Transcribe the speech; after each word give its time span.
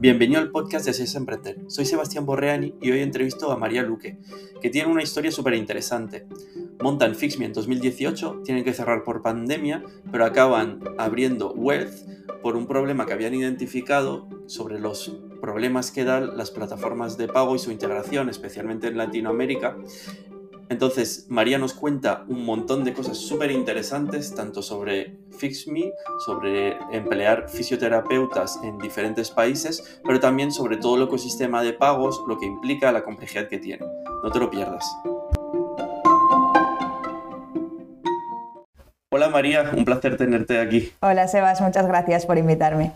Bienvenido 0.00 0.40
al 0.40 0.52
podcast 0.52 0.86
de 0.86 0.92
Seis 0.92 1.16
Emprender. 1.16 1.58
Soy 1.66 1.84
Sebastián 1.84 2.24
Borreani 2.24 2.72
y 2.80 2.92
hoy 2.92 3.00
entrevisto 3.00 3.50
a 3.50 3.56
María 3.56 3.82
Luque, 3.82 4.16
que 4.62 4.70
tiene 4.70 4.92
una 4.92 5.02
historia 5.02 5.32
súper 5.32 5.54
interesante. 5.54 6.24
Montan 6.80 7.16
FixMe 7.16 7.46
en 7.46 7.52
2018, 7.52 8.42
tienen 8.44 8.62
que 8.62 8.74
cerrar 8.74 9.02
por 9.02 9.22
pandemia, 9.22 9.82
pero 10.12 10.24
acaban 10.24 10.78
abriendo 10.98 11.52
Wealth 11.52 12.06
por 12.42 12.54
un 12.54 12.68
problema 12.68 13.06
que 13.06 13.12
habían 13.12 13.34
identificado 13.34 14.28
sobre 14.46 14.78
los 14.78 15.16
problemas 15.40 15.90
que 15.90 16.04
dan 16.04 16.36
las 16.36 16.52
plataformas 16.52 17.18
de 17.18 17.26
pago 17.26 17.56
y 17.56 17.58
su 17.58 17.72
integración, 17.72 18.28
especialmente 18.28 18.86
en 18.86 18.98
Latinoamérica, 18.98 19.76
entonces, 20.70 21.26
María 21.28 21.58
nos 21.58 21.72
cuenta 21.72 22.24
un 22.28 22.44
montón 22.44 22.84
de 22.84 22.92
cosas 22.92 23.16
súper 23.16 23.50
interesantes, 23.50 24.34
tanto 24.34 24.62
sobre 24.62 25.16
FixMe, 25.38 25.92
sobre 26.26 26.76
emplear 26.92 27.48
fisioterapeutas 27.48 28.60
en 28.62 28.76
diferentes 28.78 29.30
países, 29.30 30.00
pero 30.04 30.20
también 30.20 30.52
sobre 30.52 30.76
todo 30.76 30.96
el 30.96 31.02
ecosistema 31.04 31.62
de 31.62 31.72
pagos, 31.72 32.22
lo 32.28 32.38
que 32.38 32.44
implica 32.44 32.92
la 32.92 33.02
complejidad 33.02 33.48
que 33.48 33.58
tiene. 33.58 33.86
No 34.22 34.30
te 34.30 34.38
lo 34.38 34.50
pierdas. 34.50 34.84
Hola 39.10 39.30
María, 39.30 39.72
un 39.74 39.86
placer 39.86 40.18
tenerte 40.18 40.60
aquí. 40.60 40.92
Hola 41.00 41.28
Sebas, 41.28 41.62
muchas 41.62 41.86
gracias 41.86 42.26
por 42.26 42.36
invitarme. 42.36 42.92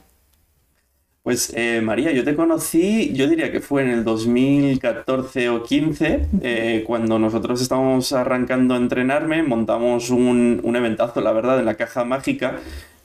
Pues 1.22 1.52
eh, 1.54 1.80
María, 1.80 2.10
yo 2.10 2.24
te 2.24 2.34
conocí, 2.34 3.12
yo 3.12 3.28
diría 3.28 3.52
que 3.52 3.60
fue 3.60 3.82
en 3.82 3.90
el 3.90 4.02
2014 4.02 5.50
o 5.50 5.62
15, 5.62 6.26
eh, 6.42 6.82
cuando 6.84 7.16
nosotros 7.20 7.62
estábamos 7.62 8.12
arrancando 8.12 8.74
a 8.74 8.76
entrenarme, 8.76 9.44
montamos 9.44 10.10
un, 10.10 10.60
un 10.64 10.76
eventazo, 10.76 11.20
la 11.20 11.30
verdad, 11.30 11.60
en 11.60 11.66
la 11.66 11.76
caja 11.76 12.04
mágica 12.04 12.58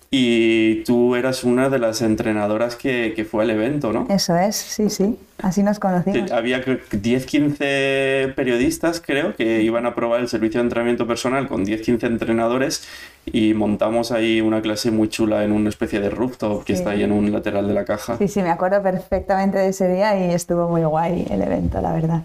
y 0.10 0.84
tú 0.84 1.16
eras 1.16 1.44
una 1.44 1.70
de 1.70 1.80
las 1.80 2.02
entrenadoras 2.02 2.76
que, 2.76 3.28
fue 3.30 3.44
al 3.44 3.50
evento, 3.50 3.92
¿no? 3.92 4.08
Eso 4.10 4.38
es, 4.38 4.56
sí, 4.56 4.90
sí. 4.90 5.18
Así 5.40 5.64
nos 5.64 5.80
conocimos. 5.80 6.32
Había 6.32 6.64
10, 6.92 7.26
15 7.26 8.34
periodistas, 8.36 9.02
creo, 9.06 9.36
que 9.36 9.62
iban 9.64 9.86
a 9.86 9.96
probar 9.96 10.22
el 10.22 10.30
servicio 10.30 10.62
de 10.62 10.66
entrenamiento 10.66 11.06
personal 11.08 11.48
con 11.48 11.66
10, 11.66 11.82
15 11.82 12.08
entrenadores 12.08 12.88
y 13.32 13.54
montamos 13.54 14.12
ahí 14.12 14.42
una 14.42 14.62
clase 14.62 14.92
muy 14.92 15.10
chula 15.10 15.44
en 15.44 15.52
una 15.52 15.70
especie 15.70 16.00
de 16.00 16.10
rooftop 16.10 16.64
que 16.64 16.74
está 16.74 16.92
ahí 16.92 17.04
en 17.04 17.12
un 17.12 17.32
lateral 17.32 17.68
de 17.68 17.74
la 17.74 17.86
caja. 17.86 18.18
Sí, 18.18 18.28
sí, 18.28 18.42
me 18.42 18.50
acuerdo 18.50 18.82
perfectamente 18.82 19.58
de 19.58 19.70
ese 19.70 19.88
día 19.88 20.18
y 20.18 20.34
estuvo 20.34 20.68
muy 20.68 20.84
guay 20.84 21.26
el 21.30 21.42
evento, 21.42 21.82
la 21.82 21.94
verdad. 21.94 22.24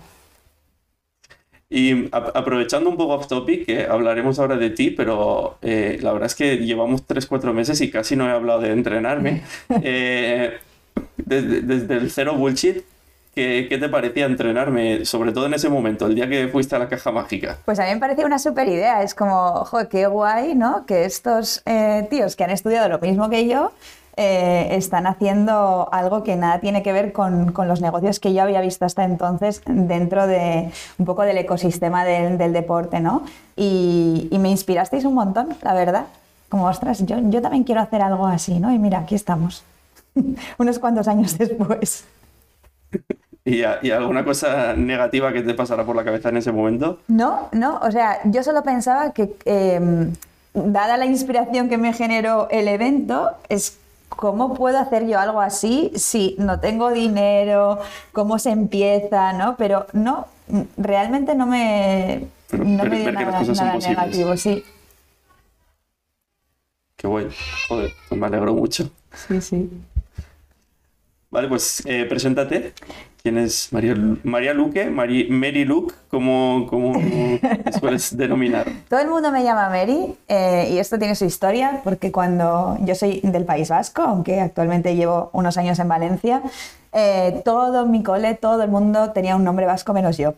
Y 1.74 2.10
aprovechando 2.12 2.90
un 2.90 2.98
poco 2.98 3.14
off 3.14 3.28
topic, 3.28 3.64
que 3.64 3.86
hablaremos 3.86 4.38
ahora 4.38 4.56
de 4.56 4.68
ti, 4.68 4.90
pero 4.90 5.56
eh, 5.62 5.98
la 6.02 6.12
verdad 6.12 6.26
es 6.26 6.34
que 6.34 6.58
llevamos 6.58 7.06
3-4 7.06 7.54
meses 7.54 7.80
y 7.80 7.90
casi 7.90 8.14
no 8.14 8.28
he 8.28 8.30
hablado 8.30 8.60
de 8.60 8.72
entrenarme. 8.72 9.42
Eh, 9.82 10.58
desde, 11.16 11.94
el 11.94 12.10
cero 12.10 12.34
bullshit, 12.36 12.84
¿Qué, 13.34 13.66
¿Qué, 13.66 13.78
te 13.78 13.88
parecía 13.88 14.26
entrenarme, 14.26 15.06
sobre 15.06 15.32
todo 15.32 15.46
en 15.46 15.54
ese 15.54 15.70
momento, 15.70 16.06
el 16.06 16.14
día 16.14 16.28
que 16.28 16.48
fuiste 16.48 16.76
a 16.76 16.78
la 16.78 16.88
caja 16.88 17.10
mágica? 17.12 17.56
Pues 17.64 17.78
a 17.78 17.84
mí 17.84 17.94
me 17.94 17.96
parecía 17.96 18.26
una 18.26 18.38
super 18.38 18.68
idea. 18.68 19.02
Es 19.02 19.14
como, 19.14 19.64
joder, 19.64 19.88
qué 19.88 20.06
guay, 20.06 20.54
¿no? 20.54 20.84
Que 20.84 21.06
estos 21.06 21.62
eh, 21.64 22.06
tíos 22.10 22.36
que 22.36 22.44
han 22.44 22.50
estudiado 22.50 22.90
lo 22.90 22.98
mismo 22.98 23.30
que 23.30 23.48
yo 23.48 23.72
eh, 24.18 24.68
están 24.72 25.06
haciendo 25.06 25.88
algo 25.90 26.22
que 26.22 26.36
nada 26.36 26.60
tiene 26.60 26.82
que 26.82 26.92
ver 26.92 27.14
con, 27.14 27.54
los 27.66 27.80
negocios 27.80 28.20
que 28.20 28.34
yo 28.34 28.42
había 28.42 28.60
visto 28.60 28.84
hasta 28.84 29.04
entonces 29.04 29.62
dentro 29.64 30.26
de 30.26 30.70
un 30.98 31.06
poco 31.06 31.22
del 31.22 31.38
ecosistema 31.38 32.04
del, 32.04 32.52
deporte, 32.52 33.00
¿no? 33.00 33.24
Y, 33.56 34.28
me 34.38 34.50
inspirasteis 34.50 35.06
un 35.06 35.14
montón, 35.14 35.56
la 35.62 35.72
verdad. 35.72 36.04
Como, 36.50 36.66
ostras, 36.66 37.06
yo, 37.06 37.16
yo 37.30 37.40
también 37.40 37.64
quiero 37.64 37.80
hacer 37.80 38.02
algo 38.02 38.26
así, 38.26 38.60
¿no? 38.60 38.74
Y 38.74 38.78
mira, 38.78 38.98
aquí 38.98 39.14
estamos, 39.14 39.64
unos 40.58 40.78
cuantos 40.78 41.08
años 41.08 41.38
después. 41.38 42.04
¿Y, 43.44 43.62
alguna 43.90 44.24
cosa 44.24 44.74
negativa 44.74 45.32
que 45.32 45.42
te 45.42 45.54
pasara 45.54 45.84
por 45.84 45.96
la 45.96 46.04
cabeza 46.04 46.28
en 46.28 46.36
ese 46.36 46.52
momento? 46.52 47.00
No, 47.08 47.48
no, 47.52 47.80
o 47.82 47.90
sea, 47.90 48.20
yo 48.24 48.44
solo 48.44 48.62
pensaba 48.62 49.12
que, 49.12 49.34
em, 49.44 50.12
dada 50.54 50.96
la 50.96 51.06
inspiración 51.06 51.68
que 51.68 51.76
me 51.76 51.92
generó 51.92 52.48
el 52.50 52.68
evento, 52.68 53.30
es 53.48 53.78
¿cómo 54.08 54.54
puedo 54.54 54.78
hacer 54.78 55.08
yo 55.08 55.18
algo 55.18 55.40
así 55.40 55.90
si 55.96 56.36
no 56.38 56.60
tengo 56.60 56.92
dinero? 56.92 57.80
¿Cómo 58.12 58.38
se 58.38 58.50
empieza? 58.50 59.32
¿no? 59.32 59.56
Pero 59.56 59.86
no, 59.92 60.28
realmente 60.76 61.34
no 61.34 61.46
me, 61.46 62.26
no 62.52 62.84
me 62.84 63.00
dio 63.00 63.12
nada, 63.12 63.42
negativo, 63.78 64.36
sí. 64.36 64.64
Qué 66.96 67.08
bueno. 67.08 67.30
Joder, 67.68 67.92
pues 68.08 68.20
me 68.20 68.26
alegro 68.28 68.54
mucho. 68.54 68.88
Sí, 69.26 69.40
sí. 69.40 69.70
Vale, 71.30 71.48
pues 71.48 71.82
eh, 71.86 72.04
preséntate. 72.04 72.74
¿Quién 73.22 73.38
es 73.38 73.72
María, 73.72 73.94
María 74.24 74.52
Luque? 74.52 74.90
Mary 74.90 75.64
Luke, 75.64 75.94
como, 76.10 76.66
como 76.68 76.94
sueles 77.78 78.16
denominar. 78.16 78.66
Todo 78.88 78.98
el 78.98 79.08
mundo 79.08 79.30
me 79.30 79.44
llama 79.44 79.68
Mary 79.68 80.16
eh, 80.26 80.70
y 80.72 80.78
esto 80.78 80.98
tiene 80.98 81.14
su 81.14 81.24
historia 81.24 81.82
porque 81.84 82.10
cuando 82.10 82.76
yo 82.80 82.96
soy 82.96 83.20
del 83.22 83.44
País 83.44 83.68
Vasco, 83.68 84.02
aunque 84.02 84.40
actualmente 84.40 84.96
llevo 84.96 85.30
unos 85.34 85.56
años 85.56 85.78
en 85.78 85.86
Valencia, 85.86 86.42
eh, 86.92 87.42
todo 87.44 87.86
mi 87.86 88.02
cole, 88.02 88.34
todo 88.34 88.64
el 88.64 88.70
mundo 88.70 89.12
tenía 89.12 89.36
un 89.36 89.44
nombre 89.44 89.66
vasco 89.66 89.92
menos 89.92 90.18
yo. 90.18 90.34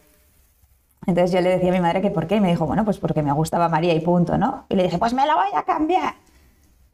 Entonces 1.06 1.32
yo 1.32 1.40
le 1.40 1.48
decía 1.50 1.70
a 1.70 1.72
mi 1.72 1.80
madre 1.80 2.02
que 2.02 2.10
por 2.10 2.26
qué 2.26 2.36
y 2.36 2.40
me 2.40 2.50
dijo, 2.50 2.66
bueno, 2.66 2.84
pues 2.84 2.98
porque 2.98 3.22
me 3.22 3.32
gustaba 3.32 3.70
María 3.70 3.94
y 3.94 4.00
punto, 4.00 4.36
¿no? 4.36 4.66
Y 4.68 4.76
le 4.76 4.82
dije, 4.82 4.98
pues 4.98 5.14
me 5.14 5.26
lo 5.26 5.34
voy 5.36 5.48
a 5.54 5.62
cambiar. 5.62 6.14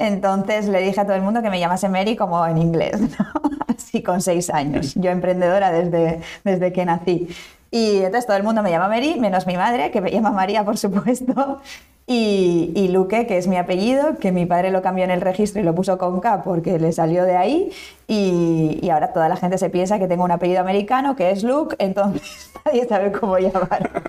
Entonces 0.00 0.66
le 0.66 0.80
dije 0.80 0.98
a 0.98 1.04
todo 1.04 1.14
el 1.14 1.20
mundo 1.20 1.42
que 1.42 1.50
me 1.50 1.60
llamase 1.60 1.90
Mary 1.90 2.16
como 2.16 2.44
en 2.46 2.56
inglés, 2.56 2.98
¿no? 3.18 3.26
así 3.68 4.02
con 4.02 4.22
seis 4.22 4.48
años. 4.48 4.94
Yo 4.94 5.10
emprendedora 5.10 5.70
desde, 5.70 6.20
desde 6.42 6.72
que 6.72 6.86
nací. 6.86 7.28
Y 7.70 7.98
entonces 7.98 8.26
todo 8.26 8.38
el 8.38 8.42
mundo 8.42 8.62
me 8.62 8.70
llama 8.70 8.88
Mary, 8.88 9.20
menos 9.20 9.46
mi 9.46 9.56
madre, 9.58 9.90
que 9.90 10.00
me 10.00 10.10
llama 10.10 10.30
María, 10.30 10.64
por 10.64 10.78
supuesto. 10.78 11.60
Y, 12.06 12.72
y, 12.74 12.88
Luque, 12.88 13.26
que 13.26 13.36
es 13.36 13.46
mi 13.46 13.58
apellido, 13.58 14.16
que 14.18 14.32
mi 14.32 14.46
padre 14.46 14.70
lo 14.70 14.80
cambió 14.80 15.04
en 15.04 15.10
el 15.10 15.20
registro 15.20 15.60
y 15.60 15.64
lo 15.64 15.74
puso 15.74 15.98
con 15.98 16.18
K 16.18 16.42
porque 16.42 16.78
le 16.78 16.92
salió 16.92 17.24
de 17.24 17.36
ahí. 17.36 17.70
Y, 18.08 18.80
y 18.82 18.88
ahora 18.88 19.12
toda 19.12 19.28
la 19.28 19.36
gente 19.36 19.58
se 19.58 19.68
piensa 19.68 19.98
que 19.98 20.08
tengo 20.08 20.24
un 20.24 20.32
apellido 20.32 20.60
americano, 20.60 21.14
que 21.14 21.30
es 21.30 21.44
Luke, 21.44 21.76
entonces 21.78 22.50
nadie 22.64 22.86
sabe 22.88 23.12
cómo 23.12 23.38
llamar. 23.38 24.02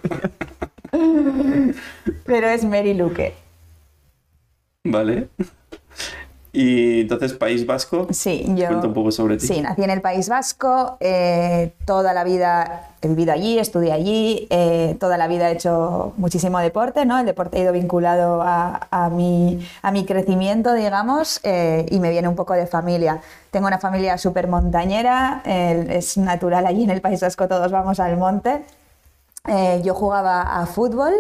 Pero 2.25 2.47
es 2.47 2.63
Mary 2.63 2.93
Luque. 2.93 3.33
Vale. 4.85 5.27
Y 6.53 7.01
entonces, 7.01 7.33
País 7.33 7.65
Vasco. 7.65 8.07
Sí, 8.09 8.43
yo. 8.55 8.67
Cuenta 8.67 8.87
un 8.87 8.93
poco 8.93 9.11
sobre 9.11 9.37
ti. 9.37 9.47
Sí, 9.47 9.61
nací 9.61 9.83
en 9.83 9.89
el 9.89 10.01
País 10.01 10.27
Vasco. 10.27 10.97
Eh, 10.99 11.73
toda 11.85 12.13
la 12.13 12.25
vida 12.25 12.89
he 13.01 13.07
vivido 13.07 13.31
allí, 13.31 13.57
estudié 13.57 13.93
allí. 13.93 14.47
Eh, 14.49 14.97
toda 14.99 15.17
la 15.17 15.27
vida 15.29 15.49
he 15.49 15.53
hecho 15.53 16.13
muchísimo 16.17 16.59
deporte, 16.59 17.05
¿no? 17.05 17.19
El 17.19 17.25
deporte 17.25 17.57
ha 17.57 17.61
ido 17.61 17.71
vinculado 17.71 18.41
a, 18.41 18.87
a, 18.91 19.09
mi, 19.09 19.65
a 19.81 19.91
mi, 19.91 20.05
crecimiento, 20.05 20.73
digamos, 20.73 21.39
eh, 21.43 21.85
y 21.89 21.99
me 21.99 22.09
viene 22.09 22.27
un 22.27 22.35
poco 22.35 22.53
de 22.53 22.67
familia. 22.67 23.21
Tengo 23.49 23.67
una 23.67 23.79
familia 23.79 24.17
súper 24.17 24.47
montañera, 24.47 25.41
es 25.45 26.17
natural 26.17 26.65
allí 26.65 26.83
en 26.83 26.89
el 26.89 27.01
País 27.01 27.19
Vasco, 27.19 27.49
todos 27.49 27.69
vamos 27.69 27.99
al 27.99 28.15
monte. 28.15 28.61
yo 29.83 29.93
jugaba 29.93 30.61
a 30.61 30.65
fútbol, 30.67 31.13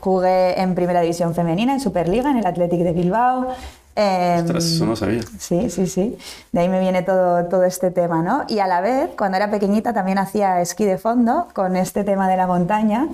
jugué 0.00 0.60
en 0.60 0.74
Primera 0.74 1.00
División 1.00 1.32
Femenina, 1.32 1.74
en 1.74 1.80
Superliga, 1.80 2.28
en 2.32 2.38
el 2.38 2.46
Athletic 2.46 2.80
de 2.80 2.92
Bilbao. 2.92 3.54
Ostras, 3.96 4.64
eso 4.64 4.84
no 4.84 4.94
sabía. 4.94 5.22
Sí, 5.38 5.70
sí, 5.70 5.86
sí. 5.86 6.18
De 6.52 6.60
ahí 6.60 6.68
me 6.68 6.80
viene 6.80 7.02
todo, 7.02 7.46
todo 7.46 7.64
este 7.64 7.90
tema, 7.90 8.22
¿no? 8.22 8.44
Y 8.48 8.58
a 8.58 8.66
la 8.66 8.80
vez, 8.80 9.10
cuando 9.16 9.36
era 9.36 9.50
pequeñita, 9.50 9.94
también 9.94 10.18
hacía 10.18 10.60
esquí 10.60 10.84
de 10.84 10.98
fondo 10.98 11.48
con 11.54 11.76
este 11.76 12.04
tema 12.04 12.28
de 12.28 12.36
la 12.36 12.46
montaña. 12.46 13.08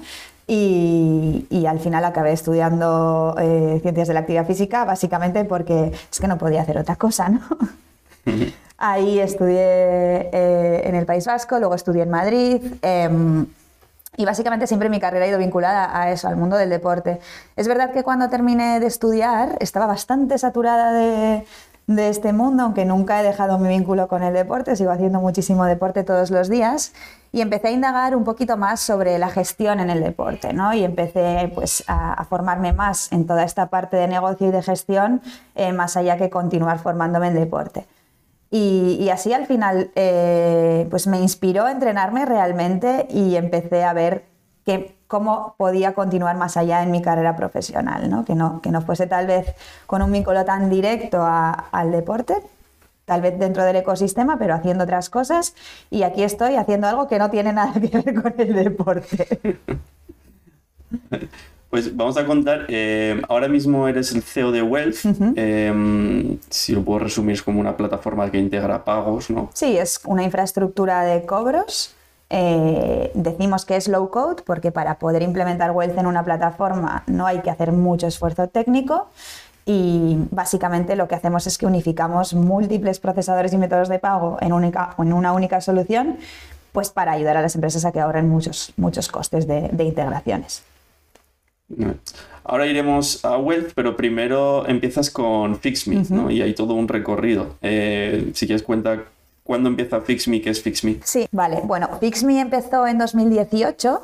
Y, 0.48 1.46
y 1.50 1.66
al 1.66 1.78
final 1.78 2.04
acabé 2.04 2.32
estudiando 2.32 3.36
eh, 3.38 3.78
ciencias 3.80 4.08
de 4.08 4.14
la 4.14 4.20
actividad 4.20 4.44
física, 4.44 4.84
básicamente 4.84 5.44
porque 5.44 5.92
es 6.10 6.20
que 6.20 6.26
no 6.26 6.36
podía 6.36 6.62
hacer 6.62 6.78
otra 6.78 6.96
cosa, 6.96 7.28
¿no? 7.28 7.40
Ahí 8.76 9.20
estudié 9.20 10.30
eh, 10.32 10.82
en 10.84 10.96
el 10.96 11.06
País 11.06 11.24
Vasco, 11.24 11.60
luego 11.60 11.76
estudié 11.76 12.02
en 12.02 12.10
Madrid. 12.10 12.60
Y 14.16 14.26
básicamente 14.26 14.66
siempre 14.66 14.90
mi 14.90 15.00
carrera 15.00 15.24
ha 15.24 15.28
ido 15.28 15.38
vinculada 15.38 15.98
a 15.98 16.10
eso, 16.10 16.28
al 16.28 16.36
mundo 16.36 16.56
del 16.56 16.68
deporte. 16.68 17.18
Es 17.56 17.66
verdad 17.66 17.92
que 17.92 18.02
cuando 18.02 18.28
terminé 18.28 18.78
de 18.78 18.86
estudiar 18.86 19.56
estaba 19.60 19.86
bastante 19.86 20.36
saturada 20.36 20.92
de, 20.92 21.46
este 21.96 22.32
mundo, 22.32 22.62
aunque 22.62 22.84
nunca 22.84 23.20
he 23.20 23.24
dejado 23.24 23.58
mi 23.58 23.68
vínculo 23.68 24.08
con 24.08 24.22
el 24.22 24.32
deporte, 24.32 24.76
sigo 24.76 24.90
haciendo 24.90 25.20
muchísimo 25.20 25.64
deporte 25.64 26.04
todos 26.04 26.30
los 26.30 26.48
días 26.48 26.92
y 27.32 27.40
empecé 27.40 27.68
a 27.68 27.70
indagar 27.70 28.16
un 28.16 28.24
poquito 28.24 28.56
más 28.56 28.80
sobre 28.80 29.18
la 29.18 29.28
gestión 29.28 29.80
en 29.80 29.90
el 29.90 30.02
deporte, 30.02 30.52
¿no? 30.52 30.72
Y 30.72 30.84
empecé 30.84 31.50
pues 31.54 31.84
a, 31.86 32.24
formarme 32.24 32.72
más 32.72 33.12
en 33.12 33.26
toda 33.26 33.44
esta 33.44 33.66
parte 33.66 33.96
de 33.96 34.08
negocio 34.08 34.48
y 34.48 34.50
de 34.50 34.62
gestión, 34.62 35.20
eh, 35.54 35.72
más 35.72 35.96
allá 35.96 36.16
que 36.16 36.30
continuar 36.30 36.78
formándome 36.78 37.28
en 37.28 37.34
deporte. 37.34 37.86
Y, 38.54 39.08
así 39.08 39.32
al 39.32 39.46
final 39.46 39.90
eh, 39.94 40.86
pues 40.90 41.06
me 41.06 41.18
inspiró 41.18 41.64
a 41.64 41.72
entrenarme 41.72 42.26
realmente 42.26 43.06
y 43.08 43.36
empecé 43.36 43.82
a 43.82 43.94
ver 43.94 44.26
que, 44.66 44.94
cómo 45.06 45.54
podía 45.56 45.94
continuar 45.94 46.36
más 46.36 46.58
allá 46.58 46.82
en 46.82 46.90
mi 46.90 47.00
carrera 47.00 47.34
profesional, 47.34 48.10
¿no? 48.10 48.26
Que, 48.26 48.34
no, 48.34 48.60
que 48.60 48.70
no 48.70 48.82
fuese 48.82 49.06
tal 49.06 49.26
vez 49.26 49.54
con 49.86 50.02
un 50.02 50.12
vínculo 50.12 50.44
tan 50.44 50.68
directo 50.68 51.24
al 51.24 51.92
deporte, 51.92 52.34
tal 53.06 53.22
vez 53.22 53.38
dentro 53.38 53.64
del 53.64 53.76
ecosistema, 53.76 54.38
pero 54.38 54.52
haciendo 54.54 54.84
otras 54.84 55.08
cosas. 55.08 55.54
Y 55.88 56.02
aquí 56.02 56.22
estoy 56.22 56.56
haciendo 56.56 56.88
algo 56.88 57.08
que 57.08 57.18
no 57.18 57.30
tiene 57.30 57.54
nada 57.54 57.72
que 57.72 58.02
ver 58.02 58.22
con 58.22 58.34
el 58.36 58.52
deporte. 58.52 59.60
Pues 61.72 61.96
vamos 61.96 62.18
a 62.18 62.26
contar, 62.26 62.66
eh, 62.68 63.22
ahora 63.30 63.48
mismo 63.48 63.88
eres 63.88 64.12
el 64.14 64.22
CEO 64.22 64.52
de 64.52 64.60
Wealth, 64.60 65.06
em, 65.36 66.36
si 66.50 66.74
lo 66.74 66.82
puedo 66.82 66.98
resumir 66.98 67.32
es 67.32 67.42
como 67.42 67.60
una 67.60 67.78
plataforma 67.78 68.30
que 68.30 68.38
integra 68.38 68.84
pagos, 68.84 69.30
¿no? 69.30 69.48
Sí, 69.54 69.78
es 69.78 69.98
una 70.04 70.22
infraestructura 70.22 71.02
de 71.02 71.24
cobros. 71.24 71.94
Eh, 72.28 73.10
decimos 73.14 73.64
que 73.64 73.76
es 73.76 73.88
low 73.88 74.10
code 74.10 74.42
porque 74.44 74.70
para 74.70 74.98
poder 74.98 75.22
implementar 75.22 75.70
Wealth 75.70 75.96
en 75.96 76.04
una 76.04 76.22
plataforma 76.22 77.04
no 77.06 77.26
hay 77.26 77.38
que 77.38 77.48
hacer 77.48 77.72
mucho 77.72 78.06
esfuerzo 78.06 78.48
técnico 78.48 79.08
y 79.64 80.18
básicamente 80.30 80.94
lo 80.94 81.08
que 81.08 81.14
hacemos 81.14 81.46
es 81.46 81.56
que 81.56 81.64
unificamos 81.64 82.34
múltiples 82.34 83.00
procesadores 83.00 83.50
y 83.54 83.56
métodos 83.56 83.88
de 83.88 83.98
pago 83.98 84.36
en, 84.42 84.52
única, 84.52 84.94
en 84.98 85.14
una 85.14 85.32
única 85.32 85.62
solución 85.62 86.18
pues 86.72 86.90
para 86.90 87.12
ayudar 87.12 87.38
a 87.38 87.40
las 87.40 87.54
empresas 87.54 87.86
a 87.86 87.92
que 87.92 88.00
ahorren 88.00 88.28
muchos, 88.28 88.74
muchos 88.76 89.08
costes 89.08 89.46
de 89.46 89.84
integraciones. 89.84 90.64
Ahora 92.44 92.66
iremos 92.66 93.24
a 93.24 93.38
Wealth, 93.38 93.72
pero 93.74 93.96
primero 93.96 94.66
empiezas 94.66 95.10
con 95.10 95.58
FixMe, 95.58 96.04
¿no? 96.10 96.30
Y 96.30 96.42
hay 96.42 96.54
todo 96.54 96.74
un 96.74 96.88
recorrido. 96.88 97.56
Eh, 97.62 98.30
si 98.34 98.46
quieres 98.46 98.62
cuenta 98.62 99.04
cuándo 99.44 99.68
empieza 99.68 100.00
FixMe, 100.00 100.40
qué 100.40 100.50
es 100.50 100.62
FixMe. 100.62 100.98
Sí, 101.04 101.28
vale. 101.30 101.60
Bueno, 101.64 101.88
FixMe 102.00 102.40
empezó 102.40 102.86
en 102.86 102.98
2018 102.98 104.00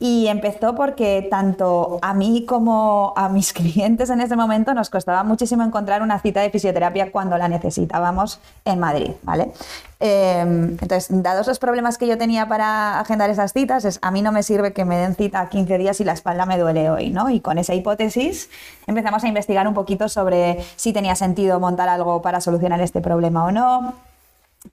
y 0.00 0.28
empezó 0.28 0.76
porque 0.76 1.26
tanto 1.28 1.98
a 2.02 2.14
mí 2.14 2.44
como 2.46 3.12
a 3.16 3.28
mis 3.28 3.52
clientes 3.54 4.10
en 4.10 4.20
ese 4.20 4.36
momento 4.36 4.72
nos 4.74 4.90
costaba 4.90 5.24
muchísimo 5.24 5.64
encontrar 5.64 6.02
una 6.02 6.20
cita 6.20 6.40
de 6.40 6.50
fisioterapia 6.50 7.10
cuando 7.10 7.36
la 7.36 7.48
necesitábamos 7.48 8.40
en 8.64 8.78
Madrid, 8.78 9.10
¿vale? 9.22 9.52
Em, 10.00 10.76
entonces, 10.80 11.08
dados 11.10 11.48
los 11.48 11.58
problemas 11.58 11.98
que 11.98 12.06
yo 12.06 12.16
tenía 12.16 12.46
para 12.46 13.00
agendar 13.00 13.30
esas 13.30 13.52
citas, 13.52 13.84
es, 13.84 13.98
a 14.00 14.12
mí 14.12 14.22
no 14.22 14.30
me 14.30 14.44
sirve 14.44 14.72
que 14.72 14.84
me 14.84 14.96
den 14.96 15.16
cita 15.16 15.48
15 15.48 15.76
días 15.76 16.00
y 16.00 16.04
la 16.04 16.12
espalda 16.12 16.46
me 16.46 16.56
duele 16.56 16.88
hoy, 16.88 17.10
¿no? 17.10 17.30
Y 17.30 17.40
con 17.40 17.58
esa 17.58 17.74
hipótesis 17.74 18.48
empezamos 18.86 19.24
a 19.24 19.28
investigar 19.28 19.66
un 19.66 19.74
poquito 19.74 20.08
sobre 20.08 20.58
si 20.76 20.92
tenía 20.92 21.16
sentido 21.16 21.58
montar 21.58 21.88
algo 21.88 22.22
para 22.22 22.40
solucionar 22.40 22.80
este 22.80 23.00
problema 23.00 23.46
o 23.46 23.50
no, 23.50 23.94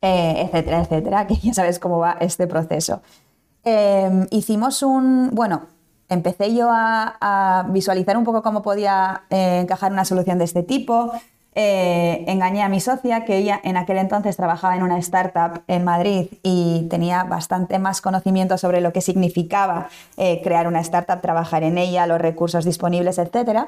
eh, 0.02 0.44
etcétera, 0.46 0.82
etcétera, 0.82 1.28
que 1.28 1.36
ya 1.38 1.54
sabes 1.56 1.80
cómo 1.80 1.98
va 1.98 2.18
este 2.20 2.46
proceso. 2.46 3.02
Em, 3.66 4.28
hicimos 4.30 4.84
un, 4.84 5.32
bueno, 5.34 5.64
empecé 6.08 6.54
yo 6.54 6.70
a, 6.72 7.66
visualizar 7.70 8.16
un 8.16 8.24
poco 8.24 8.44
cómo 8.44 8.62
podía 8.62 9.24
eh, 9.32 9.60
encajar 9.64 9.92
una 9.92 10.06
solución 10.06 10.38
de 10.38 10.46
este 10.46 10.62
tipo. 10.62 11.12
Eh, 11.56 12.26
engañé 12.28 12.62
a 12.62 12.70
mi 12.70 12.80
socia, 12.80 13.26
que 13.26 13.38
ella 13.38 13.60
en 13.64 13.78
aquel 13.78 13.98
entonces 13.98 14.36
trabajaba 14.36 14.76
en 14.76 14.84
una 14.84 15.00
startup 15.00 15.64
en 15.68 15.84
Madrid 15.84 16.28
y 16.44 16.86
tenía 16.90 17.24
bastante 17.24 17.80
más 17.80 18.02
conocimiento 18.02 18.58
sobre 18.58 18.82
lo 18.82 18.94
que 18.94 19.02
significaba 19.02 19.88
eh, 20.18 20.42
crear 20.44 20.68
una 20.68 20.82
startup, 20.82 21.22
trabajar 21.22 21.64
en 21.64 21.78
ella, 21.78 22.06
los 22.06 22.22
recursos 22.22 22.66
disponibles, 22.66 23.18
etc. 23.18 23.68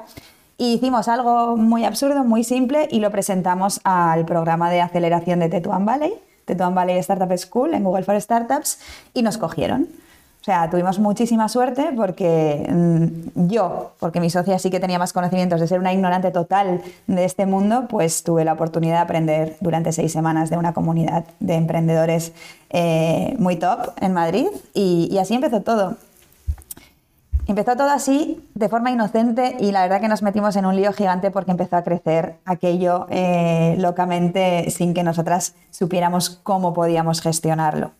Y 0.58 0.74
hicimos 0.74 1.08
algo 1.08 1.56
muy 1.56 1.84
absurdo, 1.84 2.22
muy 2.24 2.44
simple 2.44 2.86
y 2.90 3.00
lo 3.00 3.10
presentamos 3.10 3.80
al 3.84 4.26
programa 4.26 4.70
de 4.70 4.80
aceleración 4.80 5.40
de 5.40 5.48
Tetuan 5.48 5.84
Valley 5.86 6.12
Tetuan 6.48 6.74
Valley 6.74 6.98
Startup 6.98 7.30
School 7.38 7.74
en 7.74 7.84
Google 7.84 8.02
for 8.02 8.20
Startups 8.20 8.80
y 9.14 9.22
nos 9.22 9.38
cogieron. 9.38 9.86
O 10.40 10.44
sea, 10.44 10.70
tuvimos 10.70 10.98
muchísima 10.98 11.48
suerte 11.48 11.90
porque 11.94 12.66
mm, 12.68 13.48
yo, 13.48 13.92
porque 14.00 14.18
mi 14.18 14.30
socia 14.30 14.58
sí 14.58 14.70
que 14.70 14.80
tenía 14.80 14.98
más 14.98 15.12
conocimientos 15.12 15.60
de 15.60 15.66
ser 15.66 15.78
una 15.78 15.92
ignorante 15.92 16.30
total 16.30 16.80
de 17.06 17.24
este 17.24 17.44
mundo, 17.44 17.86
pues 17.88 18.22
tuve 18.22 18.44
la 18.44 18.54
oportunidad 18.54 18.94
de 18.94 19.02
aprender 19.02 19.56
durante 19.60 19.92
seis 19.92 20.10
semanas 20.10 20.48
de 20.48 20.56
una 20.56 20.72
comunidad 20.72 21.24
de 21.38 21.54
emprendedores 21.54 22.32
eh, 22.70 23.34
muy 23.38 23.56
top 23.56 23.90
en 24.00 24.14
Madrid 24.14 24.48
y 24.74 25.18
así 25.18 25.34
empezó 25.34 25.60
todo. 25.60 25.96
Empezó 27.48 27.76
todo 27.76 27.88
así, 27.88 28.44
de 28.54 28.68
forma 28.68 28.90
inocente, 28.90 29.56
y 29.58 29.72
la 29.72 29.80
verdad 29.80 30.02
que 30.02 30.08
nos 30.08 30.22
metimos 30.22 30.54
en 30.56 30.66
un 30.66 30.76
lío 30.76 30.92
gigante 30.92 31.30
porque 31.30 31.50
empezó 31.50 31.76
a 31.76 31.82
crecer 31.82 32.34
aquello 32.44 33.06
eh, 33.08 33.74
locamente 33.78 34.70
sin 34.70 34.92
que 34.92 35.02
nosotras 35.02 35.54
supiéramos 35.70 36.28
cómo 36.28 36.74
podíamos 36.74 37.22
gestionarlo. 37.22 37.92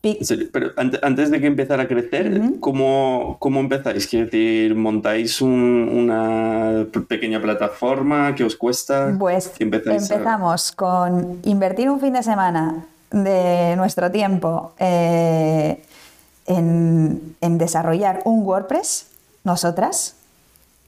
Pero 0.00 0.70
antes 0.76 1.30
de 1.32 1.40
que 1.40 1.46
empezara 1.48 1.84
a 1.84 1.88
crecer, 1.88 2.40
¿cómo, 2.60 3.36
¿cómo, 3.40 3.58
empezáis? 3.58 4.06
Quiero 4.06 4.26
decir, 4.26 4.76
¿montáis 4.76 5.40
una 5.40 6.86
pequeña 7.08 7.42
plataforma? 7.42 8.32
¿Qué 8.36 8.44
os 8.44 8.54
cuesta? 8.54 9.12
Pues 9.18 9.52
empezamos 9.58 10.70
con 10.70 11.40
invertir 11.44 11.90
un 11.90 11.98
fin 11.98 12.12
de 12.12 12.22
semana 12.22 12.84
de 13.10 13.74
nuestro 13.76 14.10
tiempo 14.10 14.72
eh, 14.78 15.82
en, 16.46 17.36
desarrollar 17.40 18.22
un 18.24 18.44
WordPress, 18.44 19.06
nosotras, 19.44 20.16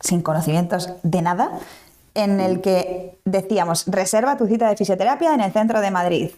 sin 0.01 0.23
conocimientos 0.23 0.91
de 1.03 1.23
nada, 1.23 1.51
en 2.15 2.41
el 2.41 2.61
que 2.61 3.19
decíamos, 3.25 3.85
reserva 3.87 4.37
tu 4.37 4.47
cita 4.47 4.69
de 4.69 4.77
fisioterapia 4.77 5.35
en 5.35 5.41
el 5.41 5.53
centro 5.53 5.81
de 5.81 5.91
Madrid. 5.91 6.31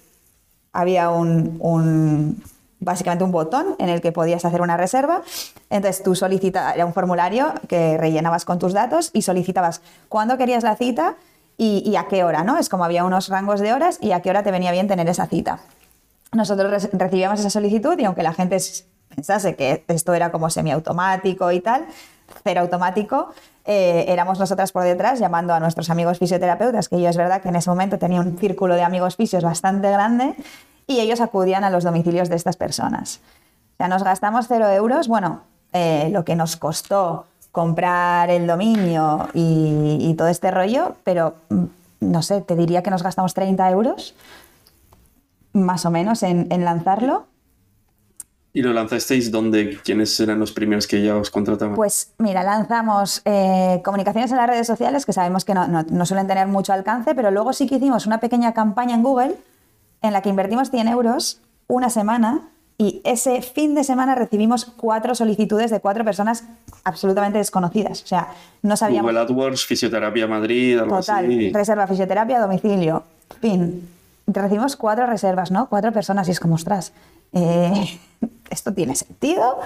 Había 0.73 1.11
un, 1.11 2.43
básicamente 2.81 3.25
un 3.25 3.33
botón 3.33 3.77
en 3.79 3.89
el 3.89 4.01
que 4.01 4.13
podías 4.13 4.45
hacer 4.45 4.61
una 4.61 4.77
reserva. 4.77 5.23
Entonces 5.71 6.03
tú 6.03 6.15
solicitabas, 6.15 6.75
era 6.75 6.87
un 6.87 6.93
formulario 6.93 7.53
que 7.69 7.99
rellenabas 7.99 8.45
con 8.45 8.59
tus 8.59 8.73
datos 8.73 9.11
y 9.13 9.23
solicitabas 9.23 9.83
cuándo 10.09 10.39
querías 10.39 10.63
la 10.63 10.77
cita 10.77 11.17
y, 11.59 11.83
y, 11.87 11.97
a 11.97 12.07
qué 12.07 12.23
hora, 12.23 12.45
¿no? 12.45 12.59
Es 12.59 12.69
como 12.69 12.85
había 12.85 13.05
unos 13.05 13.29
rangos 13.29 13.61
de 13.61 13.73
horas 13.73 13.99
y 14.03 14.13
a 14.13 14.21
qué 14.21 14.29
hora 14.29 14.43
te 14.43 14.51
venía 14.51 14.73
bien 14.73 14.89
tener 14.89 15.09
esa 15.09 15.27
cita. 15.27 15.61
Nosotros 16.33 16.91
recibíamos 16.93 17.41
esa 17.41 17.49
solicitud 17.49 17.99
y 17.99 18.05
aunque 18.05 18.23
la 18.23 18.35
gente 18.35 18.59
pensase 19.17 19.57
que 19.57 19.85
esto 19.89 20.15
era 20.15 20.31
como 20.31 20.51
semiautomático 20.51 21.51
y 21.51 21.61
tal, 21.61 21.87
cero 22.45 22.61
automático, 22.61 23.33
eh, 23.65 24.05
éramos 24.09 24.39
nosotras 24.39 24.71
por 24.71 24.85
detrás 24.85 25.19
llamando 25.19 25.55
a 25.55 25.61
nuestros 25.61 25.91
amigos 25.91 26.19
fisioterapeutas, 26.19 26.89
que 26.89 27.01
yo 27.01 27.09
es 27.09 27.17
verdad 27.17 27.43
que 27.43 27.49
en 27.49 27.57
ese 27.57 27.71
momento 27.71 27.99
tenía 27.99 28.21
un 28.21 28.39
círculo 28.39 28.75
de 28.75 28.83
amigos 28.83 29.17
fisios 29.17 29.43
bastante 29.43 29.91
grande, 29.91 30.35
y 30.87 31.01
ellos 31.01 31.21
acudían 31.21 31.65
a 31.65 31.71
los 31.71 31.83
domicilios 31.83 32.29
de 32.29 32.37
estas 32.37 32.57
personas. 32.57 33.21
O 33.75 33.77
sea, 33.79 33.89
nos 33.89 34.05
gastamos 34.05 34.47
cero 34.47 34.69
euros, 34.69 35.09
bueno, 35.09 35.41
eh, 35.73 36.11
lo 36.13 36.25
que 36.25 36.37
nos 36.37 36.57
costó 36.57 37.27
comprar 37.51 38.31
el 38.31 38.47
dominio 38.47 39.29
y, 39.35 40.15
todo 40.17 40.29
este 40.29 40.51
rollo, 40.51 40.95
pero 41.05 41.35
mm, 41.49 41.65
no 42.01 42.23
sé, 42.23 42.43
te 42.43 42.55
diría 42.55 42.83
que 42.83 42.91
nos 42.91 43.03
gastamos 43.03 43.35
30 43.35 43.69
euros 43.71 44.15
más 45.53 45.87
o 45.87 45.91
menos 45.91 46.23
en 46.23 46.65
lanzarlo 46.65 47.25
¿Y 48.57 48.63
lo 48.63 48.73
lanzasteis 48.73 49.31
dónde? 49.31 49.79
¿Quiénes 49.85 50.19
eran 50.19 50.41
los 50.41 50.51
primeros 50.51 50.87
que 50.87 51.03
ya 51.03 51.15
os 51.15 51.31
contrataban? 51.31 51.77
Pues 51.77 52.15
mira, 52.17 52.43
lanzamos 52.43 53.21
eh, 53.27 53.83
comunicaciones 53.85 54.31
en 54.31 54.39
las 54.39 54.49
redes 54.49 54.67
sociales 54.67 55.05
que 55.05 55.13
sabemos 55.13 55.45
que 55.45 55.53
no, 55.53 56.07
suelen 56.07 56.27
tener 56.27 56.47
mucho 56.47 56.73
alcance, 56.73 57.15
pero 57.15 57.31
luego 57.31 57.53
sí 57.53 57.67
que 57.67 57.75
hicimos 57.75 58.07
una 58.07 58.19
pequeña 58.19 58.55
campaña 58.55 58.95
en 58.95 59.03
Google 59.03 59.35
en 60.01 60.15
la 60.15 60.23
que 60.23 60.31
invertimos 60.31 60.71
100 60.71 60.89
euros 60.89 61.43
una 61.67 61.91
semana 61.91 62.49
y 62.79 63.03
ese 63.05 63.43
fin 63.43 63.75
de 63.75 63.85
semana 63.85 64.15
recibimos 64.15 64.65
cuatro 64.65 65.15
solicitudes 65.15 65.71
de 65.71 65.81
cuatro 65.81 66.03
personas 66.03 66.45
absolutamente 66.83 67.37
desconocidas. 67.37 68.05
O 68.05 68.07
sea, 68.07 68.29
no 68.63 68.75
sabíamos... 68.79 69.13
Google 69.13 69.21
AdWords, 69.21 69.67
Fisioterapia 69.67 70.27
Madrid, 70.27 70.79
algo 70.79 70.97
Total, 70.97 71.53
reserva 71.53 71.87
fisioterapia 71.87 72.41
domicilio. 72.41 73.03
Fin. 73.39 73.96
Recibimos 74.27 74.77
cuatro 74.77 75.07
reservas, 75.07 75.51
¿no? 75.51 75.69
Cuatro 75.69 75.93
personas 75.93 76.29
y 76.29 76.33
es 76.33 76.41
como, 76.41 76.57
ostras, 76.57 76.93
eh, 77.33 77.99
esto 78.51 78.73
tiene 78.75 78.95
sentido. 78.97 79.61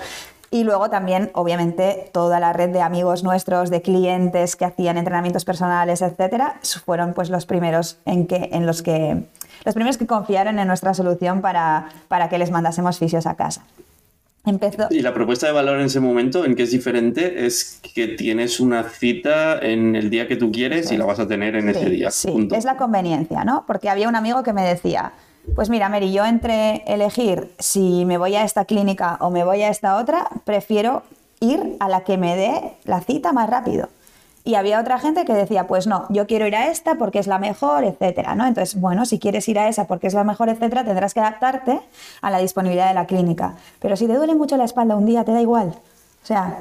Y 0.52 0.64
luego 0.64 0.90
también, 0.90 1.31
obviamente, 1.35 2.11
toda 2.12 2.40
la 2.40 2.52
red 2.52 2.71
de 2.71 2.83
amigos 2.83 3.23
nuestros, 3.23 3.71
de 3.71 3.83
clientes 3.83 4.57
que 4.57 4.64
hacían 4.64 4.99
entrenamientos 4.99 5.45
personales, 5.45 6.02
etcétera, 6.02 6.59
fueron 6.85 7.14
pues 7.14 7.31
los 7.31 7.47
primeros 7.47 7.99
en, 8.05 8.26
que, 8.26 8.50
en 8.52 8.67
los 8.67 8.83
que 8.83 9.29
los 9.64 9.75
primeros 9.75 9.99
que 9.99 10.07
confiaron 10.07 10.59
en 10.59 10.67
nuestra 10.67 10.95
solución 10.95 11.40
para, 11.40 11.88
para 12.09 12.29
que 12.29 12.38
les 12.38 12.50
mandásemos 12.50 12.99
fisios 12.99 13.26
a 13.26 13.35
casa. 13.35 13.62
Empezó... 14.45 14.87
Y 14.91 15.01
la 15.01 15.13
propuesta 15.13 15.47
de 15.47 15.53
valor 15.53 15.79
en 15.79 15.87
ese 15.87 16.01
momento, 16.01 16.45
en 16.45 16.55
que 16.55 16.63
es 16.63 16.71
diferente, 16.71 17.47
es 17.47 17.81
que 17.95 18.09
tienes 18.09 18.59
una 18.59 18.85
cita 18.85 19.59
en 19.59 19.95
el 19.95 20.09
día 20.09 20.27
que 20.27 20.37
tú 20.37 20.51
quieres 20.51 20.91
y 20.93 20.97
la 20.97 21.05
vas 21.05 21.21
a 21.21 21.29
tener 21.29 21.57
en 21.57 21.69
ese 21.69 21.91
día. 21.91 22.11
Sí, 22.11 22.49
es 22.53 22.65
la 22.65 22.77
conveniencia, 22.77 23.45
¿no? 23.45 23.65
Porque 23.67 23.91
había 23.91 24.09
un 24.09 24.17
amigo 24.17 24.43
que 24.43 24.53
me 24.53 24.63
decía, 24.63 25.13
pues 25.55 25.69
mira, 25.69 25.89
Mary, 25.89 26.13
yo 26.13 26.25
entre 26.25 26.83
elegir 26.87 27.51
si 27.59 28.05
me 28.07 28.17
voy 28.17 28.35
a 28.35 28.45
esta 28.45 28.65
clínica 28.65 29.19
o 29.21 29.31
me 29.31 29.45
voy 29.45 29.63
a 29.63 29.69
esta 29.69 29.97
otra, 29.97 30.29
prefiero 30.45 31.03
ir 31.41 31.77
a 31.81 31.89
la 31.89 32.03
que 32.05 32.17
me 32.17 32.37
dé 32.37 32.77
la 32.85 33.01
cita 33.01 33.33
más 33.33 33.49
rápido. 33.49 33.89
Y 34.43 34.55
había 34.55 34.81
otra 34.81 34.99
gente 34.99 35.25
que 35.27 35.35
decía, 35.35 35.67
pues 35.67 35.87
no, 35.87 36.07
yo 36.09 36.27
quiero 36.27 36.47
ir 36.47 36.57
a 36.57 36.69
esta 36.69 36.95
porque 36.95 37.19
es 37.19 37.27
la 37.27 37.39
mejor, 37.39 37.85
etcétera, 37.85 38.35
¿no? 38.35 38.47
Entonces, 38.47 38.81
bueno, 38.81 39.05
si 39.05 39.19
quieres 39.19 39.47
ir 39.49 39.59
a 39.59 39.69
esa 39.69 39.87
porque 39.87 40.07
es 40.07 40.15
la 40.15 40.25
mejor, 40.25 40.49
etcétera, 40.49 40.83
tendrás 40.83 41.13
que 41.13 41.21
adaptarte 41.21 41.81
a 42.23 42.31
la 42.31 42.39
disponibilidad 42.39 42.89
de 42.89 42.95
la 42.95 43.07
clínica. 43.07 43.57
Pero 43.81 43.97
si 43.97 44.07
te 44.07 44.15
duele 44.15 44.35
mucho 44.35 44.57
la 44.57 44.65
espalda 44.65 44.97
un 44.97 45.05
día, 45.05 45.25
te 45.25 45.33
da 45.33 45.43
igual. 45.43 45.75
O 46.23 46.27
sea, 46.27 46.59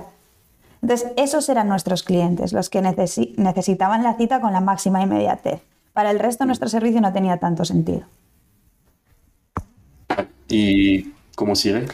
entonces 0.82 1.12
esos 1.16 1.48
eran 1.50 1.70
nuestros 1.70 2.04
clientes, 2.04 2.54
los 2.54 2.70
que 2.70 2.82
necesitaban 2.82 4.04
la 4.04 4.16
cita 4.16 4.40
con 4.42 4.54
la 4.54 4.62
máxima 4.62 5.02
inmediatez 5.02 5.62
Para 5.94 6.12
el 6.12 6.20
resto, 6.20 6.46
nuestro 6.46 6.70
servicio 6.70 7.02
no 7.02 7.12
tenía 7.14 7.38
tanto 7.38 7.66
sentido. 7.66 8.04
¿Y 10.48 11.14
cómo 11.36 11.56
sigue? 11.56 11.86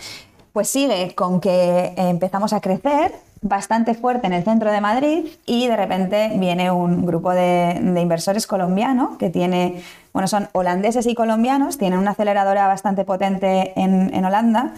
Pues 0.54 0.70
sigue 0.70 1.14
con 1.16 1.42
que 1.42 1.94
empezamos 1.98 2.54
a 2.54 2.62
crecer 2.62 3.12
bastante 3.42 3.94
fuerte 3.94 4.28
en 4.28 4.34
el 4.34 4.44
centro 4.44 4.72
de 4.72 4.82
Madrid 4.82 5.28
y 5.46 5.68
de 5.68 5.76
repente 5.76 6.32
viene 6.38 6.72
un 6.72 7.06
grupo 7.06 7.32
de, 7.32 7.80
inversores 8.02 8.48
colombiano 8.48 9.18
que 9.18 9.30
tiene, 9.30 9.84
bueno, 10.14 10.28
son 10.28 10.50
holandeses 10.54 11.06
y 11.06 11.16
colombianos, 11.16 11.78
tienen 11.78 12.00
una 12.00 12.12
aceleradora 12.12 12.68
bastante 12.68 13.06
potente 13.06 13.74
en, 13.76 14.26
Holanda 14.26 14.74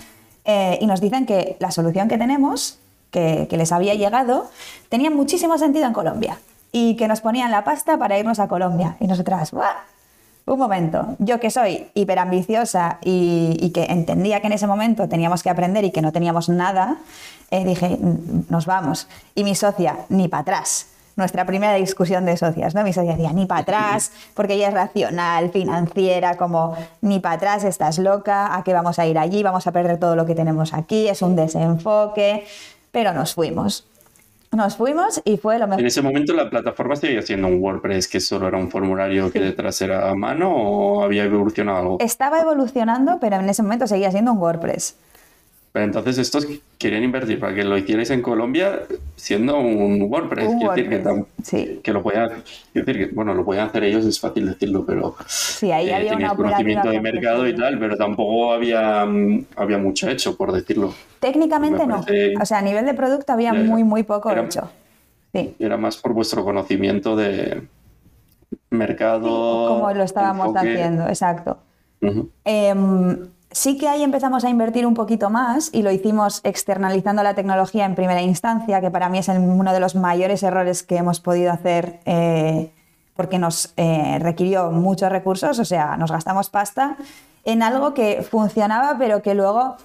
eh, 0.45 0.77
y 0.81 0.87
nos 0.87 1.01
dicen 1.01 1.25
que 1.25 1.55
la 1.59 1.71
solución 1.71 2.07
que 2.07 2.17
tenemos, 2.17 2.79
que, 3.11 3.47
les 3.49 3.71
había 3.71 3.95
llegado, 3.95 4.49
tenía 4.89 5.09
muchísimo 5.09 5.57
sentido 5.57 5.85
en 5.85 5.93
Colombia 5.93 6.37
y 6.71 6.95
que 6.95 7.07
nos 7.07 7.21
ponían 7.21 7.51
la 7.51 7.63
pasta 7.63 7.97
para 7.97 8.19
irnos 8.19 8.39
a 8.39 8.47
Colombia. 8.47 8.97
Y 8.99 9.07
nosotras, 9.07 9.51
¡buah! 9.51 9.96
Un 10.47 10.59
momento, 10.59 11.15
yo 11.19 11.39
que 11.39 11.51
soy 11.51 11.87
hiperambiciosa 11.93 12.99
y, 13.03 13.71
que 13.73 13.83
entendía 13.85 14.39
que 14.39 14.47
en 14.47 14.53
ese 14.53 14.65
momento 14.65 15.09
teníamos 15.09 15.43
que 15.43 15.49
aprender 15.49 15.83
y 15.83 15.91
que 15.91 16.01
no 16.01 16.11
teníamos 16.13 16.47
nada, 16.47 16.97
eh, 17.51 17.65
dije, 17.65 17.97
nos 18.49 18.65
vamos. 18.65 19.07
Y 19.35 19.43
mi 19.43 19.55
socia, 19.55 19.97
ni 20.09 20.27
para 20.29 20.41
atrás. 20.41 20.87
Nuestra 21.17 21.45
primera 21.45 21.73
discusión 21.73 22.25
de 22.25 22.37
socias, 22.37 22.75
¿no? 22.75 22.83
Mi 22.83 22.93
socia 22.93 23.11
decía, 23.11 23.33
ni 23.33 23.45
para 23.45 23.61
atrás, 23.61 24.11
porque 24.35 24.53
ella 24.53 24.69
es 24.69 24.73
racional, 24.73 25.49
financiera, 25.49 26.37
como, 26.37 26.75
ni 27.01 27.19
para 27.19 27.35
atrás, 27.35 27.63
estás 27.63 27.97
loca, 27.97 28.55
¿a 28.55 28.63
qué 28.63 28.71
vamos 28.71 28.99
a 28.99 29.05
ir 29.05 29.17
allí? 29.17 29.43
Vamos 29.43 29.67
a 29.67 29.71
perder 29.71 29.99
todo 29.99 30.15
lo 30.15 30.25
que 30.25 30.35
tenemos 30.35 30.73
aquí, 30.73 31.09
es 31.09 31.21
un 31.21 31.35
desenfoque. 31.35 32.45
Pero 32.91 33.13
nos 33.13 33.33
fuimos. 33.33 33.85
Nos 34.51 34.77
fuimos 34.77 35.21
y 35.25 35.37
fue 35.37 35.59
lo 35.59 35.67
mejor. 35.67 35.81
En 35.81 35.87
ese 35.87 36.01
momento 36.01 36.33
la 36.33 36.49
plataforma 36.49 36.95
seguía 36.95 37.21
siendo 37.21 37.47
un 37.47 37.61
WordPress 37.61 38.07
que 38.07 38.19
solo 38.19 38.47
era 38.47 38.57
un 38.57 38.71
formulario 38.71 39.31
que 39.31 39.39
detrás 39.39 39.81
era 39.81 40.09
a 40.09 40.15
mano 40.15 40.51
o 40.51 41.03
había 41.03 41.25
evolucionado 41.25 41.77
algo. 41.77 41.97
Estaba 41.99 42.39
evolucionando, 42.39 43.17
pero 43.19 43.35
en 43.37 43.49
ese 43.49 43.61
momento 43.61 43.87
seguía 43.87 44.09
siendo 44.11 44.31
un 44.31 44.37
WordPress. 44.37 44.95
Pero 45.77 45.85
entonces 45.85 46.17
estos 46.17 46.47
querían 46.79 47.03
invertir 47.03 47.39
para 47.39 47.53
que 47.53 47.63
lo 47.63 47.77
hicierais 47.77 48.09
en 48.09 48.23
Colombia 48.23 48.79
siendo 49.15 49.59
un 49.59 50.01
WordPress. 50.09 50.47
Un 50.47 50.75
Decir 50.75 50.89
que, 50.89 51.81
que 51.83 51.93
lo 51.93 52.01
podían, 52.01 52.31
decir 52.73 52.97
que, 52.97 53.13
bueno, 53.13 53.35
lo 53.35 53.45
podían 53.45 53.67
hacer 53.67 53.83
ellos, 53.83 54.03
es 54.03 54.19
fácil 54.19 54.47
decirlo, 54.47 54.83
pero 54.87 55.15
sí, 55.27 55.71
ahí 55.71 55.91
había 55.91 56.13
eh, 56.13 56.35
conocimiento 56.35 56.89
de 56.89 56.99
mercado 56.99 57.47
y 57.47 57.55
tal, 57.55 57.77
pero 57.77 57.95
tampoco 57.95 58.53
había, 58.53 59.01
había 59.55 59.77
mucho 59.77 60.09
hecho, 60.09 60.35
por 60.35 60.51
decirlo. 60.51 60.95
Técnicamente 61.19 61.85
no. 61.85 62.03
O 62.41 62.45
sea, 62.47 62.57
a 62.57 62.63
nivel 62.63 62.87
de 62.87 62.95
producto 62.95 63.33
había 63.33 63.53
muy, 63.53 63.83
muy 63.83 64.01
poco 64.01 64.31
hecho. 64.31 64.71
Sí. 65.31 65.53
Era 65.59 65.77
más 65.77 65.97
por 65.97 66.13
vuestro 66.13 66.43
conocimiento 66.43 67.15
de 67.15 67.67
mercado. 68.71 69.77
como 69.77 69.93
lo 69.93 70.03
estábamos 70.03 70.55
haciendo, 70.55 71.07
exacto 71.07 71.59
sí 73.51 73.77
que 73.77 73.87
ahí 73.87 74.03
empezamos 74.03 74.43
a 74.43 74.49
invertir 74.49 74.85
un 74.85 74.93
poquito 74.93 75.29
más 75.29 75.69
y 75.73 75.81
lo 75.81 75.91
hicimos 75.91 76.41
externalizando 76.43 77.23
la 77.23 77.33
tecnología 77.33 77.85
en 77.85 77.95
primera 77.95 78.21
instancia, 78.21 78.81
que 78.81 78.91
para 78.91 79.09
mí 79.09 79.17
es 79.19 79.27
uno 79.29 79.73
de 79.73 79.79
los 79.79 79.95
mayores 79.95 80.43
errores 80.43 80.83
que 80.83 80.97
hemos 80.97 81.19
podido 81.19 81.51
hacer 81.51 81.99
eh, 82.05 82.71
porque 83.15 83.39
nos 83.39 83.73
eh, 83.77 84.19
requirió 84.19 84.71
muchos 84.71 85.11
recursos, 85.11 85.57
o 85.59 85.65
sea, 85.65 85.97
nos 85.97 86.11
gastamos 86.11 86.49
pasta 86.49 86.97
en 87.45 87.63
algo 87.63 87.93
que 87.93 88.21
funcionaba 88.21 88.97
pero 88.97 89.21
que 89.21 89.33
luego 89.33 89.77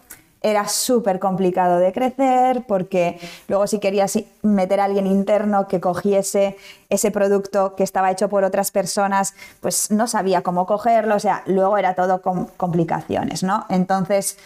era 0.42 0.68
súper 0.68 1.18
complicado 1.18 1.78
de 1.78 1.92
crecer 1.92 2.64
porque 2.66 3.18
luego 3.49 3.66
si 3.66 3.78
querías 3.78 4.18
meter 4.42 4.80
a 4.80 4.84
alguien 4.84 5.06
interno 5.06 5.68
que 5.68 5.80
cogiese 5.80 6.56
ese 6.88 7.11
producto 7.11 7.75
que 7.75 7.84
estaba 7.84 8.11
hecho 8.11 8.28
por 8.28 8.44
otras 8.44 8.70
personas, 8.70 9.34
pues 9.61 9.90
no 9.90 10.06
sabía 10.06 10.42
cómo 10.42 10.66
cogerlo, 10.66 11.16
o 11.16 11.20
sea, 11.20 11.42
luego 11.46 11.78
era 11.78 11.94
todo 11.94 12.22
con 12.22 12.46
complicaciones, 12.56 13.42
¿no? 13.42 13.64
Entonces, 13.68 14.37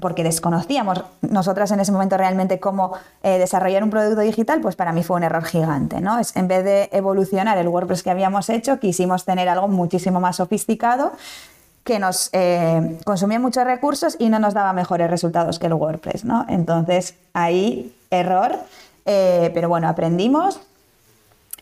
porque 0.00 0.24
desconocíamos 0.24 1.04
nosotras 1.22 1.70
en 1.70 1.80
ese 1.80 1.92
momento 1.92 2.16
realmente 2.16 2.58
cómo 2.58 2.94
eh, 3.22 3.38
desarrollar 3.38 3.84
un 3.84 3.90
producto 3.90 4.20
digital, 4.22 4.60
pues 4.60 4.76
para 4.76 4.92
mí 4.92 5.02
fue 5.02 5.16
un 5.16 5.22
error 5.22 5.44
gigante, 5.44 6.00
¿no? 6.00 6.18
Es, 6.18 6.34
en 6.36 6.48
vez 6.48 6.64
de 6.64 6.88
evolucionar 6.92 7.58
el 7.58 7.68
WordPress 7.68 8.02
que 8.02 8.10
habíamos 8.10 8.48
hecho, 8.50 8.80
quisimos 8.80 9.24
tener 9.24 9.48
algo 9.48 9.68
muchísimo 9.68 10.20
más 10.20 10.36
sofisticado 10.36 11.12
que 11.84 11.98
nos 11.98 12.30
eh, 12.32 12.98
consumía 13.04 13.38
muchos 13.38 13.64
recursos 13.64 14.16
y 14.18 14.30
no 14.30 14.38
nos 14.38 14.54
daba 14.54 14.72
mejores 14.72 15.10
resultados 15.10 15.58
que 15.58 15.66
el 15.66 15.74
WordPress, 15.74 16.24
¿no? 16.24 16.46
Entonces, 16.48 17.14
ahí, 17.34 17.94
error, 18.10 18.58
eh, 19.04 19.50
pero 19.52 19.68
bueno, 19.68 19.86
aprendimos 19.88 20.60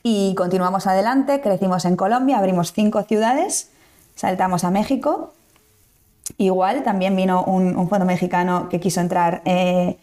y 0.04 0.34
continuamos 0.36 0.86
adelante, 0.86 1.40
crecimos 1.40 1.84
en 1.84 1.96
Colombia, 1.96 2.38
abrimos 2.38 2.72
cinco 2.72 3.02
ciudades, 3.02 3.70
saltamos 4.14 4.62
a 4.62 4.70
México, 4.70 5.32
igual 6.38 6.84
también 6.84 7.16
vino 7.16 7.42
un, 7.42 7.88
fondo 7.88 8.04
mexicano 8.04 8.68
que 8.68 8.78
quiso 8.78 9.00
entrar 9.00 9.42
eh, 9.44 9.98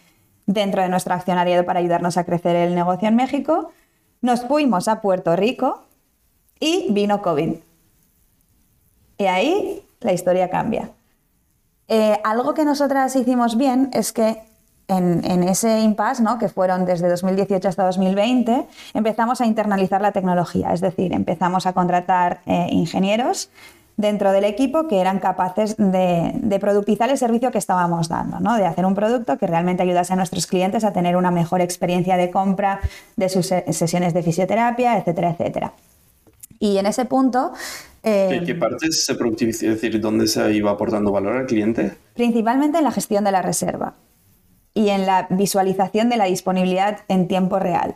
dentro 0.46 0.82
de 0.82 0.90
nuestro 0.90 1.14
accionariado 1.14 1.64
para 1.64 1.80
ayudarnos 1.80 2.18
a 2.18 2.24
crecer 2.24 2.56
el 2.56 2.74
negocio 2.74 3.08
en 3.08 3.16
México, 3.16 3.72
nos 4.20 4.42
fuimos 4.42 4.86
a 4.86 5.00
Puerto 5.00 5.34
Rico 5.34 5.82
y 6.58 6.88
vino 6.90 7.22
COVID. 7.22 7.54
Y 9.16 9.24
ahí 9.26 9.82
la 10.00 10.12
historia 10.12 10.48
cambia. 10.50 10.90
Eh, 11.88 12.18
algo 12.22 12.54
que 12.54 12.64
nosotras 12.64 13.16
hicimos 13.16 13.56
bien 13.56 13.90
es 13.92 14.12
que 14.12 14.42
en, 14.86 15.44
ese 15.44 15.80
impasse, 15.80 16.22
¿no? 16.22 16.38
que 16.38 16.48
fueron 16.48 16.84
desde 16.84 17.08
2018 17.08 17.68
hasta 17.68 17.84
2020, 17.84 18.66
empezamos 18.94 19.40
a 19.40 19.46
internalizar 19.46 20.00
la 20.00 20.12
tecnología, 20.12 20.72
es 20.72 20.80
decir, 20.80 21.12
empezamos 21.12 21.66
a 21.66 21.72
contratar 21.72 22.40
eh, 22.46 22.66
ingenieros 22.70 23.50
dentro 23.96 24.32
del 24.32 24.44
equipo 24.44 24.88
que 24.88 25.00
eran 25.00 25.20
capaces 25.20 25.76
de, 25.76 26.58
productizar 26.60 27.10
el 27.10 27.18
servicio 27.18 27.50
que 27.50 27.58
estábamos 27.58 28.08
dando, 28.08 28.40
¿no? 28.40 28.56
de 28.56 28.66
hacer 28.66 28.84
un 28.86 28.94
producto 28.94 29.38
que 29.38 29.46
realmente 29.46 29.82
ayudase 29.82 30.12
a 30.14 30.16
nuestros 30.16 30.46
clientes 30.46 30.84
a 30.84 30.92
tener 30.92 31.16
una 31.16 31.30
mejor 31.30 31.60
experiencia 31.60 32.16
de 32.16 32.30
compra 32.30 32.80
de 33.16 33.28
sus 33.28 33.46
sesiones 33.46 34.14
de 34.14 34.22
fisioterapia, 34.22 34.96
etcétera, 34.96 35.30
etcétera. 35.30 35.72
Y 36.58 36.78
en 36.78 36.86
ese 36.86 37.04
punto 37.04 37.52
¿Qué, 38.02 38.42
¿Qué, 38.46 38.52
em, 38.52 38.58
partes 38.58 39.04
se 39.04 39.14
productiviza? 39.14 39.66
Es 39.66 39.80
decir, 39.80 40.00
¿dónde 40.00 40.26
se 40.26 40.52
iba 40.54 40.70
aportando 40.70 41.12
valor 41.12 41.36
al 41.36 41.46
cliente? 41.46 41.92
Principalmente 42.14 42.78
en 42.78 42.84
la 42.84 42.92
gestión 42.92 43.24
de 43.24 43.32
la 43.32 43.42
reserva 43.42 43.94
y 44.74 44.88
en 44.88 45.06
la 45.06 45.26
visualización 45.30 46.08
de 46.08 46.16
la 46.16 46.24
disponibilidad 46.24 47.00
en 47.08 47.28
tiempo 47.28 47.58
real. 47.58 47.94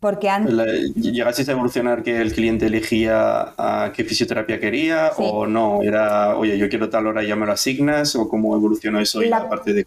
Porque 0.00 0.28
antes... 0.28 0.52
¿Llegasteis 0.96 1.48
a 1.48 1.52
evolucionar 1.52 2.02
que 2.02 2.20
el 2.20 2.32
cliente 2.32 2.66
elegía 2.66 3.54
a 3.56 3.92
qué 3.94 4.02
fisioterapia 4.02 4.58
quería 4.58 5.12
o 5.16 5.46
no? 5.46 5.80
Era, 5.82 6.36
oye, 6.36 6.58
yo 6.58 6.68
quiero 6.68 6.90
tal 6.90 7.06
hora 7.06 7.22
y 7.22 7.28
ya 7.28 7.36
me 7.36 7.46
lo 7.46 7.52
asignas 7.52 8.16
o 8.16 8.28
cómo 8.28 8.56
evolucionó 8.56 8.98
eso 8.98 9.22
y 9.22 9.28
la, 9.28 9.48
parte 9.48 9.72
de... 9.72 9.86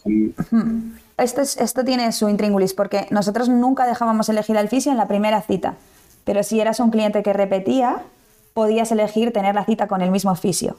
Esto, 1.17 1.41
esto 1.41 1.83
tiene 1.83 2.11
su 2.13 2.29
intríngulis 2.29 2.73
porque 2.73 3.07
nosotros 3.09 3.49
nunca 3.49 3.85
dejábamos 3.85 4.29
elegir 4.29 4.57
al 4.57 4.69
fisio 4.69 4.91
en 4.91 4.97
la 4.97 5.09
primera 5.09 5.41
cita. 5.41 5.75
Pero 6.23 6.43
si 6.43 6.61
eras 6.61 6.79
un 6.79 6.91
cliente 6.91 7.21
que 7.21 7.33
repetía, 7.33 8.03
podías 8.55 8.89
elegir 8.93 9.33
tener 9.33 9.53
la 9.53 9.65
cita 9.65 9.87
con 9.87 10.01
el 10.01 10.11
mismo 10.11 10.33
fisio. 10.33 10.77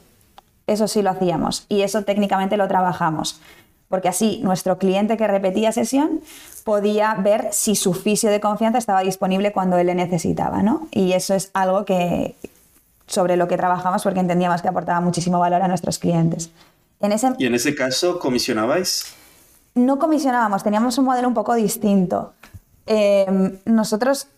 Eso 0.65 0.87
sí 0.87 1.03
lo 1.03 1.11
hacíamos 1.11 1.67
y 1.69 1.83
eso 1.83 2.03
técnicamente 2.03 2.57
lo 2.57 2.67
trabajamos, 2.67 3.39
porque 3.87 4.09
así 4.09 4.41
nuestro 4.43 4.79
cliente 4.79 5.15
que 5.15 5.27
repetía 5.27 5.71
sesión 5.71 6.21
podía 6.63 7.13
ver 7.13 7.49
si 7.51 7.75
su 7.75 7.93
fisio 7.93 8.31
de 8.31 8.41
confianza 8.41 8.79
estaba 8.79 9.01
disponible 9.01 9.51
cuando 9.51 9.77
él 9.77 9.87
le 9.87 9.95
necesitaba, 9.95 10.63
¿no? 10.63 10.87
Y 10.91 11.13
eso 11.13 11.35
es 11.35 11.51
algo 11.53 11.85
que 11.85 12.35
sobre 13.05 13.37
lo 13.37 13.47
que 13.47 13.57
trabajamos 13.57 14.01
porque 14.01 14.19
entendíamos 14.19 14.63
que 14.63 14.67
aportaba 14.69 14.99
muchísimo 14.99 15.37
valor 15.39 15.61
a 15.61 15.67
nuestros 15.67 15.99
clientes. 15.99 16.49
En 16.99 17.11
ese... 17.11 17.33
¿Y 17.37 17.45
en 17.45 17.53
ese 17.53 17.75
caso 17.75 18.17
comisionabais? 18.17 19.13
No 19.75 19.99
comisionábamos, 19.99 20.63
teníamos 20.63 20.97
un 20.97 21.05
modelo 21.05 21.27
un 21.27 21.35
poco 21.35 21.53
distinto. 21.53 22.33
Eh, 22.87 23.59
nosotros 23.65 24.29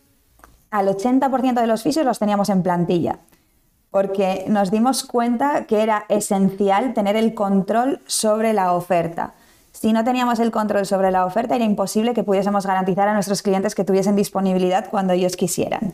al 0.72 0.89
80% 0.89 1.62
de 1.62 1.67
los 1.67 1.84
fisios 1.84 2.05
los 2.05 2.19
teníamos 2.19 2.50
en 2.50 2.63
plantilla 2.63 3.19
porque 3.91 4.46
nos 4.48 4.72
dimos 4.72 5.03
cuenta 5.03 5.65
que 5.65 5.81
era 5.81 6.05
esencial 6.10 6.93
tener 6.93 7.15
el 7.15 7.34
control 7.34 8.01
sobre 8.05 8.53
la 8.53 8.74
oferta. 8.74 9.34
Si 9.72 9.93
no 9.93 10.03
teníamos 10.03 10.39
el 10.39 10.51
control 10.51 10.86
sobre 10.86 11.10
la 11.12 11.25
oferta, 11.25 11.55
era 11.55 11.63
imposible 11.63 12.13
que 12.13 12.24
pudiésemos 12.24 12.65
garantizar 12.65 13.08
a 13.08 13.13
nuestros 13.13 13.41
clientes 13.41 13.75
que 13.75 13.86
tuviesen 13.86 14.15
disponibilidad 14.15 14.89
cuando 14.89 15.13
ellos 15.13 15.38
quisieran. 15.38 15.93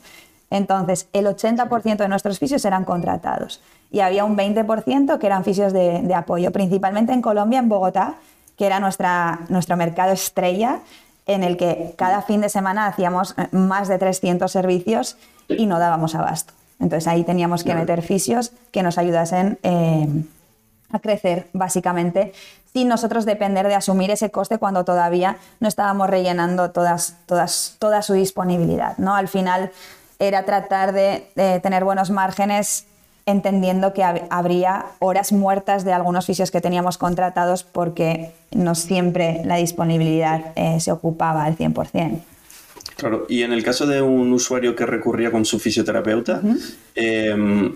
Entonces, 0.50 1.08
el 1.14 1.26
80% 1.28 1.98
de 1.98 2.08
nuestros 2.08 2.40
fisios 2.40 2.66
eran 2.66 2.84
contratados 2.84 3.62
y 3.92 4.00
había 4.00 4.26
un 4.26 4.36
20% 4.36 5.20
que 5.20 5.28
eran 5.28 5.44
fisios 5.44 5.72
de, 5.72 6.14
apoyo, 6.16 6.52
principalmente 6.52 7.14
en 7.14 7.22
Colombia, 7.22 7.60
en 7.60 7.70
Bogotá, 7.70 8.16
que 8.58 8.66
era 8.66 8.80
nuestra, 8.80 9.42
nuestro 9.50 9.78
mercado 9.78 10.14
estrella, 10.14 10.80
en 11.28 11.44
el 11.44 11.56
que 11.56 11.94
cada 11.96 12.22
fin 12.24 12.42
de 12.42 12.50
semana 12.50 12.88
hacíamos 12.88 13.36
más 13.52 13.88
de 13.88 13.98
300 13.98 14.52
servicios 14.52 15.18
y 15.48 15.66
no 15.68 15.78
dábamos 15.78 16.16
abasto. 16.16 16.55
Entonces 16.80 17.08
ahí 17.08 17.24
teníamos 17.24 17.64
que 17.64 17.70
meter 17.82 18.02
fisios 18.02 18.52
que 18.72 18.84
nos 18.84 18.98
ayudasen 18.98 19.58
eh, 19.64 20.08
a 20.92 21.00
crecer, 21.00 21.48
básicamente, 21.54 22.34
sin 22.74 22.88
nosotros 22.90 23.26
depender 23.26 23.68
de 23.68 23.76
asumir 23.76 24.12
ese 24.12 24.30
coste 24.32 24.58
cuando 24.58 24.84
todavía 24.84 25.38
no 25.60 25.68
estábamos 25.68 26.10
rellenando 26.10 26.72
todas, 26.72 27.16
todas, 27.26 27.76
toda 27.80 28.02
su 28.02 28.14
disponibilidad. 28.14 28.98
¿no? 28.98 29.16
Al 29.16 29.28
final, 29.30 29.72
era 30.20 30.44
tratar 30.44 30.92
de, 30.94 31.28
de 31.36 31.60
tener 31.62 31.84
buenos 31.86 32.10
márgenes 32.12 32.86
entendiendo 33.26 33.94
que 33.94 34.04
hab- 34.04 34.28
habría 34.30 34.86
horas 35.00 35.32
muertas 35.32 35.84
de 35.84 35.94
algunos 35.94 36.26
fisios 36.26 36.52
que 36.52 36.62
teníamos 36.62 36.98
contratados 36.98 37.64
porque 37.64 38.34
no 38.52 38.76
siempre 38.76 39.42
la 39.46 39.56
disponibilidad 39.56 40.42
eh, 40.56 40.80
se 40.80 40.92
ocupaba 40.92 41.44
al 41.46 41.58
100%. 41.58 42.20
Claro, 42.98 43.26
y 43.30 43.44
en 43.44 43.52
el 43.54 43.64
caso 43.64 43.86
de 43.86 44.02
un 44.02 44.32
usuario 44.34 44.76
que 44.76 44.86
recurría 44.86 45.32
con 45.32 45.44
su 45.46 45.60
fisioterapeuta, 45.60 46.42
eh, 46.96 47.74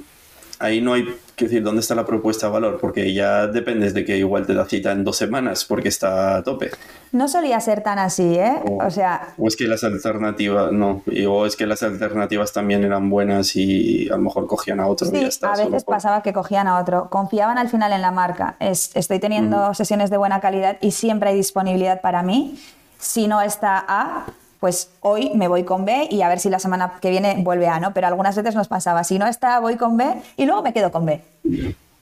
ahí 0.60 0.82
no 0.82 0.94
hay 0.94 1.06
que 1.36 1.46
decir 1.46 1.64
dónde 1.64 1.80
está 1.82 1.96
la 1.96 2.06
propuesta 2.06 2.48
de 2.48 2.54
valor, 2.54 2.80
porque 2.82 3.14
ya 3.14 3.48
dependes 3.48 3.94
de 3.94 4.04
que 4.04 4.18
igual 4.18 4.46
te 4.46 4.54
da 4.54 4.66
cita 4.66 4.92
en 4.92 5.06
dos 5.06 5.16
semanas 5.16 5.64
porque 5.64 5.88
está 5.88 6.36
a 6.38 6.44
tope. 6.44 6.72
No 7.14 7.28
solía 7.30 7.60
ser 7.62 7.82
tan 7.82 7.98
así, 7.98 8.36
¿eh? 8.36 8.56
O, 8.66 8.84
O 8.86 8.92
sea, 8.92 9.34
o 9.38 9.48
es 9.48 9.56
que 9.56 9.66
las 9.68 9.84
alternativas, 9.86 10.72
no, 10.74 11.02
y- 11.08 11.26
o 11.26 11.46
es 11.46 11.56
que 11.56 11.66
las 11.66 11.82
alternativas 11.84 12.52
también 12.52 12.84
eran 12.84 13.10
buenas 13.10 13.56
y 13.56 14.08
a 14.10 14.14
lo 14.18 14.22
mejor 14.24 14.48
cogían 14.48 14.80
a 14.82 14.88
otro 14.88 15.08
y 15.08 15.12
Sí, 15.12 15.22
ya 15.22 15.28
está. 15.28 15.54
a 15.54 15.58
veces 15.58 15.84
por- 15.86 15.96
pasaba 15.96 16.22
que 16.24 16.34
cogían 16.34 16.68
a 16.68 16.78
otro. 16.80 17.10
Confiaban 17.10 17.58
al 17.58 17.70
final 17.70 17.94
en 17.94 18.02
la 18.02 18.12
marca. 18.12 18.56
Es, 18.60 18.92
estoy 18.96 19.20
teniendo 19.20 19.74
sesiones 19.74 20.10
de 20.10 20.18
buena 20.18 20.40
calidad 20.42 20.78
y 20.82 20.92
siempre 20.92 21.30
hay 21.30 21.36
disponibilidad 21.38 22.02
para 22.02 22.22
mí. 22.22 22.60
Si 23.00 23.28
no 23.28 23.42
está 23.42 23.84
A, 23.88 24.26
pues 24.60 24.92
hoy 25.02 25.32
me 25.36 25.48
voy 25.48 25.64
con 25.64 25.86
B 25.86 26.08
y 26.10 26.22
a 26.22 26.30
ver 26.30 26.40
si 26.40 26.50
la 26.50 26.60
semana 26.60 26.94
que 27.02 27.10
viene 27.10 27.42
vuelve 27.44 27.68
A, 27.68 27.80
¿no? 27.80 27.94
Pero 27.94 28.08
algunas 28.08 28.36
veces 28.36 28.56
nos 28.56 28.68
pasaba, 28.68 29.04
si 29.04 29.18
no 29.18 29.28
está 29.28 29.60
voy 29.60 29.78
con 29.78 29.98
B 29.98 30.22
y 30.38 30.46
luego 30.46 30.62
me 30.62 30.74
quedo 30.74 30.92
con 30.92 31.06
B. 31.06 31.24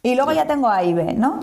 Y 0.04 0.16
luego 0.16 0.32
ya 0.32 0.46
tengo 0.48 0.70
A 0.70 0.84
y 0.84 0.94
B, 0.94 1.14
¿no? 1.14 1.42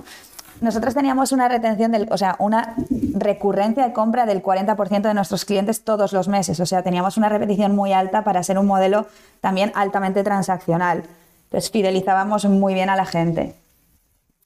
Nosotros 0.60 0.94
teníamos 0.94 1.32
una 1.32 1.48
retención, 1.48 1.92
del, 1.92 2.08
o 2.10 2.16
sea, 2.16 2.36
una 2.38 2.74
recurrencia 3.14 3.84
de 3.86 3.92
compra 3.92 4.24
del 4.24 4.42
40% 4.42 5.02
de 5.02 5.14
nuestros 5.14 5.44
clientes 5.44 5.84
todos 5.84 6.12
los 6.12 6.28
meses. 6.28 6.60
O 6.60 6.66
sea, 6.66 6.82
teníamos 6.82 7.16
una 7.16 7.28
repetición 7.28 7.74
muy 7.74 7.92
alta 7.92 8.22
para 8.22 8.42
ser 8.42 8.58
un 8.58 8.66
modelo 8.66 9.06
también 9.40 9.72
altamente 9.74 10.22
transaccional. 10.22 11.04
Entonces, 11.44 11.70
fidelizábamos 11.70 12.44
muy 12.46 12.74
bien 12.74 12.88
a 12.88 12.96
la 12.96 13.04
gente. 13.04 13.54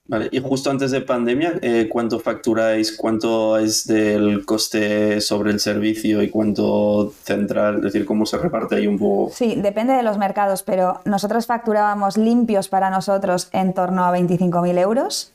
Vale, 0.08 0.30
y 0.32 0.40
justo 0.40 0.70
antes 0.70 0.90
de 0.90 1.02
pandemia, 1.02 1.58
eh, 1.60 1.86
¿cuánto 1.90 2.18
facturáis? 2.18 2.96
¿Cuánto 2.96 3.58
es 3.58 3.86
del 3.86 4.46
coste 4.46 5.20
sobre 5.20 5.50
el 5.50 5.60
servicio 5.60 6.22
y 6.22 6.30
cuánto 6.30 7.12
central? 7.22 7.76
Es 7.76 7.82
decir, 7.82 8.06
¿cómo 8.06 8.24
se 8.24 8.38
reparte 8.38 8.76
ahí 8.76 8.86
un 8.86 8.98
poco? 8.98 9.30
Sí, 9.34 9.54
depende 9.56 9.92
de 9.92 10.02
los 10.02 10.16
mercados, 10.16 10.62
pero 10.62 11.02
nosotros 11.04 11.44
facturábamos 11.44 12.16
limpios 12.16 12.70
para 12.70 12.88
nosotros 12.88 13.50
en 13.52 13.74
torno 13.74 14.02
a 14.06 14.18
25.000 14.18 14.78
euros 14.78 15.32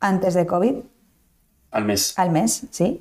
antes 0.00 0.34
de 0.34 0.44
COVID 0.44 0.74
al 1.70 1.84
mes? 1.86 2.12
al 2.18 2.30
mes, 2.30 2.66
¿sí? 2.70 3.00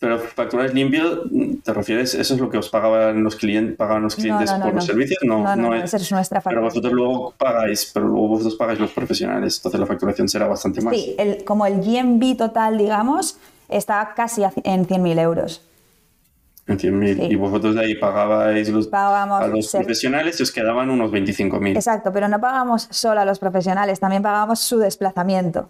Pero 0.00 0.18
facturáis 0.18 0.72
limpio, 0.72 1.24
¿te 1.62 1.74
refieres? 1.74 2.14
¿Eso 2.14 2.32
es 2.34 2.40
lo 2.40 2.48
que 2.48 2.56
os 2.56 2.70
pagaban 2.70 3.22
los 3.22 3.36
clientes, 3.36 3.76
pagaban 3.76 4.02
los 4.02 4.16
clientes 4.16 4.50
no, 4.50 4.56
no, 4.58 4.64
por 4.64 4.74
los 4.76 4.86
servicios? 4.86 5.18
No, 5.22 5.42
No, 5.42 5.54
no, 5.54 5.68
no, 5.68 5.74
es. 5.74 5.92
es 5.92 6.10
nuestra 6.10 6.40
Pero 6.40 6.62
facturación. 6.62 6.64
vosotros 6.64 6.92
luego 6.94 7.34
pagáis, 7.36 7.90
pero 7.92 8.08
luego 8.08 8.28
vosotros 8.28 8.54
pagáis 8.56 8.80
los 8.80 8.92
profesionales, 8.92 9.58
entonces 9.58 9.78
la 9.78 9.84
facturación 9.86 10.26
será 10.26 10.46
bastante 10.48 10.80
más. 10.80 10.94
Sí, 10.94 11.14
el- 11.18 11.44
como 11.44 11.66
el 11.66 11.82
GMV 11.82 12.34
total, 12.38 12.78
digamos, 12.78 13.36
está 13.68 14.14
casi 14.16 14.42
en 14.64 14.86
100.000 14.86 15.18
euros. 15.18 15.60
En 16.66 16.78
100.000. 16.78 17.16
Sí. 17.16 17.22
Y 17.32 17.34
vosotros 17.36 17.74
de 17.74 17.80
ahí 17.82 17.94
pagabais 17.96 18.70
los, 18.70 18.88
a 18.90 19.46
los 19.48 19.66
ser- 19.70 19.82
profesionales 19.82 20.40
y 20.40 20.44
os 20.44 20.50
quedaban 20.50 20.88
unos 20.88 21.10
25.000. 21.10 21.76
Exacto, 21.76 22.10
pero 22.10 22.26
no 22.26 22.40
pagamos 22.40 22.88
solo 22.90 23.20
a 23.20 23.26
los 23.26 23.38
profesionales, 23.38 24.00
también 24.00 24.22
pagamos 24.22 24.60
su 24.60 24.78
desplazamiento. 24.78 25.68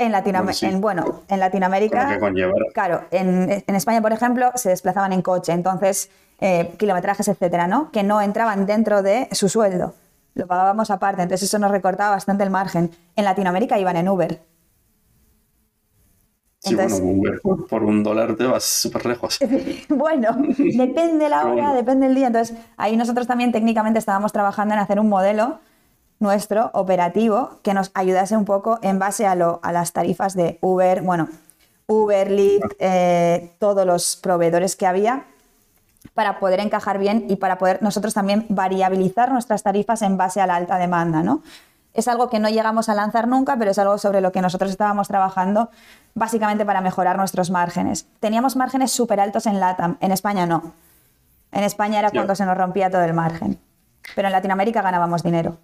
En, 0.00 0.12
Latinoam- 0.12 0.38
Bueno, 0.44 0.52
sí. 0.54 0.66
en, 0.66 0.80
bueno, 0.80 1.20
en 1.28 1.40
Latinoamérica, 1.40 2.18
claro, 2.74 3.02
en, 3.10 3.62
en 3.66 3.74
España, 3.74 4.00
por 4.00 4.12
ejemplo, 4.12 4.50
se 4.54 4.70
desplazaban 4.70 5.12
en 5.12 5.22
coche, 5.22 5.52
entonces, 5.52 6.10
eh, 6.40 6.72
kilometrajes, 6.78 7.28
etcétera, 7.28 7.66
¿no? 7.66 7.90
Que 7.92 8.02
no 8.02 8.20
entraban 8.20 8.66
dentro 8.66 9.02
de 9.02 9.28
su 9.32 9.48
sueldo. 9.48 9.94
Lo 10.34 10.46
pagábamos 10.46 10.90
aparte, 10.90 11.22
entonces 11.22 11.48
eso 11.48 11.58
nos 11.58 11.70
recortaba 11.70 12.10
bastante 12.12 12.44
el 12.44 12.50
margen. 12.50 12.90
En 13.16 13.24
Latinoamérica 13.24 13.78
iban 13.78 13.96
en 13.96 14.08
Uber. 14.08 14.40
Sí, 16.60 16.70
entonces- 16.72 17.00
bueno, 17.00 17.18
Uber 17.20 17.40
por, 17.42 17.66
por 17.66 17.82
un 17.84 18.02
dólar 18.02 18.36
te 18.36 18.44
vas 18.44 18.64
súper 18.64 19.06
lejos. 19.06 19.38
bueno, 19.88 20.36
depende 20.58 21.28
la 21.28 21.42
hora, 21.44 21.52
Bueno. 21.52 21.74
depende 21.74 22.06
el 22.06 22.14
día. 22.14 22.26
Entonces, 22.28 22.56
ahí 22.76 22.96
nosotros 22.96 23.26
también 23.26 23.50
técnicamente 23.50 23.98
estábamos 23.98 24.32
trabajando 24.32 24.74
en 24.74 24.80
hacer 24.80 25.00
un 25.00 25.08
modelo 25.08 25.58
nuestro 26.20 26.70
operativo 26.74 27.58
que 27.62 27.74
nos 27.74 27.90
ayudase 27.94 28.36
un 28.36 28.44
poco 28.44 28.78
en 28.82 28.98
base 28.98 29.26
a, 29.26 29.34
lo, 29.34 29.58
a 29.62 29.72
las 29.72 29.92
tarifas 29.92 30.34
de 30.34 30.58
Uber, 30.60 31.02
bueno, 31.02 31.28
Uber, 31.86 32.30
Lyft, 32.30 32.74
eh, 32.78 33.52
todos 33.58 33.84
los 33.84 34.16
proveedores 34.16 34.76
que 34.76 34.86
había 34.86 35.24
para 36.14 36.38
poder 36.38 36.60
encajar 36.60 36.98
bien 36.98 37.26
y 37.28 37.36
para 37.36 37.58
poder 37.58 37.82
nosotros 37.82 38.14
también 38.14 38.46
variabilizar 38.48 39.32
nuestras 39.32 39.62
tarifas 39.62 40.02
en 40.02 40.16
base 40.16 40.40
a 40.40 40.46
la 40.46 40.54
alta 40.54 40.78
demanda, 40.78 41.22
¿no? 41.22 41.42
Es 41.92 42.06
algo 42.06 42.30
que 42.30 42.38
no 42.38 42.48
llegamos 42.48 42.88
a 42.88 42.94
lanzar 42.94 43.26
nunca, 43.26 43.56
pero 43.56 43.72
es 43.72 43.78
algo 43.78 43.98
sobre 43.98 44.20
lo 44.20 44.30
que 44.30 44.40
nosotros 44.40 44.70
estábamos 44.70 45.08
trabajando 45.08 45.70
básicamente 46.14 46.64
para 46.64 46.80
mejorar 46.80 47.16
nuestros 47.16 47.50
márgenes. 47.50 48.06
Teníamos 48.20 48.54
márgenes 48.54 48.92
súper 48.92 49.18
altos 49.18 49.46
en 49.46 49.58
LATAM, 49.58 49.96
en 50.00 50.12
España 50.12 50.46
no. 50.46 50.72
En 51.50 51.64
España 51.64 51.98
era 51.98 52.10
cuando 52.10 52.36
se 52.36 52.44
nos 52.44 52.56
rompía 52.56 52.90
todo 52.90 53.02
el 53.02 53.14
margen. 53.14 53.58
Pero 54.14 54.28
en 54.28 54.32
Latinoamérica 54.32 54.82
ganábamos 54.82 55.24
dinero. 55.24 55.58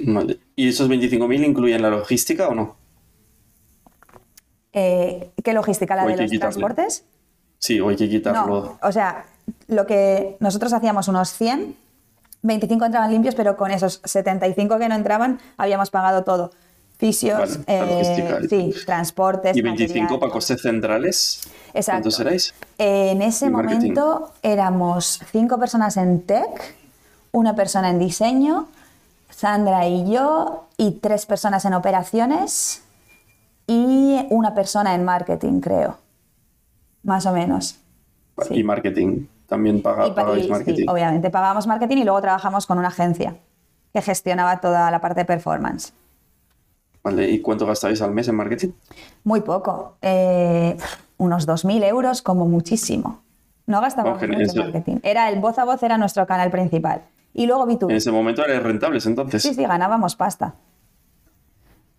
Vale. 0.00 0.38
¿Y 0.56 0.68
esos 0.68 0.88
25.000 0.88 1.46
incluyen 1.46 1.82
la 1.82 1.90
logística 1.90 2.48
o 2.48 2.54
no? 2.54 2.76
Eh, 4.72 5.30
¿Qué 5.42 5.52
logística? 5.52 5.96
¿La 5.96 6.02
de 6.04 6.10
los 6.10 6.30
quitarle. 6.30 6.38
transportes? 6.38 7.04
Sí, 7.58 7.80
o 7.80 7.88
hay 7.88 7.96
que 7.96 8.08
quitarlo. 8.08 8.46
No, 8.46 8.78
o 8.88 8.92
sea, 8.92 9.24
lo 9.66 9.86
que 9.86 10.36
nosotros 10.40 10.72
hacíamos 10.72 11.08
unos 11.08 11.30
100, 11.32 11.74
25 12.42 12.84
entraban 12.84 13.10
limpios, 13.10 13.34
pero 13.34 13.56
con 13.56 13.70
esos 13.70 14.00
75 14.04 14.78
que 14.78 14.88
no 14.88 14.94
entraban 14.94 15.40
habíamos 15.56 15.90
pagado 15.90 16.22
todo. 16.22 16.52
Fisios, 16.98 17.58
Vale, 17.64 18.00
eh, 18.02 18.46
sí, 18.50 18.74
transportes. 18.84 19.56
¿Y 19.56 19.62
25 19.62 20.00
material. 20.02 20.20
para 20.20 20.32
costes 20.32 20.60
centrales? 20.62 21.40
Exacto. 21.72 21.92
¿Cuántos 22.02 22.16
seráis? 22.16 22.54
En 22.76 23.22
ese 23.22 23.50
marketing. 23.50 23.76
momento 23.78 24.32
éramos 24.42 25.20
cinco 25.30 25.58
personas 25.60 25.96
en 25.96 26.22
tech, 26.22 26.74
una 27.30 27.54
persona 27.54 27.90
en 27.90 28.00
diseño, 28.00 28.66
Sandra 29.38 29.86
y 29.86 30.10
yo, 30.10 30.64
y 30.76 30.98
tres 30.98 31.24
personas 31.24 31.64
en 31.64 31.72
operaciones 31.72 32.82
y 33.68 34.26
una 34.30 34.52
persona 34.52 34.96
en 34.96 35.04
marketing, 35.04 35.60
creo. 35.60 35.96
Más 37.04 37.24
o 37.24 37.30
menos. 37.32 37.78
Sí. 38.48 38.54
Y 38.56 38.64
marketing. 38.64 39.26
También 39.46 39.80
paga, 39.80 40.08
Y 40.08 40.10
pagáis 40.10 40.40
y 40.40 40.42
sí, 40.46 40.50
marketing. 40.50 40.86
obviamente, 40.88 41.30
pagábamos 41.30 41.68
marketing 41.68 41.98
y 41.98 42.04
luego 42.04 42.20
trabajamos 42.20 42.66
con 42.66 42.78
una 42.80 42.88
agencia 42.88 43.36
que 43.92 44.02
gestionaba 44.02 44.60
toda 44.60 44.90
la 44.90 45.00
parte 45.00 45.20
de 45.20 45.24
performance. 45.24 45.92
Vale, 47.04 47.30
¿y 47.30 47.40
cuánto 47.40 47.64
gastáis 47.64 48.02
al 48.02 48.10
mes 48.10 48.26
en 48.26 48.34
marketing? 48.34 48.70
Muy 49.22 49.42
poco, 49.42 49.98
eh, 50.02 50.76
unos 51.16 51.46
2.000 51.46 51.84
euros 51.84 52.22
como 52.22 52.44
muchísimo. 52.46 53.20
No 53.66 53.80
gastábamos 53.80 54.20
mucho 54.20 54.34
en 54.34 54.64
marketing. 54.64 54.96
Era 55.04 55.28
el 55.28 55.38
voz 55.38 55.60
a 55.60 55.64
voz, 55.64 55.80
era 55.84 55.96
nuestro 55.96 56.26
canal 56.26 56.50
principal. 56.50 57.02
Y 57.38 57.46
luego 57.46 57.70
En 57.70 57.78
B2B. 57.78 57.92
ese 57.92 58.10
momento 58.10 58.44
erais 58.44 58.60
rentables, 58.60 59.06
entonces. 59.06 59.40
Sí, 59.40 59.54
sí, 59.54 59.62
ganábamos 59.62 60.16
pasta. 60.16 60.54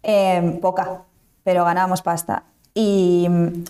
Eh, 0.03 0.59
poca, 0.61 1.03
pero 1.45 1.63
ganábamos 1.63 2.01
pasta. 2.01 2.43
Y 2.73 3.25
mm, 3.29 3.63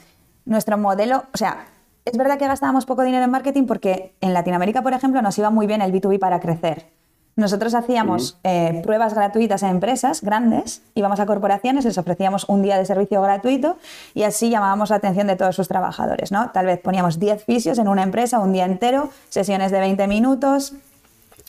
nuestro 0.45 0.79
modelo, 0.79 1.25
o 1.31 1.37
sea, 1.37 1.67
es 2.05 2.17
verdad 2.17 2.39
que 2.39 2.47
gastábamos 2.47 2.87
poco 2.87 3.03
dinero 3.03 3.23
en 3.23 3.29
marketing 3.29 3.67
porque 3.67 4.15
en 4.19 4.33
Latinoamérica, 4.33 4.81
por 4.81 4.93
ejemplo, 4.93 5.21
nos 5.21 5.37
iba 5.37 5.51
muy 5.51 5.67
bien 5.67 5.83
el 5.83 5.93
B2B 5.93 6.17
para 6.17 6.39
crecer. 6.39 6.87
Nosotros 7.35 7.75
hacíamos 7.75 8.39
eh, 8.43 8.81
pruebas 8.83 9.13
gratuitas 9.13 9.61
a 9.61 9.69
empresas 9.69 10.23
grandes, 10.23 10.81
íbamos 10.95 11.19
a 11.19 11.27
corporaciones, 11.27 11.85
les 11.85 11.99
ofrecíamos 11.99 12.45
un 12.49 12.63
día 12.63 12.79
de 12.79 12.85
servicio 12.85 13.21
gratuito 13.21 13.77
y 14.15 14.23
así 14.23 14.49
llamábamos 14.49 14.89
la 14.89 14.95
atención 14.95 15.27
de 15.27 15.35
todos 15.35 15.55
sus 15.55 15.67
trabajadores. 15.67 16.31
¿no? 16.31 16.49
Tal 16.49 16.65
vez 16.65 16.79
poníamos 16.79 17.19
10 17.19 17.45
fisios 17.45 17.77
en 17.77 17.87
una 17.87 18.01
empresa 18.01 18.39
un 18.39 18.53
día 18.53 18.65
entero, 18.65 19.11
sesiones 19.29 19.71
de 19.71 19.79
20 19.79 20.07
minutos, 20.07 20.73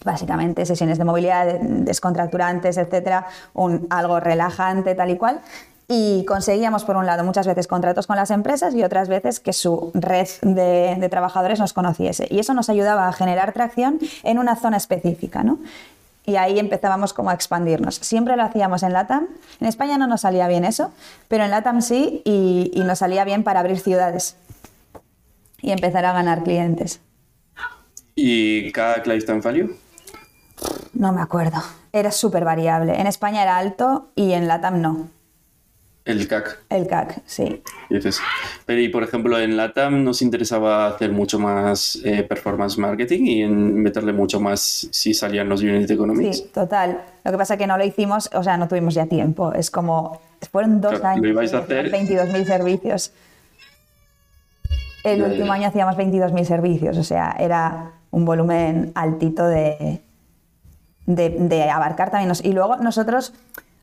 básicamente 0.05 0.65
sesiones 0.67 0.99
de 0.99 1.05
movilidad 1.05 1.47
de- 1.47 1.59
descontracturantes, 1.61 2.77
etcétera, 2.77 3.27
algo 3.91 4.21
relajante, 4.21 4.95
tal 4.95 5.11
y 5.11 5.17
cual. 5.17 5.41
Y 5.93 6.25
conseguíamos, 6.25 6.85
por 6.85 6.97
un 6.97 7.05
lado, 7.05 7.25
muchas 7.25 7.49
veces 7.49 7.67
contratos 7.67 8.07
con 8.07 8.15
las 8.15 8.31
empresas 8.31 8.77
y 8.77 8.85
otras 8.85 9.09
veces 9.09 9.41
que 9.41 9.53
su 9.53 9.91
red 9.93 10.29
de, 10.43 11.09
trabajadores 11.11 11.59
nos 11.59 11.73
conociese. 11.73 12.29
Y 12.31 12.39
eso 12.39 12.55
nos 12.55 12.71
ayudaba 12.71 13.09
a 13.09 13.13
generar 13.13 13.53
tracción 13.53 13.99
en 14.23 14.39
una 14.39 14.55
zona 14.55 14.77
específica, 14.77 15.43
¿no? 15.43 15.59
Y 16.25 16.37
ahí 16.37 16.61
empezábamos 16.61 17.13
como 17.13 17.31
a 17.31 17.35
expandirnos. 17.35 17.97
Siempre 17.97 18.37
lo 18.37 18.45
hacíamos 18.45 18.85
en 18.85 18.93
LATAM. 18.93 19.27
En 19.61 19.67
España 19.67 19.99
no 19.99 20.07
nos 20.07 20.21
salía 20.21 20.47
bien 20.47 20.65
eso, 20.65 20.93
pero 21.27 21.43
en 21.43 21.51
LATAM 21.51 21.83
sí 21.83 22.23
y, 22.25 22.71
nos 22.85 23.01
salía 23.01 23.25
bien 23.25 23.43
para 23.43 23.59
abrir 23.59 23.81
ciudades 23.81 24.37
y 25.61 25.73
empezar 25.73 26.05
a 26.05 26.13
ganar 26.13 26.45
clientes. 26.45 27.01
¿Y 28.15 28.71
cada 28.71 28.99
lifetime 28.99 29.41
value? 29.41 29.77
No 31.01 31.15
me 31.15 31.23
acuerdo. 31.23 31.63
Era 31.95 32.11
súper 32.11 32.45
variable. 32.45 33.01
En 33.01 33.07
España 33.07 33.43
era 33.43 33.57
alto 33.57 34.11
y 34.15 34.33
en 34.33 34.47
LATAM 34.47 34.83
no. 34.83 35.09
El 36.05 36.29
CAC. 36.29 36.59
El 36.69 36.87
CAC, 36.87 37.23
sí. 37.25 37.63
pero 38.67 38.81
y 38.81 38.89
por 38.91 39.03
ejemplo 39.03 39.39
en 39.39 39.57
la 39.57 39.73
TAM 39.73 40.05
nos 40.05 40.21
interesaba 40.21 40.89
hacer 40.89 41.11
mucho 41.11 41.39
más 41.39 41.99
eh, 42.05 42.23
performance 42.23 42.77
marketing 42.77 43.25
y 43.25 43.43
en 43.43 43.83
meterle 43.83 44.13
mucho 44.13 44.41
más 44.41 44.89
si 44.91 45.15
salían 45.15 45.49
los 45.49 45.63
unit 45.63 45.91
economics. 45.91 46.37
Sí, 46.37 46.51
total. 46.53 47.03
Lo 47.25 47.31
que 47.31 47.39
pasa 47.39 47.55
es 47.55 47.59
que 47.59 47.67
no 47.67 47.79
lo 47.79 47.85
hicimos, 47.85 48.29
o 48.35 48.43
sea, 48.43 48.59
no 48.59 48.69
tuvimos 48.69 48.93
ya 48.93 49.07
tiempo. 49.07 49.55
Es 49.55 49.71
como, 49.71 50.21
fueron 50.53 50.83
dos 50.83 51.03
años, 51.03 51.23
lo 51.23 51.31
ibais 51.31 51.55
a 51.55 51.61
hacer... 51.61 51.91
22.000 51.91 52.45
servicios. 52.45 53.13
El 55.03 55.23
último 55.23 55.51
año 55.51 55.69
hacíamos 55.69 55.97
22.000 55.97 56.45
servicios, 56.45 56.99
o 56.99 57.05
sea, 57.05 57.35
era 57.39 57.93
un 58.11 58.27
volumen 58.27 58.93
altito 58.95 59.47
de, 59.47 60.03
de, 61.07 61.31
de 61.31 61.71
abarcar 61.71 62.11
también. 62.11 62.33
Y 62.43 62.53
luego 62.53 62.77
nosotros, 62.77 63.33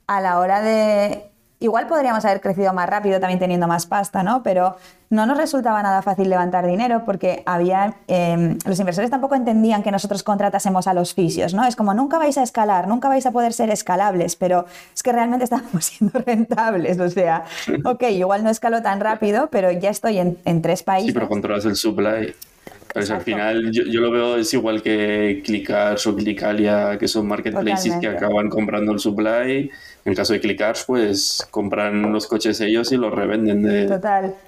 a 0.08 0.22
la 0.22 0.40
hora 0.40 0.62
de 0.62 1.32
Igual 1.60 1.88
podríamos 1.88 2.24
haber 2.24 2.40
crecido 2.40 2.72
más 2.72 2.88
rápido 2.88 3.20
también 3.20 3.40
teniendo 3.40 3.68
más 3.68 3.88
pasta, 3.88 4.22
¿no? 4.22 4.44
Pero 4.44 4.76
no 5.10 5.26
nos 5.26 5.38
resultaba 5.38 5.82
nada 5.82 6.04
fácil 6.04 6.30
levantar 6.30 6.68
dinero 6.68 7.02
porque 7.04 7.42
había 7.48 7.96
em, 8.08 8.60
los 8.64 8.80
inversores 8.80 9.10
tampoco 9.10 9.34
entendían 9.34 9.82
que 9.82 9.90
nosotros 9.90 10.22
contratásemos 10.22 10.86
a 10.86 10.94
los 10.94 11.16
fisios, 11.16 11.56
¿no? 11.56 11.66
Es 11.66 11.76
como 11.76 11.96
nunca 11.96 12.20
vais 12.20 12.38
a 12.38 12.44
escalar, 12.44 12.88
nunca 12.88 13.10
vais 13.10 13.26
a 13.26 13.32
poder 13.32 13.54
ser 13.54 13.72
escalables, 13.72 14.36
pero 14.36 14.66
es 14.94 15.02
que 15.02 15.12
realmente 15.12 15.46
estábamos 15.46 15.86
siendo 15.86 16.20
rentables, 16.20 17.00
o 17.00 17.10
sea, 17.10 17.46
ok, 17.84 18.04
igual 18.12 18.44
no 18.44 18.52
escalo 18.52 18.84
tan 18.84 19.00
rápido, 19.00 19.50
pero 19.50 19.72
ya 19.72 19.90
estoy 19.90 20.20
en, 20.20 20.62
tres 20.62 20.84
países. 20.84 21.08
Sí, 21.08 21.14
pero 21.14 21.28
controlas 21.28 21.66
el 21.66 21.76
supply. 21.76 22.36
Pues 22.94 23.12
al 23.12 23.22
final 23.22 23.72
yo, 23.72 24.02
lo 24.02 24.12
veo 24.12 24.38
es 24.38 24.54
igual 24.54 24.82
que 24.82 25.42
Clickars 25.44 26.08
o 26.08 26.16
Clickalia, 26.16 26.98
que 26.98 27.08
son 27.08 27.28
marketplaces 27.28 27.96
que 28.00 28.08
acaban 28.08 28.50
comprando 28.50 28.92
el 28.92 29.00
supply. 29.00 29.70
En 30.06 30.12
el 30.12 30.16
caso 30.16 30.34
de 30.34 30.40
Clickars, 30.40 30.86
pues 30.86 31.46
compran 31.52 32.14
los 32.14 32.28
coches 32.28 32.60
ellos 32.62 32.92
y 32.92 32.98
los 32.98 33.14
revenden 33.14 33.62
de, 33.62 34.00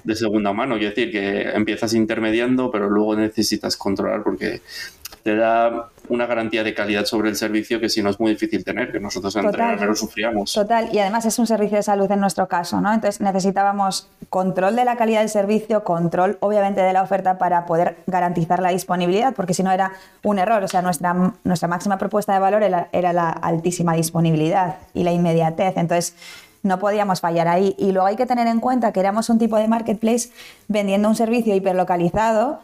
de 0.03 0.15
segunda 0.15 0.53
mano. 0.53 0.77
Quiere 0.77 0.95
decir 0.95 1.11
que 1.11 1.49
empiezas 1.49 1.93
intermediando, 1.93 2.71
pero 2.71 2.89
luego 2.89 3.15
necesitas 3.15 3.75
controlar 3.75 4.23
porque 4.23 4.61
te 5.23 5.35
da 5.35 5.89
una 6.09 6.25
garantía 6.25 6.63
de 6.63 6.73
calidad 6.73 7.05
sobre 7.05 7.29
el 7.29 7.35
servicio 7.35 7.79
que 7.79 7.89
si 7.89 8.03
no 8.03 8.09
es 8.09 8.19
muy 8.19 8.31
difícil 8.31 8.63
tener, 8.63 8.91
que 8.91 8.99
nosotros 8.99 9.35
en 9.35 9.45
lo 9.45 9.95
sufríamos. 9.95 10.53
Total, 10.53 10.89
y 10.91 10.99
además 10.99 11.25
es 11.25 11.39
un 11.39 11.47
servicio 11.47 11.77
de 11.77 11.83
salud 11.83 12.11
en 12.11 12.19
nuestro 12.19 12.47
caso, 12.47 12.81
¿no? 12.81 12.93
Entonces 12.93 13.21
necesitábamos 13.21 14.09
control 14.29 14.75
de 14.75 14.85
la 14.85 14.97
calidad 14.97 15.21
del 15.21 15.29
servicio, 15.29 15.83
control 15.83 16.37
obviamente 16.41 16.81
de 16.81 16.93
la 16.93 17.03
oferta 17.03 17.37
para 17.37 17.65
poder 17.65 17.97
garantizar 18.07 18.61
la 18.61 18.69
disponibilidad, 18.69 19.33
porque 19.33 19.53
si 19.53 19.63
no 19.63 19.71
era 19.71 19.93
un 20.23 20.39
error, 20.39 20.63
o 20.63 20.67
sea, 20.67 20.81
nuestra, 20.81 21.33
nuestra 21.43 21.67
máxima 21.67 21.97
propuesta 21.97 22.33
de 22.33 22.39
valor 22.39 22.63
era, 22.63 22.89
era 22.91 23.13
la 23.13 23.29
altísima 23.29 23.93
disponibilidad 23.93 24.77
y 24.93 25.03
la 25.03 25.11
inmediatez, 25.11 25.77
entonces 25.77 26.15
no 26.63 26.79
podíamos 26.79 27.21
fallar 27.21 27.47
ahí. 27.47 27.75
Y 27.77 27.91
luego 27.91 28.07
hay 28.07 28.15
que 28.15 28.25
tener 28.25 28.47
en 28.47 28.59
cuenta 28.59 28.91
que 28.91 28.99
éramos 28.99 29.29
un 29.29 29.39
tipo 29.39 29.57
de 29.57 29.67
marketplace 29.67 30.29
vendiendo 30.67 31.07
un 31.07 31.15
servicio 31.15 31.55
hiperlocalizado, 31.55 32.59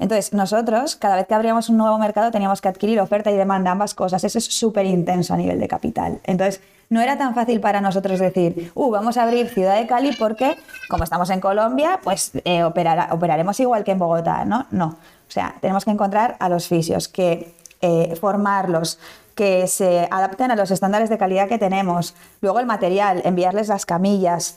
entonces, 0.00 0.32
nosotros, 0.32 0.96
cada 0.96 1.16
vez 1.16 1.26
que 1.26 1.34
abríamos 1.34 1.68
un 1.68 1.76
nuevo 1.76 1.98
mercado, 1.98 2.30
teníamos 2.30 2.62
que 2.62 2.68
adquirir 2.68 2.98
oferta 3.00 3.30
y 3.30 3.36
demanda, 3.36 3.70
ambas 3.70 3.94
cosas. 3.94 4.24
Eso 4.24 4.38
es 4.38 4.46
súper 4.46 4.86
intenso 4.86 5.34
a 5.34 5.36
nivel 5.36 5.60
de 5.60 5.68
capital. 5.68 6.20
Entonces, 6.24 6.62
no 6.88 7.02
era 7.02 7.18
tan 7.18 7.34
fácil 7.34 7.60
para 7.60 7.82
nosotros 7.82 8.18
decir, 8.18 8.72
uh, 8.74 8.90
vamos 8.90 9.18
a 9.18 9.24
abrir 9.24 9.48
Ciudad 9.50 9.78
de 9.78 9.86
Cali 9.86 10.12
porque, 10.18 10.56
como 10.88 11.04
estamos 11.04 11.28
en 11.28 11.40
Colombia, 11.40 12.00
pues 12.02 12.32
eh, 12.46 12.64
operaremos 12.64 13.60
igual 13.60 13.84
que 13.84 13.90
en 13.90 13.98
Bogotá, 13.98 14.46
¿no? 14.46 14.66
No. 14.70 14.86
O 14.86 15.30
sea, 15.30 15.56
tenemos 15.60 15.84
que 15.84 15.90
encontrar 15.90 16.34
a 16.40 16.48
los 16.48 16.66
fisios, 16.66 17.06
que 17.06 17.54
eh, 17.82 18.16
formarlos, 18.18 18.98
que 19.34 19.66
se 19.66 20.08
adapten 20.10 20.50
a 20.50 20.56
los 20.56 20.70
estándares 20.70 21.10
de 21.10 21.18
calidad 21.18 21.46
que 21.46 21.58
tenemos. 21.58 22.14
Luego 22.40 22.58
el 22.58 22.66
material, 22.66 23.20
enviarles 23.26 23.68
las 23.68 23.84
camillas, 23.84 24.56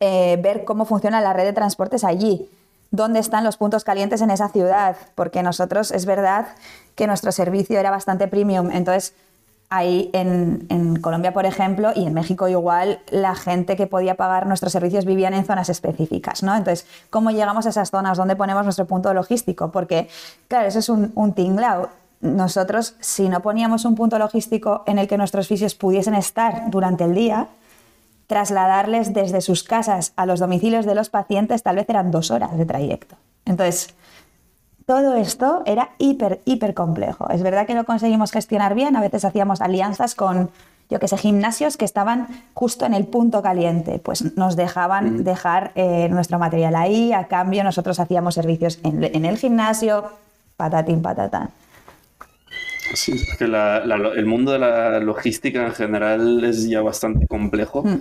eh, 0.00 0.36
ver 0.42 0.64
cómo 0.64 0.84
funciona 0.84 1.20
la 1.20 1.32
red 1.32 1.44
de 1.44 1.52
transportes 1.52 2.02
allí 2.02 2.48
dónde 2.92 3.18
están 3.18 3.42
los 3.42 3.56
puntos 3.56 3.82
calientes 3.82 4.20
en 4.20 4.30
esa 4.30 4.48
ciudad, 4.48 4.96
porque 5.16 5.42
nosotros 5.42 5.90
es 5.90 6.06
verdad 6.06 6.46
que 6.94 7.08
nuestro 7.08 7.32
servicio 7.32 7.80
era 7.80 7.90
bastante 7.90 8.28
premium, 8.28 8.70
entonces 8.70 9.14
ahí 9.70 10.10
en, 10.12 11.00
Colombia, 11.00 11.32
por 11.32 11.46
ejemplo, 11.46 11.92
y 11.96 12.04
en 12.04 12.12
México 12.12 12.46
igual, 12.46 13.00
la 13.10 13.34
gente 13.34 13.74
que 13.74 13.86
podía 13.86 14.16
pagar 14.16 14.46
nuestros 14.46 14.70
servicios 14.72 15.06
vivían 15.06 15.32
en 15.32 15.46
zonas 15.46 15.70
específicas, 15.70 16.42
¿no? 16.42 16.54
Entonces, 16.54 16.86
¿cómo 17.08 17.30
llegamos 17.30 17.64
a 17.64 17.70
esas 17.70 17.90
zonas? 17.90 18.18
¿Dónde 18.18 18.36
ponemos 18.36 18.64
nuestro 18.64 18.84
punto 18.86 19.12
logístico? 19.14 19.72
Porque, 19.72 20.08
claro, 20.46 20.68
eso 20.68 20.78
es 20.78 20.88
un, 20.90 21.10
un 21.14 21.32
tinglao. 21.32 21.88
Nosotros, 22.20 22.94
si 23.00 23.30
no 23.30 23.40
poníamos 23.40 23.86
un 23.86 23.94
punto 23.94 24.18
logístico 24.18 24.84
en 24.86 24.98
el 24.98 25.08
que 25.08 25.16
nuestros 25.16 25.48
fisios 25.48 25.74
pudiesen 25.74 26.14
estar 26.14 26.70
durante 26.70 27.04
el 27.04 27.14
día, 27.14 27.48
trasladarles 28.32 29.12
desde 29.12 29.42
sus 29.42 29.62
casas 29.62 30.14
a 30.16 30.24
los 30.24 30.40
domicilios 30.40 30.86
de 30.86 30.94
los 30.94 31.10
pacientes 31.10 31.62
tal 31.62 31.76
vez 31.76 31.86
eran 31.90 32.10
dos 32.10 32.30
horas 32.30 32.56
de 32.56 32.64
trayecto. 32.64 33.16
Entonces, 33.44 33.94
todo 34.86 35.16
esto 35.16 35.62
era 35.66 35.90
hiper, 35.98 36.40
hiper 36.46 36.72
complejo. 36.72 37.28
Es 37.28 37.42
verdad 37.42 37.66
que 37.66 37.74
lo 37.74 37.84
conseguimos 37.84 38.32
gestionar 38.32 38.74
bien, 38.74 38.96
a 38.96 39.02
veces 39.02 39.26
hacíamos 39.26 39.60
alianzas 39.60 40.14
con, 40.14 40.48
yo 40.88 40.98
que 40.98 41.08
sé, 41.08 41.18
gimnasios 41.18 41.76
que 41.76 41.84
estaban 41.84 42.26
justo 42.54 42.86
en 42.86 42.94
el 42.94 43.04
punto 43.06 43.42
caliente, 43.42 43.98
pues 43.98 44.34
nos 44.34 44.56
dejaban 44.56 45.24
dejar 45.24 45.72
eh, 45.74 46.08
nuestro 46.08 46.38
material 46.38 46.74
ahí, 46.74 47.12
a 47.12 47.28
cambio 47.28 47.62
nosotros 47.64 48.00
hacíamos 48.00 48.34
servicios 48.34 48.78
en, 48.82 49.26
el 49.26 49.36
gimnasio, 49.36 50.04
patatín, 50.56 51.02
patatán. 51.02 51.50
Sí, 52.94 53.12
es 53.12 53.36
que 53.36 53.44
el 53.44 54.26
mundo 54.26 54.52
de 54.52 54.58
la 54.58 55.00
logística 55.00 55.66
en 55.66 55.72
general 55.72 56.44
es 56.44 56.68
ya 56.68 56.82
bastante 56.82 57.26
complejo. 57.26 57.82
Mm. 57.82 58.00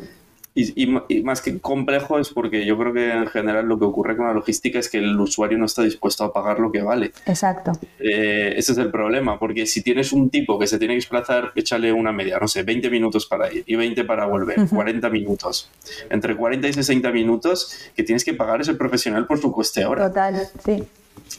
Y, 0.53 0.87
más 1.23 1.41
que 1.41 1.59
complejo 1.59 2.19
es 2.19 2.29
porque 2.29 2.65
yo 2.65 2.77
creo 2.77 2.91
que 2.93 3.09
en 3.09 3.27
general 3.27 3.67
lo 3.67 3.79
que 3.79 3.85
ocurre 3.85 4.17
con 4.17 4.27
la 4.27 4.33
logística 4.33 4.79
es 4.79 4.89
que 4.89 4.97
el 4.97 5.17
usuario 5.17 5.57
no 5.57 5.65
está 5.65 5.81
dispuesto 5.81 6.25
a 6.25 6.33
pagar 6.33 6.59
lo 6.59 6.73
que 6.73 6.81
vale. 6.81 7.13
Exacto. 7.25 7.71
Eh, 7.99 8.53
ese 8.57 8.73
es 8.73 8.77
el 8.77 8.91
problema, 8.91 9.39
porque 9.39 9.65
si 9.65 9.81
tienes 9.81 10.11
un 10.11 10.29
tipo 10.29 10.59
que 10.59 10.67
se 10.67 10.77
tiene 10.77 10.95
que 10.95 10.97
desplazar, 10.97 11.53
échale 11.55 11.93
una 11.93 12.11
media, 12.11 12.37
no 12.37 12.49
sé, 12.49 12.63
20 12.63 12.89
minutos 12.89 13.27
para 13.27 13.51
ir 13.51 13.63
y 13.65 13.77
20 13.77 14.03
para 14.03 14.25
volver, 14.25 14.57
40 14.67 15.09
minutos. 15.09 15.69
Entre 16.09 16.35
40 16.35 16.67
y 16.67 16.73
60 16.73 17.11
minutos 17.11 17.73
que 17.95 18.03
tienes 18.03 18.25
que 18.25 18.33
pagar 18.33 18.59
ese 18.59 18.73
profesional 18.73 19.27
por 19.27 19.39
su 19.39 19.53
coste 19.53 19.83
ahora. 19.83 20.09
Total, 20.09 20.49
sí. 20.65 20.83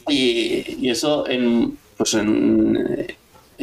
Y, 0.07 0.87
y 0.87 0.89
eso 0.89 1.29
en, 1.29 1.77
pues 1.97 2.15
en, 2.15 3.15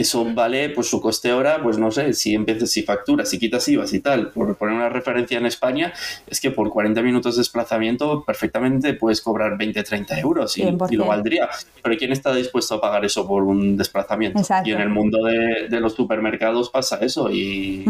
eso 0.02 0.24
vale 0.34 0.70
pues 0.70 0.88
su 0.88 1.00
coste 1.00 1.32
hora, 1.32 1.62
pues 1.62 1.78
no 1.78 1.90
sé, 1.90 2.12
si 2.14 2.34
empiezas, 2.34 2.70
si 2.70 2.82
facturas, 2.82 3.28
si 3.28 3.38
quitas 3.38 3.68
IVAs 3.68 3.92
y 3.92 4.00
tal, 4.00 4.30
por 4.30 4.56
poner 4.56 4.74
una 4.74 4.88
referencia 4.88 5.38
en 5.38 5.46
España, 5.46 5.92
es 6.26 6.40
que 6.40 6.50
por 6.50 6.70
40 6.70 7.02
minutos 7.02 7.36
de 7.36 7.40
desplazamiento 7.40 8.24
perfectamente 8.24 8.94
puedes 8.94 9.20
cobrar 9.20 9.58
20, 9.58 9.82
30 9.82 10.20
euros 10.20 10.56
y, 10.56 10.62
lo 10.62 11.06
valdría. 11.06 11.48
Pero 11.82 11.96
¿quién 11.98 12.12
está 12.12 12.34
dispuesto 12.34 12.76
a 12.76 12.80
pagar 12.80 13.04
eso 13.04 13.26
por 13.26 13.42
un 13.42 13.76
desplazamiento? 13.76 14.40
Y 14.64 14.72
en 14.72 14.80
el 14.80 14.88
mundo 14.88 15.24
de, 15.24 15.80
los 15.80 15.94
supermercados 15.94 16.70
pasa 16.70 16.98
eso 17.00 17.28
mm. 17.28 17.32
y, 17.32 17.84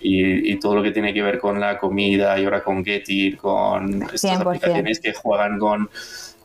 y, 0.00 0.58
todo 0.58 0.74
lo 0.74 0.82
que 0.82 0.90
tiene 0.90 1.14
que 1.14 1.22
ver 1.22 1.38
con 1.38 1.60
la 1.60 1.78
comida 1.78 2.38
y 2.38 2.44
ahora 2.44 2.62
con 2.62 2.84
Getir, 2.84 3.36
con 3.36 4.02
estas 4.02 4.40
aplicaciones 4.40 5.00
que 5.00 5.12
juegan 5.14 5.58
con 5.58 5.88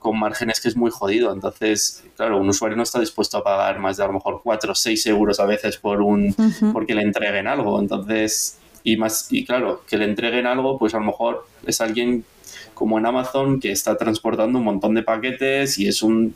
con 0.03 0.19
márgenes 0.19 0.61
que 0.61 0.67
es 0.67 0.75
muy 0.75 0.91
jodido. 0.91 1.33
Entonces, 1.33 2.03
claro, 2.15 2.37
un 2.37 2.49
usuario 2.49 2.77
no 2.77 2.83
está 2.83 2.99
dispuesto 2.99 3.37
a 3.37 3.43
pagar 3.43 3.79
más 3.79 3.97
de 3.97 4.03
a 4.03 4.07
lo 4.07 4.13
mejor 4.13 4.41
4 4.43 4.71
o 4.71 4.75
6 4.75 5.07
euros 5.07 5.39
a 5.39 5.45
veces 5.45 5.77
por 5.77 6.01
un, 6.01 6.35
porque 6.71 6.93
le 6.93 7.01
entreguen 7.01 7.47
algo. 7.47 7.79
Entonces, 7.79 8.59
y 8.83 8.97
más, 8.97 9.31
y 9.31 9.45
claro, 9.45 9.81
que 9.87 9.97
le 9.97 10.05
entreguen 10.05 10.45
algo, 10.45 10.77
pues 10.77 10.93
a 10.93 10.99
lo 10.99 11.05
mejor 11.05 11.47
es 11.65 11.81
alguien 11.81 12.25
como 12.73 12.97
en 12.97 13.05
Amazon 13.05 13.59
que 13.59 13.71
está 13.71 13.97
transportando 13.97 14.59
un 14.59 14.65
montón 14.65 14.93
de 14.93 15.03
paquetes 15.03 15.77
y 15.79 15.87
es 15.87 16.03
un, 16.03 16.35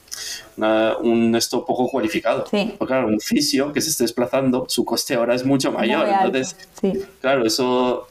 un 0.58 1.36
esto 1.36 1.66
poco 1.66 1.90
cualificado. 1.90 2.46
Porque 2.46 2.86
claro, 2.86 3.08
un 3.08 3.20
fisio 3.20 3.74
que 3.74 3.82
se 3.82 3.90
esté 3.90 4.06
desplazando, 4.06 4.66
su 4.70 4.86
coste 4.86 5.16
ahora 5.16 5.36
es 5.36 5.46
mucho 5.46 5.72
mayor. 5.72 6.08
Entonces, 6.08 6.56
claro, 7.22 7.46
eso 7.46 8.08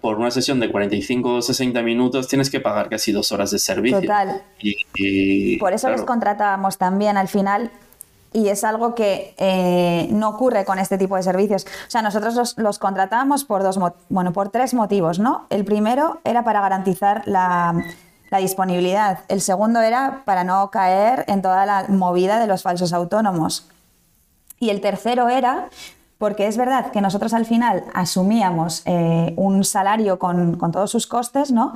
por 0.00 0.18
una 0.18 0.30
sesión 0.30 0.60
de 0.60 0.70
45 0.70 1.34
o 1.34 1.42
60 1.42 1.82
minutos 1.82 2.28
tienes 2.28 2.50
que 2.50 2.60
pagar 2.60 2.88
casi 2.88 3.12
dos 3.12 3.32
horas 3.32 3.50
de 3.50 3.58
servicio. 3.58 4.00
Total. 4.00 4.42
Y, 4.60 5.58
por 5.58 5.72
eso 5.72 5.90
los 5.90 6.02
contratábamos 6.02 6.78
también 6.78 7.16
al 7.16 7.28
final. 7.28 7.70
Y 8.32 8.46
es 8.48 8.62
algo 8.62 8.94
que 8.94 9.34
eh, 9.38 10.06
no 10.12 10.28
ocurre 10.28 10.64
con 10.64 10.78
este 10.78 10.96
tipo 10.96 11.16
de 11.16 11.24
servicios. 11.24 11.66
O 11.88 11.90
sea, 11.90 12.00
nosotros 12.00 12.36
los, 12.36 12.56
los 12.58 12.78
contratábamos 12.78 13.44
por 13.44 13.64
dos, 13.64 13.76
bueno, 14.08 14.32
por 14.32 14.50
tres 14.50 14.72
motivos, 14.72 15.18
¿no? 15.18 15.46
El 15.50 15.64
primero 15.64 16.20
era 16.22 16.44
para 16.44 16.60
garantizar 16.60 17.22
la, 17.26 17.74
la 18.30 18.38
disponibilidad. 18.38 19.20
El 19.28 19.40
segundo 19.40 19.80
era 19.80 20.22
para 20.24 20.44
no 20.44 20.70
caer 20.70 21.24
en 21.26 21.42
toda 21.42 21.66
la 21.66 21.86
movida 21.88 22.38
de 22.38 22.46
los 22.46 22.62
falsos 22.62 22.92
autónomos. 22.92 23.68
Y 24.60 24.70
el 24.70 24.80
tercero 24.80 25.28
era 25.28 25.68
porque 26.20 26.46
es 26.46 26.58
verdad 26.58 26.90
que 26.92 27.00
nosotros 27.00 27.32
al 27.32 27.46
final 27.46 27.82
asumíamos 27.94 28.82
eh, 28.84 29.32
un 29.36 29.64
salario 29.64 30.18
con, 30.18 30.58
todos 30.70 30.90
sus 30.90 31.06
costes, 31.06 31.50
¿no? 31.50 31.72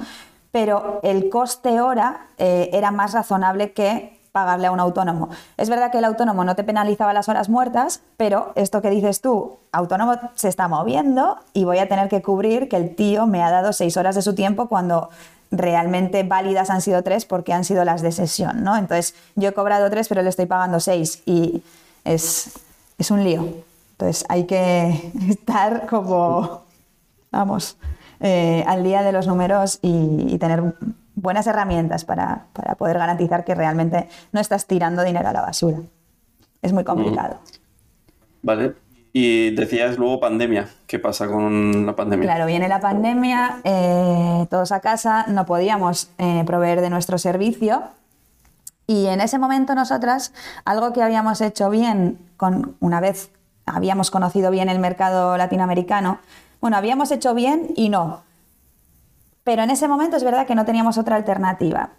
Pero 0.52 1.00
el 1.02 1.30
coste 1.30 1.80
hora 1.80 2.26
eh, 2.36 2.68
era 2.74 2.90
más 2.90 3.14
razonable 3.14 3.72
que 3.72 4.20
pagarle 4.32 4.66
a 4.66 4.70
un 4.70 4.80
autónomo. 4.80 5.30
Es 5.56 5.70
verdad 5.70 5.90
que 5.90 5.96
el 5.96 6.04
autónomo 6.04 6.44
no 6.44 6.54
te 6.56 6.62
penalizaba 6.62 7.14
las 7.14 7.30
horas 7.30 7.48
muertas, 7.48 8.02
pero 8.18 8.52
esto 8.54 8.82
que 8.82 8.90
dices 8.90 9.22
tú, 9.22 9.56
autónomo 9.72 10.16
se 10.34 10.48
está 10.48 10.68
moviendo 10.68 11.38
y 11.54 11.64
voy 11.64 11.78
a 11.78 11.88
tener 11.88 12.10
que 12.10 12.20
cubrir 12.20 12.68
que 12.68 12.76
el 12.76 12.94
tío 12.94 13.26
me 13.26 13.42
ha 13.42 13.50
dado 13.50 13.72
seis 13.72 13.96
horas 13.96 14.14
de 14.14 14.20
su 14.20 14.34
tiempo 14.34 14.68
cuando 14.68 15.08
realmente 15.52 16.22
válidas 16.22 16.68
han 16.68 16.82
sido 16.82 17.02
tres 17.02 17.24
porque 17.24 17.54
han 17.54 17.64
sido 17.64 17.82
las 17.86 18.02
de 18.02 18.12
sesión, 18.12 18.62
¿no? 18.62 18.76
Entonces, 18.76 19.14
yo 19.36 19.48
he 19.48 19.52
cobrado 19.54 19.88
tres, 19.88 20.06
pero 20.08 20.20
le 20.20 20.28
estoy 20.28 20.44
pagando 20.44 20.80
seis 20.80 21.22
y 21.24 21.62
es, 22.04 22.52
es 22.98 23.10
un 23.10 23.24
lío. 23.24 23.72
Entonces, 23.94 24.24
hay 24.28 24.44
que 24.44 25.12
estar 25.28 25.86
como, 25.86 26.64
vamos, 27.30 27.78
eh, 28.20 28.64
al 28.66 28.82
día 28.82 29.02
de 29.02 29.12
los 29.12 29.26
números 29.26 29.78
y, 29.82 30.36
tener 30.38 30.74
buenas 31.14 31.46
herramientas 31.46 32.04
para, 32.04 32.46
poder 32.76 32.98
garantizar 32.98 33.44
que 33.44 33.54
realmente 33.54 34.08
no 34.32 34.40
estás 34.40 34.66
tirando 34.66 35.04
dinero 35.04 35.28
a 35.28 35.32
la 35.32 35.42
basura. 35.42 35.78
Es 36.60 36.72
muy 36.72 36.84
complicado. 36.84 37.38
Vale. 38.42 38.74
Y 39.12 39.50
decías 39.50 39.96
luego 39.96 40.18
pandemia. 40.18 40.68
¿Qué 40.88 40.98
pasa 40.98 41.28
con 41.28 41.86
la 41.86 41.94
pandemia? 41.94 42.26
Claro, 42.26 42.46
viene 42.46 42.66
la 42.66 42.80
pandemia, 42.80 43.60
eh, 43.62 44.46
todos 44.50 44.72
a 44.72 44.80
casa, 44.80 45.26
no 45.28 45.46
podíamos 45.46 46.10
eh, 46.18 46.42
proveer 46.44 46.80
de 46.80 46.90
nuestro 46.90 47.16
servicio. 47.18 47.84
Y 48.88 49.06
en 49.06 49.20
ese 49.20 49.38
momento 49.38 49.74
nosotras, 49.74 50.32
algo 50.64 50.92
que 50.92 51.02
habíamos 51.02 51.40
hecho 51.40 51.70
bien, 51.70 52.18
con, 52.36 52.74
una 52.80 53.00
vez 53.00 53.30
habíamos 53.66 54.10
conocido 54.10 54.50
bien 54.50 54.68
el 54.68 54.78
mercado 54.78 55.36
latinoamericano, 55.36 56.18
bueno, 56.60 56.76
habíamos 56.76 57.10
hecho 57.10 57.34
bien 57.34 57.68
y 57.76 57.88
no. 57.88 58.22
Pero 59.44 59.62
en 59.62 59.70
ese 59.70 59.88
momento 59.88 60.16
es 60.16 60.24
verdad 60.24 60.46
que 60.46 60.54
no 60.54 60.64
teníamos 60.64 60.96
otra 60.96 61.16
alternativa. 61.16 61.90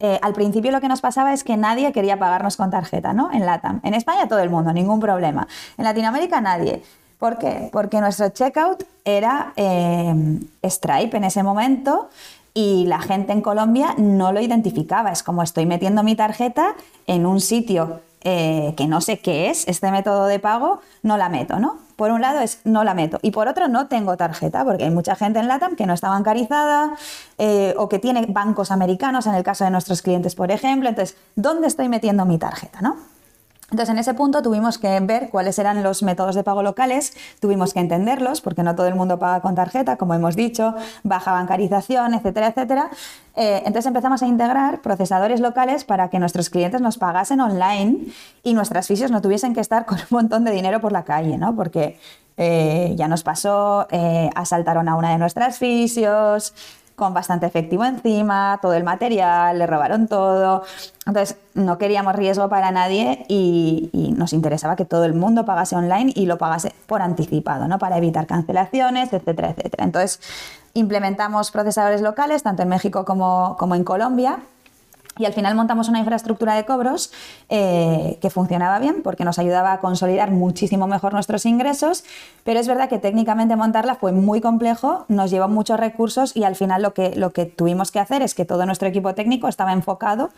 Eh, 0.00 0.18
al 0.22 0.32
principio 0.32 0.72
lo 0.72 0.80
que 0.80 0.88
nos 0.88 1.00
pasaba 1.00 1.32
es 1.32 1.44
que 1.44 1.56
nadie 1.56 1.92
quería 1.92 2.18
pagarnos 2.18 2.56
con 2.56 2.70
tarjeta, 2.70 3.12
¿no? 3.12 3.30
En 3.32 3.46
LATAM. 3.46 3.80
En 3.82 3.94
España 3.94 4.26
todo 4.26 4.40
el 4.40 4.50
mundo, 4.50 4.72
ningún 4.72 5.00
problema. 5.00 5.46
En 5.76 5.84
Latinoamérica 5.84 6.40
nadie. 6.40 6.82
¿Por 7.18 7.38
qué? 7.38 7.68
Porque 7.72 8.00
nuestro 8.00 8.30
checkout 8.30 8.84
era 9.04 9.52
eh, 9.56 10.40
Stripe 10.64 11.16
en 11.16 11.24
ese 11.24 11.42
momento 11.42 12.08
y 12.54 12.86
la 12.86 13.00
gente 13.00 13.32
en 13.32 13.40
Colombia 13.40 13.94
no 13.98 14.32
lo 14.32 14.40
identificaba. 14.40 15.10
Es 15.10 15.22
como 15.22 15.42
estoy 15.42 15.66
metiendo 15.66 16.02
mi 16.02 16.16
tarjeta 16.16 16.74
en 17.06 17.26
un 17.26 17.40
sitio 17.40 18.00
eh, 18.24 18.74
que 18.76 18.86
no 18.86 19.00
sé 19.00 19.18
qué 19.18 19.50
es 19.50 19.68
este 19.68 19.90
método 19.90 20.26
de 20.26 20.38
pago, 20.38 20.80
no 21.02 21.16
la 21.16 21.28
meto, 21.28 21.58
¿no? 21.58 21.78
Por 21.96 22.10
un 22.10 22.20
lado 22.20 22.40
es 22.40 22.60
no 22.64 22.82
la 22.82 22.94
meto 22.94 23.18
y 23.22 23.30
por 23.30 23.46
otro 23.46 23.68
no 23.68 23.86
tengo 23.86 24.16
tarjeta 24.16 24.64
porque 24.64 24.84
hay 24.84 24.90
mucha 24.90 25.14
gente 25.14 25.38
en 25.38 25.46
LATAM 25.46 25.76
que 25.76 25.86
no 25.86 25.94
está 25.94 26.08
bancarizada 26.08 26.94
eh, 27.38 27.74
o 27.76 27.88
que 27.88 27.98
tiene 27.98 28.26
bancos 28.28 28.70
americanos 28.70 29.26
en 29.26 29.34
el 29.34 29.44
caso 29.44 29.64
de 29.64 29.70
nuestros 29.70 30.02
clientes, 30.02 30.34
por 30.34 30.50
ejemplo. 30.50 30.88
Entonces, 30.88 31.16
¿dónde 31.36 31.68
estoy 31.68 31.88
metiendo 31.88 32.24
mi 32.24 32.38
tarjeta, 32.38 32.80
no? 32.80 32.96
Entonces, 33.74 33.92
en 33.92 33.98
ese 33.98 34.14
punto 34.14 34.40
tuvimos 34.40 34.78
que 34.78 35.00
ver 35.00 35.30
cuáles 35.30 35.58
eran 35.58 35.82
los 35.82 36.04
métodos 36.04 36.36
de 36.36 36.44
pago 36.44 36.62
locales, 36.62 37.12
tuvimos 37.40 37.74
que 37.74 37.80
entenderlos, 37.80 38.40
porque 38.40 38.62
no 38.62 38.76
todo 38.76 38.86
el 38.86 38.94
mundo 38.94 39.18
paga 39.18 39.40
con 39.40 39.56
tarjeta, 39.56 39.96
como 39.96 40.14
hemos 40.14 40.36
dicho, 40.36 40.76
baja 41.02 41.32
bancarización, 41.32 42.14
etcétera, 42.14 42.46
etcétera. 42.46 42.90
Eh, 43.34 43.62
entonces 43.66 43.86
empezamos 43.86 44.22
a 44.22 44.28
integrar 44.28 44.80
procesadores 44.80 45.40
locales 45.40 45.82
para 45.82 46.08
que 46.08 46.20
nuestros 46.20 46.50
clientes 46.50 46.80
nos 46.80 46.98
pagasen 46.98 47.40
online 47.40 48.12
y 48.44 48.54
nuestras 48.54 48.86
fisios 48.86 49.10
no 49.10 49.20
tuviesen 49.20 49.54
que 49.54 49.60
estar 49.60 49.86
con 49.86 49.98
un 49.98 50.06
montón 50.08 50.44
de 50.44 50.52
dinero 50.52 50.80
por 50.80 50.92
la 50.92 51.02
calle, 51.02 51.36
¿no? 51.36 51.56
Porque 51.56 51.98
eh, 52.36 52.94
ya 52.96 53.08
nos 53.08 53.24
pasó, 53.24 53.88
eh, 53.90 54.30
asaltaron 54.36 54.88
a 54.88 54.94
una 54.94 55.10
de 55.10 55.18
nuestras 55.18 55.58
fisios, 55.58 56.54
con 56.96 57.12
bastante 57.12 57.46
efectivo 57.46 57.84
encima, 57.84 58.58
todo 58.62 58.74
el 58.74 58.84
material, 58.84 59.58
le 59.58 59.66
robaron 59.66 60.06
todo. 60.06 60.62
Entonces, 61.06 61.36
no 61.54 61.76
queríamos 61.78 62.14
riesgo 62.14 62.48
para 62.48 62.70
nadie 62.70 63.26
y, 63.28 63.90
nos 64.16 64.32
interesaba 64.32 64.76
que 64.76 64.84
todo 64.84 65.04
el 65.04 65.12
mundo 65.12 65.44
pagase 65.44 65.74
online 65.74 66.12
y 66.14 66.26
lo 66.26 66.38
pagase 66.38 66.72
por 66.86 67.02
anticipado, 67.02 67.66
¿no? 67.66 67.78
Para 67.78 67.98
evitar 67.98 68.26
cancelaciones, 68.26 69.12
etcétera, 69.12 69.50
etcétera. 69.50 69.84
Entonces, 69.84 70.20
implementamos 70.72 71.50
procesadores 71.50 72.00
locales, 72.00 72.42
tanto 72.44 72.62
en 72.62 72.68
México 72.68 73.04
como, 73.04 73.56
como 73.58 73.74
en 73.74 73.82
Colombia, 73.82 74.38
y 75.18 75.24
al 75.24 75.32
final 75.32 75.54
montamos 75.54 75.88
una 75.88 75.98
infraestructura 75.98 76.54
de 76.54 76.64
cobros 76.64 77.12
eh, 77.48 78.18
que 78.20 78.30
funcionaba 78.30 78.78
bien 78.78 79.02
porque 79.02 79.24
nos 79.24 79.38
ayudaba 79.38 79.72
a 79.72 79.80
consolidar 79.80 80.30
muchísimo 80.30 80.86
mejor 80.86 81.12
nuestros 81.12 81.46
ingresos, 81.46 82.04
pero 82.42 82.60
es 82.60 82.66
verdad 82.66 82.88
que 82.88 82.98
técnicamente 82.98 83.56
montarla 83.56 83.94
fue 83.94 84.12
muy 84.12 84.40
complejo, 84.40 85.04
nos 85.08 85.30
llevó 85.30 85.48
muchos 85.48 85.78
recursos 85.78 86.36
y 86.36 86.44
al 86.44 86.56
final 86.56 86.82
lo 86.82 86.94
que, 86.94 87.14
lo 87.14 87.32
que 87.32 87.46
tuvimos 87.46 87.90
que 87.90 88.00
hacer 88.00 88.22
es 88.22 88.34
que 88.34 88.44
todo 88.44 88.66
nuestro 88.66 88.88
equipo 88.88 89.14
técnico 89.14 89.48
estaba 89.48 89.72
enfocado 89.72 90.30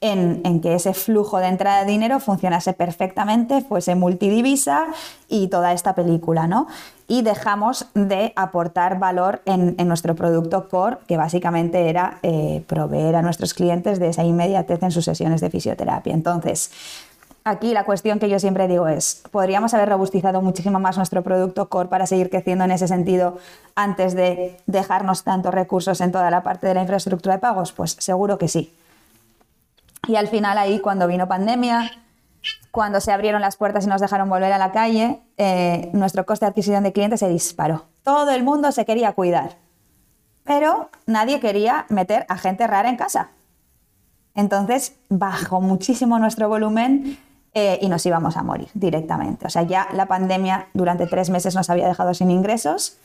en, 0.00 0.60
que 0.60 0.74
ese 0.74 0.94
flujo 0.94 1.38
de 1.38 1.48
entrada 1.48 1.84
de 1.84 1.90
dinero 1.90 2.20
funcionase 2.20 2.72
perfectamente, 2.72 3.62
fuese 3.62 3.94
multidivisa 3.94 4.86
y 5.28 5.48
toda 5.48 5.72
esta 5.72 5.94
película, 5.94 6.46
¿no? 6.46 6.66
Y 7.08 7.22
dejamos 7.22 7.86
de 7.94 8.32
aportar 8.36 8.98
valor 8.98 9.40
en, 9.44 9.76
nuestro 9.86 10.14
producto 10.14 10.68
core, 10.68 10.98
que 11.06 11.16
básicamente 11.16 11.88
era 11.88 12.18
eh, 12.22 12.64
proveer 12.66 13.16
a 13.16 13.22
nuestros 13.22 13.54
clientes 13.54 13.98
de 13.98 14.08
esa 14.08 14.24
inmediatez 14.24 14.82
en 14.82 14.90
sus 14.90 15.04
sesiones 15.04 15.40
de 15.40 15.50
fisioterapia. 15.50 16.12
Entonces, 16.12 16.70
aquí 17.44 17.72
la 17.72 17.84
cuestión 17.84 18.18
que 18.18 18.28
yo 18.28 18.40
siempre 18.40 18.66
digo 18.66 18.88
es, 18.88 19.22
¿podríamos 19.30 19.72
haber 19.72 19.88
robustizado 19.88 20.42
muchísimo 20.42 20.80
más 20.80 20.96
nuestro 20.96 21.22
producto 21.22 21.68
core 21.68 21.88
para 21.88 22.06
seguir 22.06 22.28
creciendo 22.28 22.64
en 22.64 22.72
ese 22.72 22.88
sentido 22.88 23.38
antes 23.76 24.14
de 24.14 24.58
dejarnos 24.66 25.22
tantos 25.22 25.54
recursos 25.54 26.00
en 26.00 26.10
toda 26.10 26.30
la 26.30 26.42
parte 26.42 26.66
de 26.66 26.74
la 26.74 26.80
infraestructura 26.82 27.36
de 27.36 27.40
pagos? 27.40 27.72
Pues 27.72 27.96
seguro 28.00 28.36
que 28.36 28.48
sí. 28.48 28.72
Y 30.06 30.16
al 30.16 30.28
final 30.28 30.58
ahí, 30.58 30.80
cuando 30.80 31.06
vino 31.06 31.28
pandemia, 31.28 31.90
cuando 32.70 33.00
se 33.00 33.12
abrieron 33.12 33.40
las 33.40 33.56
puertas 33.56 33.86
y 33.86 33.88
nos 33.88 34.00
dejaron 34.00 34.28
volver 34.28 34.52
a 34.52 34.58
la 34.58 34.72
calle, 34.72 35.20
eh, 35.36 35.90
nuestro 35.92 36.26
coste 36.26 36.44
de 36.44 36.50
adquisición 36.50 36.84
de 36.84 36.92
clientes 36.92 37.20
se 37.20 37.28
disparó. 37.28 37.86
Todo 38.02 38.30
el 38.30 38.44
mundo 38.44 38.70
se 38.72 38.84
quería 38.84 39.12
cuidar, 39.12 39.56
pero 40.44 40.90
nadie 41.06 41.40
quería 41.40 41.86
meter 41.88 42.24
a 42.28 42.38
gente 42.38 42.66
rara 42.66 42.88
en 42.88 42.96
casa. 42.96 43.30
Entonces 44.34 44.96
bajó 45.08 45.60
muchísimo 45.60 46.18
nuestro 46.18 46.48
volumen 46.48 47.18
eh, 47.54 47.78
y 47.80 47.88
nos 47.88 48.04
íbamos 48.04 48.36
a 48.36 48.42
morir 48.42 48.68
directamente. 48.74 49.46
O 49.46 49.50
sea, 49.50 49.62
ya 49.62 49.88
la 49.94 50.06
pandemia 50.06 50.68
durante 50.74 51.06
tres 51.06 51.30
meses 51.30 51.54
nos 51.54 51.70
había 51.70 51.88
dejado 51.88 52.12
sin 52.12 52.30
ingresos 52.30 52.98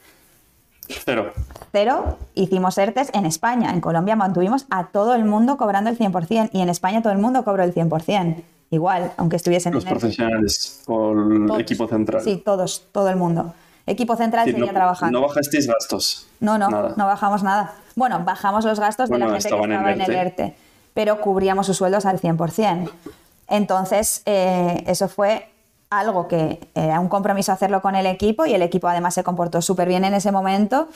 Cero. 1.04 1.34
Cero. 1.72 2.18
Hicimos 2.36 2.78
ERTES 2.78 3.12
en 3.14 3.26
España. 3.26 3.72
En 3.72 3.82
Colombia 3.82 4.16
mantuvimos 4.16 4.66
a 4.70 4.88
todo 4.88 5.16
el 5.16 5.26
mundo 5.26 5.58
cobrando 5.58 5.90
el 5.90 5.98
100% 5.98 6.50
y 6.54 6.62
en 6.62 6.70
España 6.70 7.02
todo 7.02 7.14
el 7.14 7.20
mundo 7.20 7.44
cobró 7.44 7.64
el 7.64 7.74
100%. 7.74 8.44
Igual, 8.72 9.12
aunque 9.18 9.36
estuviesen... 9.36 9.74
Los 9.74 9.86
profesionales 9.86 10.84
o 10.88 11.12
el 11.12 11.60
equipo 11.60 11.88
central. 11.88 12.22
Sí, 12.22 12.42
todos, 12.44 12.88
todo 12.92 13.10
el 13.10 13.18
mundo. 13.18 13.54
Equipo 13.86 14.16
central 14.16 14.46
seguía 14.46 14.72
trabajando. 14.72 15.20
¿No 15.20 15.28
bajasteis 15.28 15.68
gastos? 15.68 16.28
No, 16.40 16.58
no, 16.58 16.70
no 16.70 17.06
bajamos 17.06 17.44
nada. 17.44 17.74
Bueno, 17.96 18.24
bajamos 18.24 18.64
los 18.64 18.80
gastos 18.80 19.10
de 19.10 19.18
la 19.18 19.26
gente 19.26 19.40
que 19.40 19.48
estaba 19.50 19.66
en 19.66 20.02
el, 20.02 20.12
ERTE, 20.12 20.56
pero 20.94 21.20
cubríamos 21.20 21.66
sus 21.66 21.78
sueldos 21.78 22.06
al 22.06 22.22
100%. 22.22 22.90
Entonces, 23.50 24.22
eh, 24.26 24.84
eso 24.88 25.10
fue 25.10 25.52
algo 25.92 26.28
que 26.28 26.60
era 26.74 27.00
un 27.00 27.10
compromiso 27.10 27.52
hacerlo 27.52 27.82
con 27.82 27.96
el 27.96 28.08
equipo 28.08 28.46
y 28.46 28.54
el 28.54 28.62
equipo 28.64 28.88
además 28.88 29.14
se 29.14 29.24
comportó 29.24 29.62
súper 29.62 29.88
bien 29.88 30.06
en 30.06 30.14
ese 30.14 30.32
momento, 30.32 30.88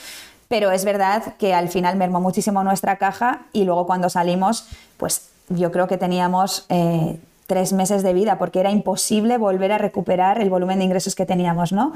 pero 0.48 0.72
es 0.72 0.86
verdad 0.86 1.36
que 1.38 1.54
al 1.54 1.70
final 1.70 1.98
mermó 1.98 2.22
muchísimo 2.22 2.64
nuestra 2.64 2.98
caja 2.98 3.42
y 3.52 3.66
luego 3.66 3.86
cuando 3.86 4.10
salimos, 4.10 4.68
pues 4.98 5.30
yo 5.50 5.72
creo 5.72 5.88
que 5.88 5.98
teníamos 5.98 6.66
eh, 6.70 7.20
tres 7.46 7.74
meses 7.74 8.04
de 8.04 8.14
vida 8.14 8.38
porque 8.38 8.62
era 8.62 8.72
imposible 8.72 9.38
volver 9.38 9.74
a 9.74 9.78
recuperar 9.78 10.42
el 10.42 10.50
volumen 10.50 10.80
de 10.80 10.86
ingresos 10.86 11.14
que 11.14 11.26
teníamos, 11.26 11.74
¿no? 11.74 11.94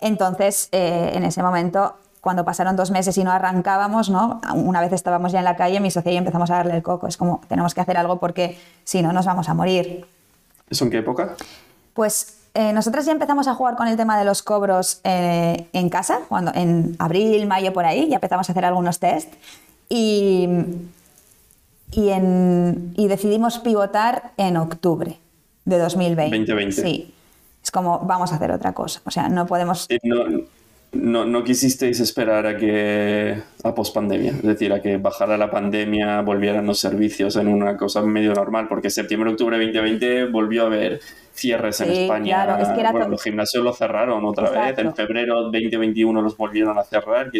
Entonces, 0.00 0.68
eh, 0.72 1.12
en 1.14 1.24
ese 1.24 1.42
momento 1.42 1.96
cuando 2.20 2.44
pasaron 2.44 2.74
dos 2.74 2.90
meses 2.90 3.16
y 3.18 3.24
no 3.24 3.30
arrancábamos, 3.30 4.10
¿no? 4.10 4.40
Una 4.52 4.80
vez 4.80 4.92
estábamos 4.92 5.30
ya 5.30 5.38
en 5.38 5.44
la 5.44 5.56
calle, 5.56 5.78
mi 5.78 5.92
socia 5.92 6.12
y 6.12 6.16
empezamos 6.16 6.50
a 6.50 6.56
darle 6.56 6.74
el 6.74 6.82
coco. 6.82 7.06
Es 7.06 7.16
como, 7.16 7.40
tenemos 7.48 7.72
que 7.72 7.80
hacer 7.80 7.96
algo 7.96 8.18
porque 8.18 8.58
si 8.82 9.00
no 9.00 9.12
nos 9.12 9.26
vamos 9.26 9.48
a 9.48 9.54
morir. 9.54 10.06
¿Eso 10.68 10.84
en 10.84 10.90
qué 10.90 10.98
época? 10.98 11.36
Pues 11.94 12.35
eh, 12.56 12.72
nosotros 12.72 13.04
ya 13.04 13.12
empezamos 13.12 13.48
a 13.48 13.54
jugar 13.54 13.76
con 13.76 13.86
el 13.86 13.98
tema 13.98 14.18
de 14.18 14.24
los 14.24 14.42
cobros 14.42 15.02
eh, 15.04 15.66
en 15.74 15.90
casa, 15.90 16.20
cuando 16.26 16.52
en 16.54 16.96
abril, 16.98 17.46
mayo, 17.46 17.74
por 17.74 17.84
ahí, 17.84 18.08
ya 18.08 18.14
empezamos 18.14 18.48
a 18.48 18.52
hacer 18.52 18.64
algunos 18.64 18.98
test 18.98 19.30
y, 19.90 20.48
y, 21.92 23.08
decidimos 23.08 23.58
pivotar 23.58 24.32
en 24.38 24.56
octubre 24.56 25.18
de 25.66 25.78
2020. 25.78 26.34
2020. 26.38 26.72
Sí. 26.82 27.14
Es 27.62 27.70
como, 27.70 27.98
vamos 27.98 28.32
a 28.32 28.36
hacer 28.36 28.50
otra 28.50 28.72
cosa. 28.72 29.02
O 29.04 29.10
sea, 29.10 29.28
no 29.28 29.46
podemos... 29.46 29.86
no, 30.02 30.24
no, 30.96 31.44
quisisteis 31.44 32.00
esperar 32.00 32.46
a 32.46 32.56
que 32.56 33.36
a 33.62 33.74
pospandemia, 33.74 34.32
es 34.32 34.42
decir, 34.42 34.72
a 34.72 34.80
que 34.80 34.96
bajara 34.96 35.36
la 35.36 35.50
pandemia, 35.50 36.20
volvieran 36.22 36.66
los 36.66 36.78
servicios 36.78 37.36
en 37.36 37.48
una 37.48 37.76
cosa 37.76 38.02
medio 38.02 38.34
normal, 38.34 38.66
porque 38.68 38.90
septiembre-octubre 38.90 39.56
2020 39.56 40.26
volvió 40.26 40.64
a 40.64 40.66
haber 40.66 41.00
cierres 41.32 41.80
en 41.80 41.90
España. 41.90 42.44
Claro, 42.44 42.62
es 42.62 42.68
que 42.70 42.90
bueno, 42.90 43.08
los 43.08 43.22
gimnasios 43.22 43.62
lo 43.62 43.72
cerraron 43.72 44.24
otra 44.24 44.50
vez, 44.50 44.78
en 44.78 44.94
febrero 44.94 45.42
2021 45.42 46.22
los 46.22 46.36
volvieron 46.36 46.78
a 46.78 46.84
cerrar. 46.84 47.30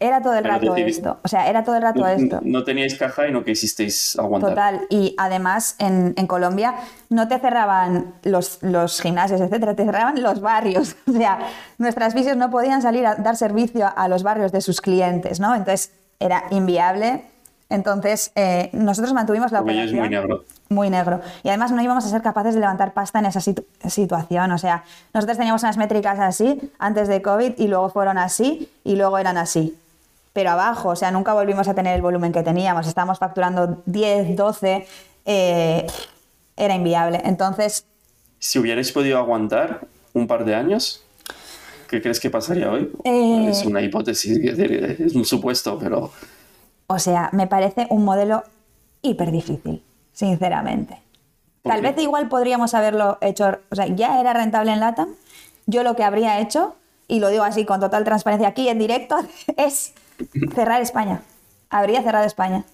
Era 0.00 0.22
todo 0.22 0.32
el 0.34 0.42
Pero 0.42 0.54
rato 0.54 0.74
decidí- 0.74 0.88
esto. 0.90 1.18
O 1.22 1.28
sea, 1.28 1.48
era 1.48 1.62
todo 1.62 1.76
el 1.76 1.82
rato 1.82 2.06
esto. 2.06 2.40
No 2.42 2.64
teníais 2.64 2.94
caja 2.98 3.28
y 3.28 3.32
no 3.32 3.44
quisisteis 3.44 4.18
aguantar. 4.18 4.50
Total. 4.50 4.80
Y 4.88 5.14
además 5.18 5.76
en, 5.78 6.14
en 6.16 6.26
Colombia 6.26 6.74
no 7.10 7.28
te 7.28 7.38
cerraban 7.38 8.14
los, 8.22 8.58
los 8.62 9.00
gimnasios, 9.00 9.40
etcétera, 9.40 9.74
te 9.76 9.84
cerraban 9.84 10.20
los 10.22 10.40
barrios. 10.40 10.96
O 11.06 11.12
sea, 11.12 11.38
nuestras 11.78 12.14
fisios 12.14 12.36
no 12.38 12.50
podían 12.50 12.80
salir 12.82 13.04
a 13.06 13.14
dar 13.16 13.36
servicio 13.36 13.90
a 13.94 14.08
los 14.08 14.22
barrios 14.22 14.52
de 14.52 14.62
sus 14.62 14.80
clientes, 14.80 15.38
¿no? 15.38 15.54
Entonces 15.54 15.92
era 16.18 16.44
inviable. 16.50 17.24
Entonces 17.68 18.32
eh, 18.34 18.70
nosotros 18.72 19.12
mantuvimos 19.14 19.52
la 19.52 19.60
operación. 19.60 19.98
muy 20.00 20.08
negro. 20.08 20.44
Muy 20.70 20.88
negro. 20.90 21.20
Y 21.42 21.48
además 21.48 21.72
no 21.72 21.82
íbamos 21.82 22.04
a 22.04 22.08
ser 22.08 22.22
capaces 22.22 22.54
de 22.54 22.60
levantar 22.60 22.92
pasta 22.94 23.18
en 23.18 23.26
esa 23.26 23.40
situ- 23.40 23.64
situación. 23.88 24.50
O 24.52 24.58
sea, 24.58 24.82
nosotros 25.12 25.36
teníamos 25.36 25.62
unas 25.62 25.76
métricas 25.76 26.18
así 26.20 26.58
antes 26.78 27.06
de 27.08 27.20
COVID 27.22 27.54
y 27.58 27.68
luego 27.68 27.90
fueron 27.90 28.18
así 28.18 28.70
y 28.82 28.96
luego 28.96 29.18
eran 29.18 29.36
así. 29.36 29.76
Pero 30.40 30.52
abajo, 30.52 30.88
o 30.88 30.96
sea, 30.96 31.10
nunca 31.10 31.34
volvimos 31.34 31.68
a 31.68 31.74
tener 31.74 31.94
el 31.94 32.00
volumen 32.00 32.32
que 32.32 32.42
teníamos. 32.42 32.86
Estábamos 32.86 33.18
facturando 33.18 33.82
10, 33.84 34.34
12, 34.34 34.86
eh, 35.26 35.86
era 36.56 36.74
inviable. 36.74 37.20
Entonces, 37.26 37.84
Si 38.38 38.58
hubierais 38.58 38.90
podido 38.90 39.18
aguantar 39.18 39.80
un 40.14 40.26
par 40.26 40.46
de 40.46 40.54
años, 40.54 41.04
¿qué 41.90 42.00
crees 42.00 42.18
que 42.20 42.30
pasaría 42.30 42.70
hoy? 42.70 42.90
Eh, 43.04 43.48
Es 43.50 43.66
una 43.66 43.82
hipótesis, 43.82 44.38
es 44.38 45.14
un 45.14 45.26
supuesto, 45.26 45.78
pero 45.78 46.10
o 46.86 46.98
sea, 46.98 47.28
me 47.32 47.46
parece 47.46 47.86
un 47.90 48.06
modelo 48.06 48.42
hiper 49.02 49.32
difícil, 49.32 49.82
sinceramente. 50.14 51.02
¿Por 51.62 51.72
Tal 51.72 51.82
vez 51.82 51.98
igual 51.98 52.30
podríamos 52.30 52.72
haberlo 52.72 53.18
hecho, 53.20 53.58
o 53.70 53.74
sea, 53.74 53.88
ya 53.88 54.18
era 54.18 54.32
rentable 54.32 54.72
en 54.72 54.80
LATAM. 54.80 55.10
Yo 55.66 55.82
lo 55.82 55.96
que 55.96 56.02
habría 56.02 56.40
hecho, 56.40 56.76
y 57.08 57.20
lo 57.20 57.28
digo 57.28 57.44
así 57.44 57.66
con 57.66 57.78
total 57.78 58.04
transparencia 58.04 58.48
aquí 58.48 58.70
en 58.70 58.78
directo, 58.78 59.16
es 59.58 59.92
cerrar 60.54 60.80
España. 60.82 61.22
Habría 61.70 62.02
cerrado 62.02 62.24
España. 62.26 62.64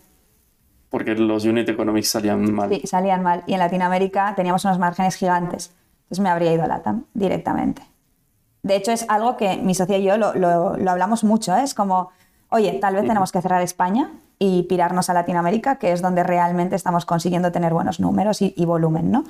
porque 0.89 1.15
los 1.15 1.45
unit 1.45 1.69
economics 1.69 2.09
salían 2.11 2.53
mal. 2.55 2.71
Sí, 2.71 2.87
salían 2.87 3.23
mal. 3.23 3.43
Y 3.47 3.53
en 3.55 3.59
Latinoamérica 3.59 4.35
teníamos 4.37 4.65
unos 4.65 4.79
márgenes 4.79 5.17
gigantes. 5.17 5.73
Entonces 6.05 6.21
me 6.23 6.29
habría 6.31 6.53
ido 6.53 6.63
a 6.63 6.69
LATAM 6.69 7.05
directamente. 7.13 7.83
De 8.63 8.77
hecho, 8.77 8.93
es 8.93 9.05
algo 9.09 9.37
que 9.37 9.57
mi 9.59 9.75
socia 9.75 9.99
y 9.99 10.05
yo 10.05 10.17
lo, 10.17 10.33
lo- 10.35 10.77
lo 10.77 10.91
hablamos 10.91 11.25
mucho. 11.25 11.55
¿eh? 11.57 11.63
Es 11.65 11.75
como, 11.75 12.11
oye, 12.51 12.73
tal 12.81 12.95
vez 12.95 13.07
tenemos 13.07 13.33
que 13.33 13.43
cerrar 13.43 13.61
España 13.63 14.11
y 14.39 14.63
pirarnos 14.65 15.11
a 15.11 15.15
Latinoamérica, 15.15 15.77
que 15.77 15.93
es 15.93 16.01
donde 16.03 16.23
realmente 16.23 16.77
estamos 16.77 17.05
consiguiendo 17.05 17.51
tener 17.53 17.73
buenos 17.75 18.01
números 18.01 18.41
y, 18.41 18.55
y 18.57 18.65
volumen, 18.65 19.11
¿no? 19.11 19.25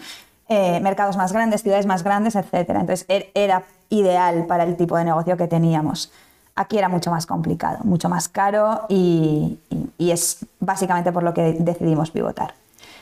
Eh, 0.49 0.79
mercados 0.81 1.17
más 1.17 1.33
grandes, 1.33 1.63
ciudades 1.63 1.87
más 1.87 2.05
grandes, 2.05 2.37
etc. 2.37 2.53
Entonces, 2.69 3.07
er- 3.09 3.31
era 3.35 3.65
ideal 3.89 4.47
para 4.47 4.63
el 4.65 4.77
tipo 4.77 4.97
de 4.97 5.05
negocio 5.05 5.37
que 5.37 5.49
teníamos. 5.49 6.13
Aquí 6.57 6.79
era 6.79 6.89
mucho 6.89 7.11
más 7.11 7.27
complicado, 7.27 7.79
mucho 7.85 8.09
más 8.09 8.29
caro 8.29 8.87
y, 8.89 9.59
y- 9.71 9.91
y 9.99 10.11
es 10.11 10.39
básicamente 10.59 11.13
por 11.13 11.23
lo 11.23 11.35
que 11.35 11.53
decidimos 11.61 12.11
pivotar. 12.11 12.55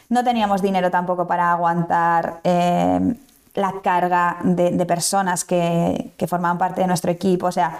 No 0.08 0.22
teníamos 0.24 0.60
dinero 0.60 0.90
tampoco 0.90 1.26
para 1.26 1.52
aguantar 1.52 2.40
eh, 2.44 3.14
la 3.54 3.74
carga 3.82 4.38
de, 4.42 4.72
de 4.72 4.86
personas 4.86 5.44
que, 5.44 6.12
que 6.16 6.26
formaban 6.26 6.58
parte 6.58 6.80
de 6.80 6.86
nuestro 6.88 7.10
equipo, 7.12 7.46
o 7.46 7.52
sea, 7.52 7.78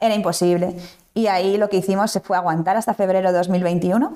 era 0.00 0.14
imposible. 0.14 0.76
Y 1.12 1.26
ahí 1.26 1.56
lo 1.58 1.68
que 1.68 1.78
hicimos 1.78 2.18
fue 2.22 2.36
aguantar 2.36 2.76
hasta 2.76 2.94
febrero 2.94 3.32
de 3.32 3.38
2021 3.38 4.12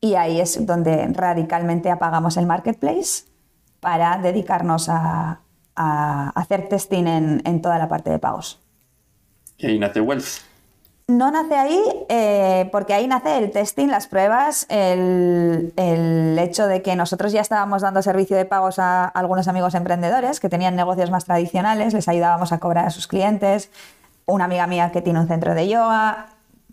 y 0.00 0.14
ahí 0.14 0.40
es 0.40 0.64
donde 0.66 1.06
radicalmente 1.12 1.90
apagamos 1.90 2.36
el 2.36 2.46
marketplace 2.46 3.24
para 3.80 4.18
dedicarnos 4.18 4.88
a, 4.88 5.40
a 5.74 6.30
hacer 6.34 6.68
testing 6.68 7.06
en, 7.06 7.42
en 7.44 7.60
toda 7.62 7.78
la 7.78 7.88
parte 7.88 8.10
de 8.10 8.18
pagos. 8.18 8.58
Y 9.58 9.66
ahí 9.66 9.78
nace 9.78 10.00
Wealth. 10.00 10.42
No 11.08 11.30
nace 11.30 11.54
ahí 11.54 11.80
eh, 12.08 12.68
porque 12.72 12.92
ahí 12.92 13.06
nace 13.06 13.38
el 13.38 13.52
testing, 13.52 13.86
las 13.86 14.08
pruebas, 14.08 14.66
el, 14.68 15.72
el 15.76 16.36
hecho 16.36 16.66
de 16.66 16.82
que 16.82 16.96
nosotros 16.96 17.30
ya 17.30 17.40
estábamos 17.40 17.82
dando 17.82 18.02
servicio 18.02 18.36
de 18.36 18.44
pagos 18.44 18.80
a 18.80 19.04
algunos 19.04 19.46
amigos 19.46 19.76
emprendedores 19.76 20.40
que 20.40 20.48
tenían 20.48 20.74
negocios 20.74 21.12
más 21.12 21.24
tradicionales, 21.24 21.94
les 21.94 22.08
ayudábamos 22.08 22.50
a 22.50 22.58
cobrar 22.58 22.86
a 22.86 22.90
sus 22.90 23.06
clientes. 23.06 23.70
Una 24.24 24.46
amiga 24.46 24.66
mía 24.66 24.90
que 24.90 25.00
tiene 25.00 25.20
un 25.20 25.28
centro 25.28 25.54
de 25.54 25.68
yoga 25.68 26.26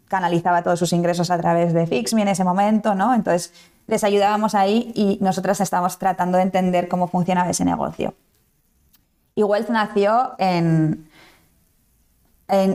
canalizaba 0.08 0.64
todos 0.64 0.80
sus 0.80 0.94
ingresos 0.94 1.30
a 1.30 1.38
través 1.38 1.74
de 1.74 1.86
Fixme 1.86 2.24
en 2.24 2.30
ese 2.30 2.44
momento, 2.44 2.96
¿no? 2.96 3.14
Entonces 3.14 3.54
les 3.88 4.04
ayudábamos 4.04 4.56
ahí 4.56 4.92
y 4.96 5.20
nosotras 5.22 5.60
estábamos 5.62 6.00
tratando 6.00 6.38
de 6.38 6.44
entender 6.44 6.88
cómo 6.88 7.08
funcionaba 7.08 7.50
ese 7.50 7.66
negocio. 7.66 8.14
Y 9.36 9.44
Wealth 9.44 9.70
nació 9.70 10.34
en, 10.38 11.10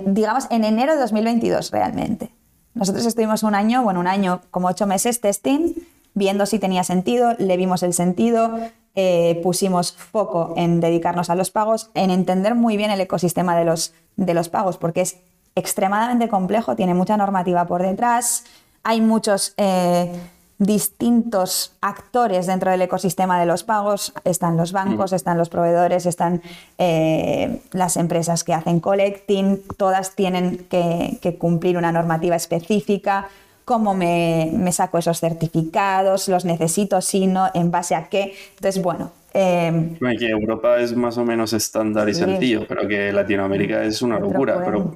digamos, 0.07 0.47
en 0.51 0.65
enero 0.65 0.95
de 0.95 1.01
2022 1.01 1.71
realmente. 1.71 2.33
Nosotros 2.75 3.05
estuvimos 3.07 3.43
un 3.43 3.55
año, 3.55 3.83
bueno, 3.83 4.01
un 4.01 4.07
año, 4.07 4.41
como 4.51 4.69
ocho 4.69 4.87
meses 4.87 5.21
testing, 5.21 5.75
viendo 6.15 6.47
si 6.47 6.59
tenía 6.59 6.85
sentido, 6.85 7.35
le 7.39 7.57
vimos 7.57 7.83
el 7.83 7.93
sentido, 7.93 8.59
eh, 8.95 9.41
pusimos 9.43 9.93
foco 9.93 10.55
en 10.57 10.81
dedicarnos 10.81 11.31
a 11.31 11.35
los 11.35 11.51
pagos, 11.51 11.91
en 11.95 12.11
entender 12.11 12.55
muy 12.55 12.77
bien 12.77 12.91
el 12.91 13.01
ecosistema 13.01 13.57
de 13.57 13.65
los, 13.65 13.95
de 14.17 14.35
los 14.35 14.49
pagos, 14.49 14.79
porque 14.79 15.03
es 15.03 15.19
extremadamente 15.55 16.29
complejo, 16.29 16.77
tiene 16.77 16.95
mucha 16.95 17.17
normativa 17.17 17.67
por 17.67 17.83
detrás, 17.83 18.45
hay 18.83 19.01
muchos 19.01 19.55
eh, 19.57 20.13
distintos 20.59 21.73
actores 21.81 22.47
dentro 22.47 22.71
del 22.71 22.83
ecosistema 22.83 23.39
de 23.39 23.47
los 23.47 23.63
pagos, 23.63 24.13
están 24.25 24.57
los 24.57 24.73
bancos, 24.73 25.13
están 25.13 25.39
los 25.39 25.49
proveedores, 25.49 26.05
están 26.05 26.43
eh, 26.79 27.61
las 27.73 27.97
empresas 27.97 28.43
que 28.43 28.53
hacen 28.53 28.81
collecting, 28.81 29.63
todas 29.77 30.17
tienen 30.17 30.67
que, 30.69 31.19
que 31.23 31.37
cumplir 31.37 31.77
una 31.77 31.93
normativa 31.93 32.35
específica, 32.35 33.29
cómo 33.65 33.95
me, 33.95 34.51
me, 34.53 34.73
saco 34.73 34.99
esos 34.99 35.21
certificados, 35.21 36.27
los 36.29 36.45
necesito, 36.45 37.01
si 37.01 37.27
no, 37.27 37.51
en 37.55 37.71
base 37.71 37.95
a 37.95 38.09
qué. 38.09 38.35
Entonces, 38.57 38.83
bueno. 38.83 39.13
Eh, 39.35 39.97
que 40.19 40.31
Europa 40.31 40.81
es 40.81 40.97
más 40.97 41.19
o 41.19 41.25
menos 41.25 41.53
estándar 41.53 42.09
y 42.09 42.15
sí. 42.15 42.21
sencillo, 42.21 42.65
pero 42.67 42.89
que 42.89 43.13
Latinoamérica 43.13 43.85
es 43.85 44.01
una 44.03 44.19
locura. 44.19 44.65
Pero 44.65 44.93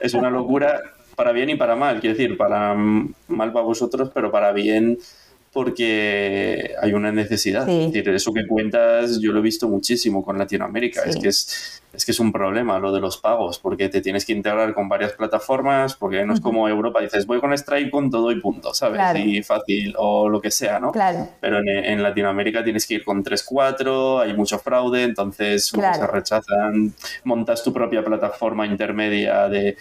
es 0.00 0.12
una 0.12 0.28
locura 0.28 0.80
para 1.16 1.32
bien 1.32 1.50
y 1.50 1.56
para 1.56 1.74
mal, 1.74 2.00
quiero 2.00 2.16
decir, 2.16 2.36
para 2.36 2.74
mal 2.74 3.52
para 3.52 3.64
vosotros, 3.64 4.10
pero 4.14 4.30
para 4.30 4.52
bien 4.52 4.98
porque 5.56 6.74
hay 6.82 6.92
una 6.92 7.10
necesidad. 7.10 7.64
Sí. 7.64 7.84
Es 7.84 7.92
decir, 7.92 8.08
eso 8.10 8.30
que 8.30 8.46
cuentas 8.46 9.18
yo 9.20 9.32
lo 9.32 9.38
he 9.38 9.42
visto 9.42 9.66
muchísimo 9.68 10.22
con 10.22 10.36
Latinoamérica. 10.36 11.02
Sí. 11.04 11.08
Es, 11.08 11.16
que 11.16 11.28
es, 11.28 11.82
es 11.94 12.04
que 12.04 12.12
es 12.12 12.20
un 12.20 12.30
problema 12.30 12.78
lo 12.78 12.92
de 12.92 13.00
los 13.00 13.16
pagos, 13.16 13.58
porque 13.58 13.88
te 13.88 14.02
tienes 14.02 14.26
que 14.26 14.34
integrar 14.34 14.74
con 14.74 14.86
varias 14.86 15.14
plataformas, 15.14 15.94
porque 15.94 16.26
no 16.26 16.34
es 16.34 16.42
como 16.42 16.68
Europa, 16.68 17.00
dices, 17.00 17.24
voy 17.24 17.40
con 17.40 17.56
Stripe 17.56 17.90
con 17.90 18.10
todo 18.10 18.30
y 18.32 18.38
punto, 18.38 18.74
¿sabes? 18.74 18.96
Claro. 18.98 19.18
Y 19.18 19.42
fácil, 19.42 19.94
o 19.96 20.28
lo 20.28 20.42
que 20.42 20.50
sea, 20.50 20.78
¿no? 20.78 20.92
Claro. 20.92 21.26
Pero 21.40 21.60
en, 21.60 21.68
en 21.68 22.02
Latinoamérica 22.02 22.62
tienes 22.62 22.86
que 22.86 22.96
ir 22.96 23.04
con 23.04 23.22
3, 23.22 23.42
4, 23.42 24.20
hay 24.20 24.34
mucho 24.34 24.58
fraude, 24.58 25.04
entonces 25.04 25.72
Claro. 25.72 26.00
se 26.00 26.06
rechazan, 26.06 26.92
montas 27.24 27.64
tu 27.64 27.72
propia 27.72 28.04
plataforma 28.04 28.66
intermedia 28.66 29.48
de 29.48 29.78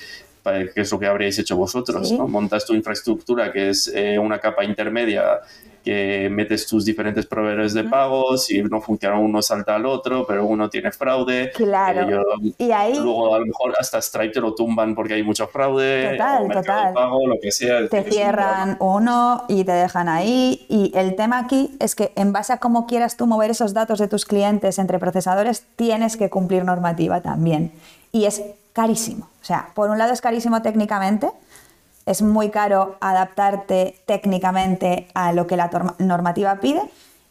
que 0.73 0.81
es 0.81 0.91
lo 0.91 0.99
que 0.99 1.08
habríais 1.08 1.38
hecho 1.39 1.55
vosotros. 1.58 2.12
¿no? 2.12 2.27
Montas 2.27 2.65
tu 2.65 2.73
infraestructura, 2.73 3.51
que 3.51 3.69
es 3.69 3.91
eh, 3.93 4.17
una 4.19 4.39
capa 4.39 4.63
intermedia 4.63 5.39
que 5.84 6.29
metes 6.31 6.65
tus 6.65 6.84
diferentes 6.84 7.27
proveedores 7.27 7.75
de 7.75 7.84
pagos, 7.84 8.45
si 8.45 8.60
no 8.63 8.81
funciona 8.81 9.19
uno 9.19 9.39
salta 9.43 9.75
al 9.75 9.86
otro, 9.86 10.25
pero 10.25 10.43
uno 10.47 10.67
tiene 10.67 10.91
fraude. 10.91 11.51
Claro. 11.53 12.01
Eh, 12.01 12.08
yo- 12.10 12.51
Y 12.58 12.71
ahí 12.71 12.95
Luego 12.95 13.36
a 13.36 13.39
lo 13.39 13.45
mejor 13.45 13.75
hasta 13.79 14.01
Stripe 14.01 14.34
te 14.34 14.41
lo 14.41 14.55
tumban 14.55 14.95
porque 14.95 15.13
hay 15.13 15.21
mucho 15.21 15.47
fraude, 15.47 16.13
Total, 16.13 16.49
total. 16.51 16.93
Pago, 16.93 17.27
lo 17.27 17.36
que 17.39 17.51
sea. 17.51 17.88
te 17.88 17.99
es 17.99 18.05
un 18.05 18.12
cierran 18.12 18.77
uno 18.79 19.43
y 19.47 19.63
te 19.63 19.73
dejan 19.73 20.10
ahí. 20.10 20.65
Y 20.69 20.91
el 20.95 21.15
tema 21.15 21.38
aquí 21.38 21.77
es 21.79 21.93
que 21.93 22.12
en 22.15 22.34
base 22.34 22.51
a 22.53 22.58
cómo 22.58 22.88
quieras 22.88 23.15
tú 23.15 23.27
mover 23.27 23.51
esos 23.51 23.75
datos 23.75 23.99
de 23.99 24.08
tus 24.08 24.25
clientes 24.25 24.79
entre 24.79 24.97
procesadores, 24.97 25.65
tienes 25.75 26.17
que 26.17 26.31
cumplir 26.31 26.65
normativa 26.65 27.21
también. 27.21 27.71
Y 28.12 28.25
es 28.25 28.41
carísimo. 28.76 29.30
O 29.42 29.46
sea, 29.46 29.70
por 29.74 29.90
un 29.90 29.98
lado 29.98 30.12
es 30.12 30.20
carísimo 30.20 30.62
técnicamente, 30.62 31.32
es 32.06 32.22
muy 32.22 32.50
caro 32.50 32.98
adaptarte 33.00 34.02
técnicamente 34.06 35.08
a 35.14 35.32
lo 35.32 35.48
que 35.48 35.56
la 35.56 35.72
normativa 35.98 36.60
pide. 36.60 36.82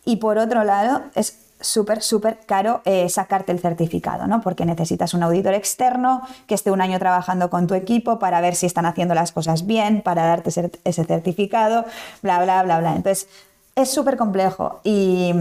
Y 0.06 0.16
por 0.16 0.38
otro 0.38 0.64
lado, 0.64 1.02
es 1.14 1.38
súper, 1.60 2.02
súper 2.02 2.40
caro 2.46 2.80
eh, 2.84 3.08
sacarte 3.08 3.52
el 3.52 3.60
certificado, 3.60 4.26
¿no? 4.26 4.40
Porque 4.40 4.64
necesitas 4.64 5.12
un 5.12 5.22
auditor 5.22 5.54
externo 5.54 6.22
que 6.46 6.54
esté 6.54 6.70
un 6.70 6.80
año 6.80 6.98
trabajando 6.98 7.50
con 7.50 7.66
tu 7.66 7.74
equipo 7.74 8.18
para 8.18 8.40
ver 8.40 8.54
si 8.54 8.66
están 8.66 8.86
haciendo 8.86 9.14
las 9.14 9.30
cosas 9.30 9.66
bien, 9.66 10.00
para 10.00 10.26
darte 10.26 10.50
ese 10.84 11.04
certificado, 11.04 11.84
bla, 12.22 12.42
bla, 12.42 12.62
bla, 12.62 12.80
bla. 12.80 12.96
Entonces, 12.96 13.28
es 13.76 13.90
súper 13.90 14.16
complejo 14.16 14.80
y, 14.84 15.32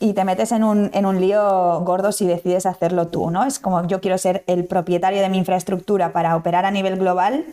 y 0.00 0.14
te 0.14 0.24
metes 0.24 0.52
en 0.52 0.64
un, 0.64 0.90
en 0.94 1.04
un 1.04 1.20
lío 1.20 1.80
gordo 1.80 2.12
si 2.12 2.26
decides 2.26 2.64
hacerlo 2.66 3.08
tú, 3.08 3.30
¿no? 3.30 3.44
Es 3.44 3.58
como 3.58 3.86
yo 3.86 4.00
quiero 4.00 4.16
ser 4.18 4.44
el 4.46 4.64
propietario 4.64 5.20
de 5.20 5.28
mi 5.28 5.38
infraestructura 5.38 6.12
para 6.12 6.34
operar 6.36 6.64
a 6.64 6.70
nivel 6.70 6.98
global. 6.98 7.44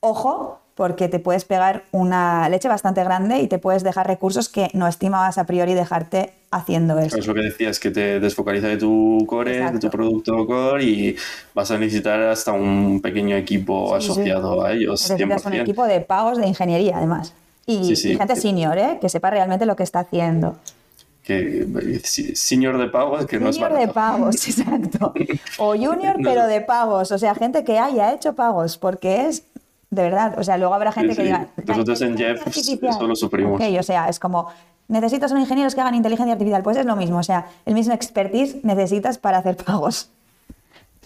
Ojo, 0.00 0.60
porque 0.74 1.08
te 1.08 1.20
puedes 1.20 1.44
pegar 1.44 1.84
una 1.92 2.48
leche 2.48 2.68
bastante 2.68 3.02
grande 3.02 3.40
y 3.40 3.48
te 3.48 3.58
puedes 3.58 3.82
dejar 3.82 4.06
recursos 4.06 4.48
que 4.48 4.70
no 4.74 4.88
estimabas 4.88 5.38
a 5.38 5.44
priori 5.44 5.72
dejarte 5.72 6.32
haciendo 6.50 6.98
eso. 6.98 7.16
Es 7.16 7.26
lo 7.26 7.34
que 7.34 7.42
decías, 7.42 7.78
que 7.78 7.90
te 7.90 8.20
desfocaliza 8.20 8.66
de 8.66 8.76
tu 8.76 9.24
core, 9.26 9.70
de 9.70 9.78
tu 9.78 9.88
producto 9.88 10.46
core 10.46 10.84
y 10.84 11.16
vas 11.54 11.70
a 11.70 11.78
necesitar 11.78 12.20
hasta 12.22 12.52
un 12.52 13.00
pequeño 13.00 13.36
equipo 13.36 13.94
asociado 13.94 14.64
a 14.64 14.72
ellos. 14.72 15.00
Necesitas 15.08 15.46
un 15.46 15.54
equipo 15.54 15.84
de 15.86 16.00
pagos 16.00 16.38
de 16.38 16.46
ingeniería, 16.46 16.98
además. 16.98 17.32
Y, 17.66 17.96
gente 17.96 18.36
senior, 18.36 18.78
¿eh? 18.78 18.98
que 19.00 19.08
sepa 19.08 19.30
realmente 19.30 19.66
lo 19.66 19.74
que 19.74 19.82
está 19.82 20.00
haciendo 20.00 20.56
que 21.26 22.00
senior 22.04 22.78
de 22.78 22.86
pagos 22.86 23.26
que 23.26 23.40
no 23.40 23.48
es 23.48 23.58
de 23.58 23.88
pagos, 23.88 24.36
exacto. 24.48 25.12
O 25.58 25.74
junior, 25.74 26.16
pero 26.22 26.46
de 26.46 26.60
pagos. 26.60 27.10
O 27.10 27.18
sea, 27.18 27.34
gente 27.34 27.64
que 27.64 27.80
haya 27.80 28.14
hecho 28.14 28.34
pagos, 28.34 28.78
porque 28.78 29.26
es 29.26 29.42
de 29.90 30.02
verdad. 30.02 30.38
O 30.38 30.44
sea, 30.44 30.56
luego 30.56 30.74
habrá 30.74 30.92
gente 30.92 31.16
que 31.16 31.24
diga. 31.24 31.48
Nosotros 31.66 32.00
en 32.02 32.16
Jeff 32.16 32.46
eso 32.46 33.06
lo 33.06 33.16
suprimimos. 33.16 33.60
o 33.60 33.82
sea, 33.82 34.08
es 34.08 34.20
como. 34.20 34.48
Necesitas 34.88 35.32
un 35.32 35.40
ingenieros 35.40 35.74
que 35.74 35.80
hagan 35.80 35.96
inteligencia 35.96 36.34
artificial. 36.34 36.62
Pues 36.62 36.76
es 36.76 36.86
lo 36.86 36.94
mismo. 36.94 37.18
O 37.18 37.22
sea, 37.24 37.48
el 37.64 37.74
mismo 37.74 37.92
expertise 37.92 38.64
necesitas 38.64 39.18
para 39.18 39.38
hacer 39.38 39.56
pagos. 39.56 40.10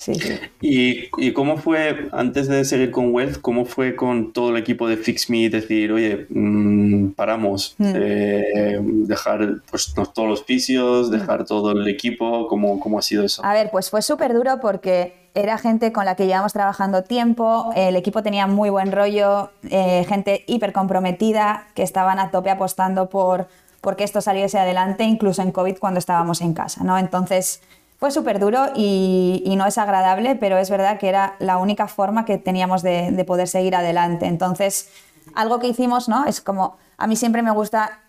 Sí, 0.00 0.14
sí. 0.14 0.40
¿Y, 0.62 1.32
cómo 1.34 1.58
fue, 1.58 2.08
antes 2.12 2.48
de 2.48 2.64
seguir 2.64 2.90
con 2.90 3.12
Wealth, 3.14 3.42
cómo 3.42 3.66
fue 3.66 3.96
con 3.96 4.32
todo 4.32 4.48
el 4.48 4.56
equipo 4.56 4.88
de 4.88 4.96
FixMe 4.96 5.50
decir, 5.50 5.92
oye, 5.92 6.26
mm, 6.30 7.10
paramos, 7.10 7.74
hmm. 7.76 7.92
eh, 7.94 8.78
dejar 8.80 9.56
pues, 9.70 9.92
todos 9.92 10.26
los 10.26 10.42
fisios, 10.42 11.10
hmm. 11.10 11.12
dejar 11.12 11.44
todo 11.44 11.72
el 11.72 11.86
equipo? 11.86 12.48
¿Cómo, 12.48 12.80
¿Cómo 12.80 12.98
ha 12.98 13.02
sido 13.02 13.24
eso? 13.24 13.44
A 13.44 13.52
ver, 13.52 13.70
pues 13.70 13.90
fue 13.90 14.00
súper 14.00 14.32
duro 14.32 14.58
porque 14.62 15.28
era 15.34 15.58
gente 15.58 15.92
con 15.92 16.06
la 16.06 16.14
que 16.14 16.26
llevamos 16.26 16.54
trabajando 16.54 17.04
tiempo, 17.04 17.70
el 17.76 17.94
equipo 17.94 18.22
tenía 18.22 18.46
muy 18.46 18.70
buen 18.70 18.92
rollo, 18.92 19.50
eh, 19.68 20.06
gente 20.08 20.44
hiper 20.46 20.72
comprometida 20.72 21.66
que 21.74 21.82
estaban 21.82 22.18
a 22.18 22.30
tope 22.30 22.48
apostando 22.48 23.10
por 23.10 23.48
porque 23.82 24.04
esto 24.04 24.20
saliese 24.20 24.58
adelante, 24.58 25.04
incluso 25.04 25.40
en 25.42 25.52
COVID 25.52 25.78
cuando 25.78 25.98
estábamos 25.98 26.42
en 26.42 26.52
casa, 26.52 26.84
¿no? 26.84 26.98
Entonces 26.98 27.62
fue 28.00 28.10
súper 28.10 28.38
duro 28.38 28.68
y, 28.74 29.54
no 29.58 29.66
es 29.66 29.76
agradable, 29.76 30.34
pero 30.34 30.56
es 30.56 30.70
verdad 30.70 30.98
que 30.98 31.08
era 31.08 31.36
la 31.38 31.58
única 31.58 31.86
forma 31.86 32.24
que 32.24 32.38
teníamos 32.38 32.82
de, 32.82 33.24
poder 33.26 33.46
seguir 33.46 33.76
adelante. 33.76 34.24
Entonces, 34.24 34.90
algo 35.34 35.58
que 35.58 35.68
hicimos, 35.68 36.08
¿no? 36.08 36.24
Es 36.24 36.40
como, 36.40 36.78
a 36.96 37.06
mí 37.06 37.14
siempre 37.14 37.42
me 37.42 37.50
gusta 37.50 38.00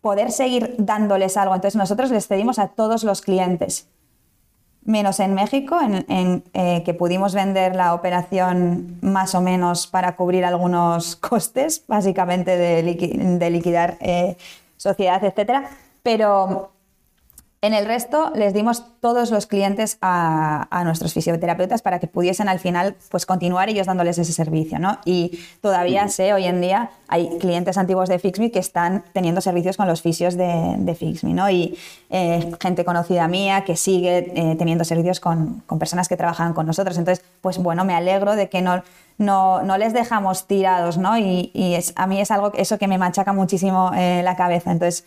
poder 0.00 0.32
seguir 0.32 0.76
dándoles 0.78 1.36
algo. 1.36 1.54
Entonces, 1.54 1.76
nosotros 1.76 2.10
les 2.10 2.26
cedimos 2.26 2.58
a 2.58 2.68
todos 2.68 3.04
los 3.04 3.20
clientes, 3.20 3.86
menos 4.82 5.20
en 5.20 5.34
México, 5.34 5.78
en, 5.82 6.42
eh, 6.54 6.82
que 6.82 6.94
pudimos 6.94 7.34
vender 7.34 7.76
la 7.76 7.92
operación 7.92 8.96
más 9.02 9.34
o 9.34 9.42
menos 9.42 9.86
para 9.86 10.16
cubrir 10.16 10.46
algunos 10.46 11.16
costes, 11.28 11.84
básicamente 11.86 12.56
de, 12.56 13.50
liquidar 13.50 13.98
eh, 14.00 14.38
sociedad, 14.78 15.22
etcétera. 15.22 15.68
Pero 16.02 16.72
en 17.62 17.74
el 17.74 17.86
resto 17.86 18.32
les 18.34 18.52
dimos 18.52 18.82
todos 18.98 19.30
los 19.30 19.46
clientes 19.46 19.96
a, 20.02 20.82
nuestros 20.84 21.14
fisioterapeutas 21.14 21.80
para 21.80 22.00
que 22.00 22.08
pudiesen 22.08 22.48
al 22.48 22.58
final 22.58 22.96
pues, 23.08 23.24
continuar 23.24 23.68
ellos 23.68 23.86
dándoles 23.86 24.18
ese 24.18 24.32
servicio. 24.32 24.80
¿no? 24.80 24.98
Y 25.04 25.38
todavía 25.60 26.08
sé, 26.08 26.34
hoy 26.34 26.44
en 26.44 26.60
día, 26.60 26.90
hay 27.06 27.38
clientes 27.38 27.78
antiguos 27.78 28.08
de 28.08 28.18
FixMe 28.18 28.50
que 28.50 28.58
están 28.58 29.04
teniendo 29.12 29.40
servicios 29.40 29.76
con 29.76 29.86
los 29.86 30.02
fisios 30.02 30.36
de, 30.36 30.74
de 30.76 30.94
FixMe. 30.96 31.34
¿no? 31.34 31.48
Y 31.50 31.78
eh, 32.10 32.52
gente 32.60 32.84
conocida 32.84 33.28
mía 33.28 33.62
que 33.64 33.76
sigue 33.76 34.32
eh, 34.34 34.56
teniendo 34.58 34.84
servicios 34.84 35.20
con, 35.20 35.62
personas 35.78 36.08
que 36.08 36.16
trabajan 36.16 36.54
con 36.54 36.66
nosotros. 36.66 36.98
Entonces, 36.98 37.24
pues 37.40 37.58
bueno, 37.58 37.84
me 37.84 37.94
alegro 37.94 38.34
de 38.34 38.48
que 38.48 38.60
no, 38.60 38.82
no, 39.18 39.62
no 39.62 39.78
les 39.78 39.92
dejamos 39.92 40.48
tirados. 40.48 40.98
¿no? 40.98 41.16
Y, 41.16 41.52
es, 41.54 41.92
a 41.94 42.08
mí 42.08 42.20
es 42.20 42.32
algo 42.32 42.52
eso 42.54 42.76
que 42.76 42.88
me 42.88 42.98
machaca 42.98 43.32
muchísimo 43.32 43.92
eh, 43.94 44.22
la 44.24 44.34
cabeza. 44.34 44.72
Entonces, 44.72 45.04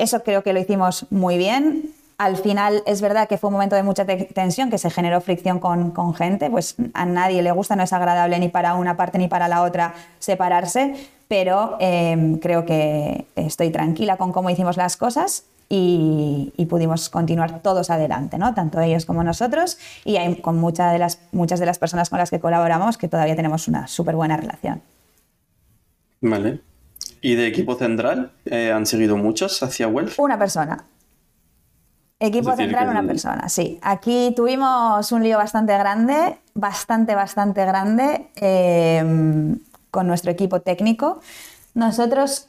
eso 0.00 0.22
creo 0.22 0.42
que 0.42 0.52
lo 0.52 0.60
hicimos 0.60 1.06
muy 1.10 1.38
bien. 1.38 1.92
Al 2.18 2.36
final 2.36 2.82
es 2.86 3.00
verdad 3.00 3.28
que 3.28 3.38
fue 3.38 3.48
un 3.48 3.54
momento 3.54 3.76
de 3.76 3.82
mucha 3.82 4.04
tensión, 4.04 4.70
que 4.70 4.78
se 4.78 4.90
generó 4.90 5.20
fricción 5.20 5.58
con, 5.58 6.14
gente, 6.14 6.50
pues 6.50 6.74
a 6.92 7.06
nadie 7.06 7.42
le 7.42 7.50
gusta, 7.52 7.76
no 7.76 7.82
es 7.82 7.92
agradable 7.92 8.38
ni 8.38 8.48
para 8.48 8.74
una 8.74 8.96
parte 8.96 9.16
ni 9.16 9.26
para 9.26 9.48
la 9.48 9.62
otra 9.62 9.94
separarse, 10.18 10.96
pero 11.28 11.78
em, 11.80 12.38
creo 12.38 12.66
que 12.66 13.26
estoy 13.36 13.70
tranquila 13.70 14.18
con 14.18 14.32
cómo 14.32 14.50
hicimos 14.50 14.76
las 14.76 14.98
cosas 14.98 15.44
y, 15.70 16.66
pudimos 16.68 17.08
continuar 17.08 17.60
todos 17.62 17.90
adelante, 17.90 18.36
¿no? 18.36 18.54
tanto 18.54 18.80
ellos 18.80 19.06
como 19.06 19.24
nosotros, 19.24 19.78
y 20.04 20.18
con 20.36 20.58
muchas 20.58 20.92
de, 20.92 20.98
las, 20.98 21.20
muchas 21.32 21.58
de 21.58 21.66
las 21.66 21.78
personas 21.78 22.10
con 22.10 22.18
las 22.18 22.30
que 22.30 22.38
colaboramos 22.38 22.98
que 22.98 23.08
todavía 23.08 23.34
tenemos 23.34 23.66
una 23.66 23.86
súper 23.86 24.14
buena 24.14 24.36
relación. 24.36 24.82
Vale. 26.20 26.69
¿Y 27.20 27.34
de 27.34 27.46
equipo 27.46 27.74
central 27.74 28.32
eh, 28.46 28.72
han 28.72 28.86
seguido 28.86 29.16
muchos 29.16 29.62
hacia 29.62 29.88
Welf? 29.88 30.18
Una 30.18 30.38
persona. 30.38 30.84
Equipo 32.22 32.54
central, 32.54 32.88
una 32.90 33.02
persona, 33.02 33.48
sí. 33.48 33.78
Aquí 33.80 34.34
tuvimos 34.36 35.10
un 35.10 35.22
lío 35.22 35.38
bastante 35.38 35.72
grande, 35.78 36.38
bastante, 36.52 37.14
bastante 37.14 37.64
grande 37.64 38.30
eh, 38.36 39.56
con 39.90 40.06
nuestro 40.06 40.30
equipo 40.30 40.60
técnico. 40.60 41.20
Nosotros, 41.72 42.48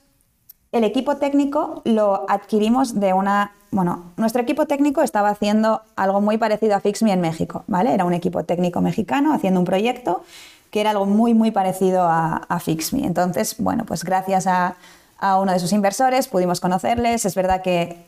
el 0.73 0.83
equipo 0.83 1.15
técnico 1.17 1.81
lo 1.85 2.25
adquirimos 2.29 2.99
de 2.99 3.13
una... 3.13 3.53
Bueno, 3.71 4.11
nuestro 4.17 4.41
equipo 4.41 4.65
técnico 4.65 5.03
estaba 5.03 5.29
haciendo 5.29 5.83
algo 5.95 6.19
muy 6.19 6.37
parecido 6.37 6.75
a 6.75 6.81
FixMe 6.81 7.13
en 7.13 7.21
México, 7.21 7.63
¿vale? 7.67 7.93
Era 7.93 8.03
un 8.03 8.13
equipo 8.13 8.43
técnico 8.43 8.81
mexicano 8.81 9.33
haciendo 9.33 9.61
un 9.61 9.65
proyecto 9.65 10.23
que 10.71 10.79
era 10.79 10.91
algo 10.91 11.05
muy, 11.05 11.33
muy 11.33 11.51
parecido 11.51 12.03
a, 12.03 12.37
a 12.47 12.59
FixMe. 12.59 13.05
Entonces, 13.05 13.55
bueno, 13.59 13.85
pues 13.85 14.03
gracias 14.03 14.47
a, 14.47 14.75
uno 15.39 15.51
de 15.51 15.59
sus 15.59 15.71
inversores 15.71 16.27
pudimos 16.27 16.59
conocerles. 16.59 17.25
Es 17.25 17.35
verdad 17.35 17.61
que 17.61 18.05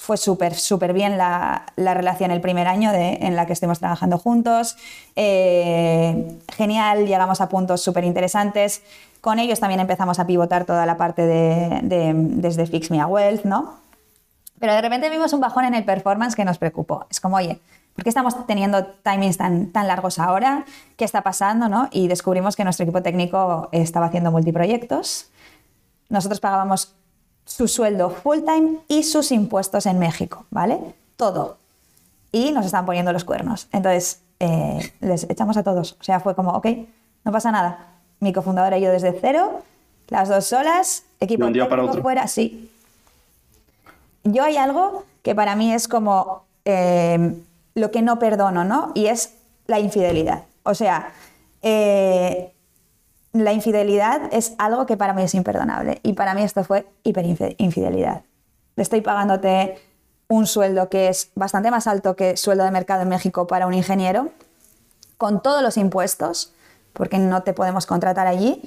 fue 0.00 0.16
súper, 0.16 0.54
súper 0.54 0.94
bien 0.94 1.18
la, 1.18 1.66
relación 1.76 2.30
el 2.30 2.40
primer 2.40 2.66
año 2.68 2.90
en 2.94 3.36
la 3.36 3.44
que 3.44 3.52
estuvimos 3.52 3.80
trabajando 3.80 4.16
juntos. 4.16 4.76
Eh, 5.14 6.38
genial, 6.56 7.06
llegamos 7.06 7.42
a 7.42 7.50
puntos 7.50 7.82
súper 7.82 8.04
interesantes. 8.04 8.80
Con 9.20 9.38
ellos 9.38 9.60
también 9.60 9.80
empezamos 9.80 10.18
a 10.18 10.26
pivotar 10.26 10.64
toda 10.64 10.86
la 10.86 10.96
parte 10.96 11.26
de, 11.26 11.80
desde 12.14 12.66
Fix 12.66 12.90
Me 12.90 13.00
a 13.00 13.06
Wealth, 13.06 13.44
¿no? 13.44 13.74
Pero 14.58 14.72
de 14.72 14.80
repente 14.80 15.10
vimos 15.10 15.32
un 15.34 15.40
bajón 15.40 15.64
en 15.64 15.74
el 15.74 15.84
performance 15.84 16.34
que 16.34 16.44
nos 16.44 16.56
preocupó. 16.56 17.06
Es 17.10 17.20
como, 17.20 17.36
oye, 17.36 17.60
¿Por 17.94 18.02
qué 18.02 18.08
estamos 18.08 18.46
teniendo 18.46 18.84
timings 18.84 19.36
tan, 19.36 19.70
tan 19.70 19.86
largos 19.86 20.18
ahora? 20.18 20.64
¿Qué 20.96 21.04
está 21.04 21.22
pasando? 21.22 21.68
¿no? 21.68 21.88
Y 21.92 22.08
descubrimos 22.08 22.56
que 22.56 22.64
nuestro 22.64 22.82
equipo 22.84 23.02
técnico 23.02 23.68
estaba 23.70 24.06
haciendo 24.06 24.32
multiproyectos. 24.32 25.30
Nosotros 26.08 26.40
pagábamos 26.40 26.92
su 27.44 27.68
sueldo 27.68 28.10
full 28.10 28.40
time 28.40 28.78
y 28.88 29.04
sus 29.04 29.30
impuestos 29.30 29.86
en 29.86 29.98
México, 29.98 30.44
¿vale? 30.50 30.78
Todo. 31.16 31.58
Y 32.32 32.50
nos 32.50 32.66
están 32.66 32.84
poniendo 32.84 33.12
los 33.12 33.24
cuernos. 33.24 33.68
Entonces, 33.70 34.20
eh, 34.40 34.92
les 35.00 35.24
echamos 35.30 35.56
a 35.56 35.62
todos. 35.62 35.96
O 36.00 36.02
sea, 36.04 36.18
fue 36.18 36.34
como, 36.34 36.50
ok, 36.50 36.66
no 37.24 37.30
pasa 37.30 37.52
nada. 37.52 37.86
Mi 38.18 38.32
cofundadora 38.32 38.76
y 38.76 38.80
yo 38.80 38.90
desde 38.90 39.16
cero, 39.20 39.62
las 40.08 40.28
dos 40.28 40.46
solas, 40.46 41.04
equipo 41.20 41.46
técnico 41.46 42.02
fuera, 42.02 42.26
sí. 42.26 42.70
Yo 44.24 44.42
hay 44.42 44.56
algo 44.56 45.04
que 45.22 45.34
para 45.36 45.54
mí 45.54 45.72
es 45.72 45.86
como... 45.86 46.42
Eh, 46.64 47.36
lo 47.74 47.90
que 47.90 48.02
no 48.02 48.18
perdono, 48.18 48.64
¿no? 48.64 48.92
Y 48.94 49.06
es 49.06 49.34
la 49.66 49.80
infidelidad. 49.80 50.44
O 50.62 50.74
sea, 50.74 51.12
eh, 51.62 52.52
la 53.32 53.52
infidelidad 53.52 54.22
es 54.32 54.54
algo 54.58 54.86
que 54.86 54.96
para 54.96 55.12
mí 55.12 55.22
es 55.22 55.34
imperdonable. 55.34 56.00
Y 56.02 56.12
para 56.12 56.34
mí 56.34 56.42
esto 56.42 56.62
fue 56.64 56.86
hiperinfidelidad. 57.02 58.22
Estoy 58.76 59.00
pagándote 59.00 59.78
un 60.28 60.46
sueldo 60.46 60.88
que 60.88 61.08
es 61.08 61.30
bastante 61.34 61.70
más 61.70 61.86
alto 61.86 62.16
que 62.16 62.36
sueldo 62.36 62.64
de 62.64 62.70
mercado 62.70 63.02
en 63.02 63.08
México 63.08 63.46
para 63.46 63.66
un 63.66 63.74
ingeniero, 63.74 64.30
con 65.18 65.42
todos 65.42 65.62
los 65.62 65.76
impuestos, 65.76 66.52
porque 66.92 67.18
no 67.18 67.42
te 67.42 67.52
podemos 67.52 67.86
contratar 67.86 68.26
allí, 68.26 68.62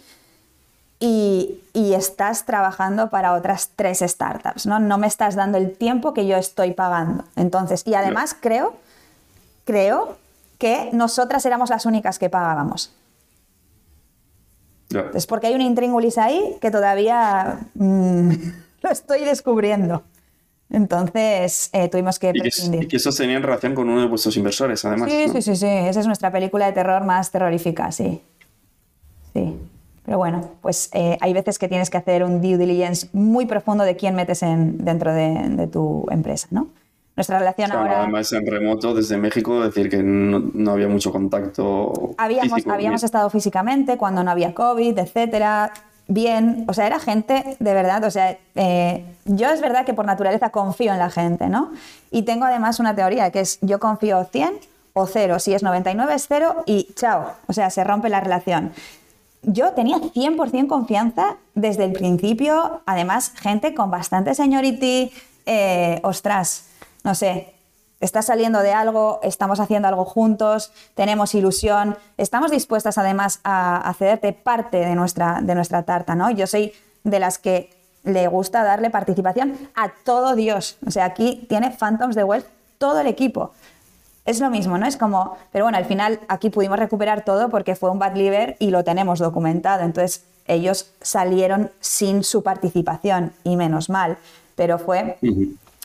y, 0.99 1.61
estás 1.73 2.45
trabajando 2.45 3.09
para 3.09 3.33
otras 3.33 3.71
tres 3.75 3.99
startups, 3.99 4.65
¿no? 4.65 4.79
No 4.79 4.97
me 4.97 5.07
estás 5.07 5.35
dando 5.35 5.57
el 5.57 5.75
tiempo 5.75 6.13
que 6.13 6.27
yo 6.27 6.37
estoy 6.37 6.73
pagando. 6.73 7.23
Entonces, 7.35 7.83
y 7.85 7.95
además 7.95 8.35
creo 8.39 8.75
creo 9.67 10.17
que 10.57 10.89
nosotras 10.93 11.45
éramos 11.45 11.69
las 11.69 11.85
únicas 11.85 12.17
que 12.17 12.29
pagábamos. 12.29 12.95
Es 15.13 15.27
porque 15.27 15.47
hay 15.47 15.53
un 15.53 15.61
intríngulis 15.61 16.17
ahí 16.17 16.55
que 16.61 16.71
todavía 16.71 17.59
mm, 17.75 18.31
lo 18.81 18.89
estoy 18.89 19.25
descubriendo. 19.25 20.03
Entonces 20.69 21.69
eh, 21.73 21.89
tuvimos 21.89 22.17
que... 22.19 22.31
Y 22.33 22.87
que, 22.87 22.97
eso 22.97 23.11
tenía 23.11 23.37
en 23.37 23.43
relación 23.43 23.75
con 23.75 23.89
uno 23.89 24.01
de 24.01 24.07
vuestros 24.07 24.35
inversores, 24.37 24.83
además. 24.85 25.11
Sí, 25.11 25.27
sí, 25.31 25.41
sí, 25.41 25.55
sí. 25.55 25.67
Esa 25.67 25.99
es 25.99 26.07
nuestra 26.07 26.31
película 26.31 26.65
de 26.65 26.71
terror 26.71 27.03
más 27.03 27.29
terrorífica, 27.31 27.91
sí. 27.91 28.21
Sí. 29.33 29.55
Pero 30.05 30.17
bueno, 30.17 30.51
pues 30.61 30.89
eh, 30.93 31.17
hay 31.19 31.33
veces 31.33 31.59
que 31.59 31.67
tienes 31.67 31.89
que 31.89 31.97
hacer 31.97 32.23
un 32.23 32.41
due 32.41 32.57
diligence 32.57 33.09
muy 33.11 33.45
profundo 33.45 33.83
de 33.83 33.97
quién 33.97 34.15
metes 34.15 34.41
en, 34.41 34.83
dentro 34.83 35.13
de, 35.13 35.49
de 35.49 35.67
tu 35.67 36.05
empresa, 36.09 36.47
¿no? 36.49 36.69
Nuestra 37.17 37.39
relación 37.39 37.71
ahora... 37.71 38.03
Además, 38.03 38.31
en 38.31 38.45
remoto, 38.45 38.93
desde 38.93 39.17
México, 39.17 39.59
decir 39.61 39.89
que 39.89 40.01
no, 40.01 40.71
había 40.71 40.87
mucho 40.87 41.11
contacto. 41.11 42.13
Habíamos, 42.17 42.65
habíamos 42.67 43.03
estado 43.03 43.29
físicamente 43.29 43.97
cuando 43.97 44.23
no 44.23 44.31
había 44.31 44.53
COVID, 44.53 44.97
etcétera. 44.97 45.73
Bien, 46.07 46.63
o 46.69 46.73
sea, 46.73 46.87
era 46.87 46.99
gente 46.99 47.57
de 47.59 47.73
verdad, 47.73 48.03
o 48.05 48.11
sea, 48.11 48.37
eh, 48.55 49.03
yo 49.25 49.49
es 49.49 49.59
verdad 49.59 49.83
que 49.83 49.93
por 49.93 50.05
naturaleza 50.05 50.51
confío 50.51 50.93
en 50.93 50.99
la 50.99 51.09
gente, 51.09 51.49
¿no? 51.49 51.73
Y 52.11 52.21
tengo 52.21 52.45
además 52.45 52.79
una 52.79 52.95
teoría 52.95 53.29
que 53.31 53.41
es 53.41 53.57
yo 53.61 53.79
confío 53.79 54.23
100 54.23 54.59
o 54.93 55.05
0, 55.05 55.39
si 55.39 55.53
es 55.53 55.63
99 55.63 56.13
es 56.13 56.25
0 56.29 56.63
y 56.65 56.87
chao, 56.95 57.33
o 57.47 57.51
sea, 57.51 57.69
se 57.71 57.83
rompe 57.83 58.07
la 58.07 58.21
relación 58.21 58.71
yo 59.43 59.71
tenía 59.71 59.97
100% 59.97 60.67
confianza 60.67 61.37
desde 61.55 61.85
el 61.85 61.93
principio, 61.93 62.81
además 62.85 63.31
gente 63.35 63.73
con 63.73 63.89
bastante 63.89 64.35
seniority, 64.35 65.11
eh, 65.45 65.99
ostras, 66.03 66.66
no 67.07 67.15
sé, 67.15 67.53
estás 68.01 68.25
saliendo 68.25 68.59
de 68.59 68.73
algo, 68.73 69.21
estamos 69.23 69.61
haciendo 69.61 69.87
algo 69.87 70.03
juntos, 70.03 70.73
tenemos 70.93 71.33
ilusión, 71.35 71.97
estamos 72.17 72.51
dispuestas 72.51 72.97
además 72.97 73.39
a, 73.45 73.93
cederte 73.97 74.33
parte 74.33 74.77
de 74.77 74.93
nuestra, 74.93 75.39
de 75.41 75.55
nuestra 75.55 75.83
tarta, 75.83 76.15
¿no? 76.15 76.29
Yo 76.31 76.47
soy 76.47 76.73
de 77.05 77.19
las 77.19 77.37
que 77.37 77.69
le 78.03 78.27
gusta 78.27 78.65
darle 78.65 78.89
participación 78.89 79.57
a 79.73 79.87
todo 80.03 80.35
Dios. 80.35 80.77
O 80.85 80.91
sea, 80.91 81.05
aquí 81.05 81.45
tiene 81.47 81.71
Phantoms 81.71 82.15
de 82.17 82.25
Wealth 82.25 82.47
todo 82.77 82.99
el 82.99 83.07
equipo 83.07 83.53
es 84.25 84.41
lo 84.41 84.49
mismo, 84.49 84.77
¿no? 84.77 84.85
Es 84.85 84.97
como, 84.97 85.37
pero 85.53 85.63
bueno, 85.63 85.77
al 85.77 85.85
final 85.85 86.19
aquí 86.27 86.49
pudimos 86.49 86.77
recuperar 86.77 87.23
todo 87.23 87.47
porque 87.47 87.77
fue 87.77 87.89
un 87.89 87.97
bad 87.97 88.17
liver 88.17 88.57
y 88.59 88.71
lo 88.71 88.83
tenemos 88.83 89.19
documentado. 89.19 89.85
Entonces 89.85 90.25
ellos 90.45 90.91
salieron 90.99 91.71
sin 91.79 92.25
su 92.25 92.43
participación 92.43 93.31
y 93.45 93.55
menos 93.55 93.89
mal, 93.89 94.17
pero 94.57 94.79
fue 94.79 95.17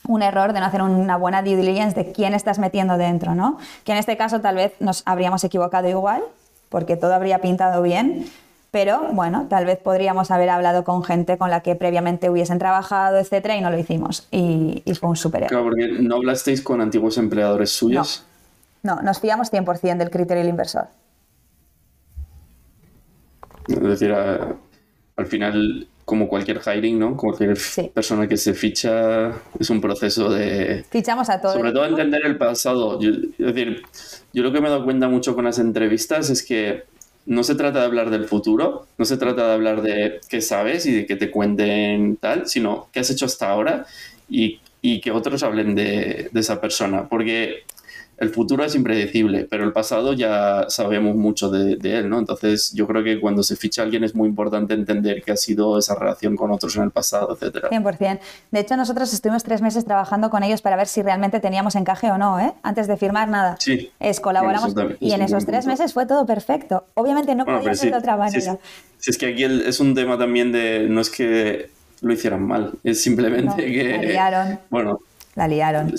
un 0.07 0.21
error 0.21 0.53
de 0.53 0.59
no 0.59 0.65
hacer 0.65 0.81
una 0.81 1.17
buena 1.17 1.41
due 1.41 1.55
diligence 1.55 1.95
de 1.95 2.11
quién 2.11 2.33
estás 2.33 2.59
metiendo 2.59 2.97
dentro, 2.97 3.35
¿no? 3.35 3.57
Que 3.83 3.93
en 3.93 3.97
este 3.97 4.17
caso 4.17 4.41
tal 4.41 4.55
vez 4.55 4.73
nos 4.79 5.03
habríamos 5.05 5.43
equivocado 5.43 5.87
igual 5.87 6.23
porque 6.69 6.97
todo 6.97 7.13
habría 7.13 7.39
pintado 7.39 7.81
bien. 7.81 8.25
Pero 8.71 9.09
bueno, 9.13 9.45
tal 9.47 9.65
vez 9.65 9.77
podríamos 9.77 10.31
haber 10.31 10.49
hablado 10.49 10.83
con 10.83 11.03
gente 11.03 11.37
con 11.37 11.51
la 11.51 11.59
que 11.59 11.75
previamente 11.75 12.31
hubiesen 12.31 12.57
trabajado, 12.57 13.19
etcétera, 13.19 13.55
y 13.55 13.61
no 13.61 13.69
lo 13.69 13.77
hicimos. 13.77 14.27
Y, 14.31 14.81
fue 14.99 15.09
un 15.09 15.15
super 15.15 15.43
error. 15.43 15.49
Claro, 15.49 15.65
porque 15.65 15.87
no 16.01 16.15
hablasteis 16.15 16.63
con 16.63 16.81
antiguos 16.81 17.19
empleadores 17.19 17.69
suyos. 17.69 18.25
No, 18.81 18.99
nos 19.03 19.19
fiamos 19.19 19.53
100% 19.53 19.97
del 19.97 20.09
criterio 20.09 20.41
del 20.41 20.49
inversor. 20.49 20.87
Es 23.67 23.79
decir, 23.79 24.11
al 24.11 25.25
final, 25.27 25.87
como 26.05 26.27
cualquier 26.27 26.59
hiring, 26.59 26.99
¿no? 26.99 27.15
Cualquier 27.15 27.57
persona 27.93 28.27
que 28.27 28.37
se 28.37 28.53
ficha 28.53 29.31
es 29.59 29.69
un 29.69 29.79
proceso 29.79 30.29
de... 30.29 30.83
Fichamos 30.89 31.29
a 31.29 31.39
todos. 31.39 31.55
Sobre 31.55 31.71
todo 31.71 31.85
entender 31.85 32.25
el 32.25 32.37
pasado. 32.37 32.99
es 33.01 33.37
decir, 33.37 33.83
yo 34.33 34.43
lo 34.43 34.51
que 34.51 34.59
me 34.59 34.67
he 34.67 34.71
dado 34.71 34.83
cuenta 34.83 35.07
mucho 35.07 35.35
con 35.35 35.45
las 35.45 35.59
entrevistas 35.59 36.29
es 36.29 36.43
que 36.43 36.83
no 37.25 37.43
se 37.43 37.55
trata 37.55 37.79
de 37.79 37.85
hablar 37.85 38.09
del 38.09 38.25
futuro, 38.25 38.87
no 38.97 39.05
se 39.05 39.17
trata 39.17 39.47
de 39.47 39.53
hablar 39.53 39.81
de 39.81 40.19
qué 40.27 40.41
sabes 40.41 40.85
y 40.85 40.91
de 40.91 41.05
que 41.05 41.15
te 41.15 41.31
cuenten 41.31 42.17
tal, 42.17 42.47
sino 42.47 42.89
qué 42.91 42.99
has 42.99 43.09
hecho 43.09 43.25
hasta 43.25 43.49
ahora 43.49 43.85
y, 44.29 44.59
que 45.01 45.11
otros 45.11 45.43
hablen 45.43 45.75
de, 45.75 46.29
de, 46.31 46.39
esa 46.39 46.59
persona. 46.59 47.07
Porque 47.07 47.63
el 48.17 48.29
futuro 48.29 48.63
es 48.63 48.75
impredecible, 48.75 49.47
pero 49.49 49.63
el 49.63 49.73
pasado 49.73 50.13
ya 50.13 50.65
sabemos 50.69 51.15
mucho 51.15 51.49
de, 51.49 51.77
él, 51.83 52.09
¿no? 52.09 52.19
Entonces 52.19 52.71
yo 52.73 52.87
creo 52.87 53.03
que 53.03 53.19
cuando 53.19 53.43
se 53.43 53.55
ficha 53.55 53.81
a 53.81 53.85
alguien 53.85 54.03
es 54.03 54.15
muy 54.15 54.29
importante 54.29 54.73
entender 54.73 55.23
qué 55.23 55.31
ha 55.31 55.37
sido 55.37 55.77
esa 55.77 55.95
relación 55.95 56.35
con 56.35 56.51
otros 56.51 56.75
en 56.75 56.83
el 56.83 56.91
pasado, 56.91 57.33
etcétera. 57.33 57.69
100%. 57.69 58.19
De 58.51 58.59
hecho, 58.59 58.77
nosotros 58.77 59.11
estuvimos 59.13 59.43
tres 59.43 59.61
meses 59.61 59.85
trabajando 59.85 60.29
con 60.29 60.43
ellos 60.43 60.61
para 60.61 60.75
ver 60.75 60.87
si 60.87 61.01
realmente 61.01 61.39
teníamos 61.39 61.75
encaje 61.75 62.11
o 62.11 62.17
no, 62.17 62.39
¿eh? 62.39 62.53
Antes 62.61 62.87
de 62.87 62.97
firmar 62.97 63.29
nada. 63.29 63.57
Sí. 63.59 63.91
Es 63.99 64.19
colaboramos 64.19 64.73
y 64.99 65.11
en 65.11 65.21
esos 65.21 65.45
tres 65.45 65.65
meses 65.65 65.93
fue 65.93 66.05
todo 66.05 66.25
perfecto. 66.25 66.85
Obviamente 66.93 67.35
no 67.35 67.45
podía 67.45 67.73
ser 67.75 67.91
de 67.91 67.97
otra 67.97 68.15
manera. 68.15 68.57
Si 68.99 69.09
es, 69.09 69.17
que 69.17 69.27
aquí 69.27 69.43
es 69.43 69.79
un 69.79 69.95
tema 69.95 70.17
también 70.17 70.51
de, 70.51 70.87
no 70.89 71.01
es 71.01 71.09
que 71.09 71.69
lo 72.01 72.13
hicieran 72.13 72.45
mal, 72.45 72.73
es 72.83 73.01
simplemente 73.01 73.65
que... 73.65 74.17
Bueno, 74.69 74.99
la 75.35 75.47
liaron. 75.47 75.93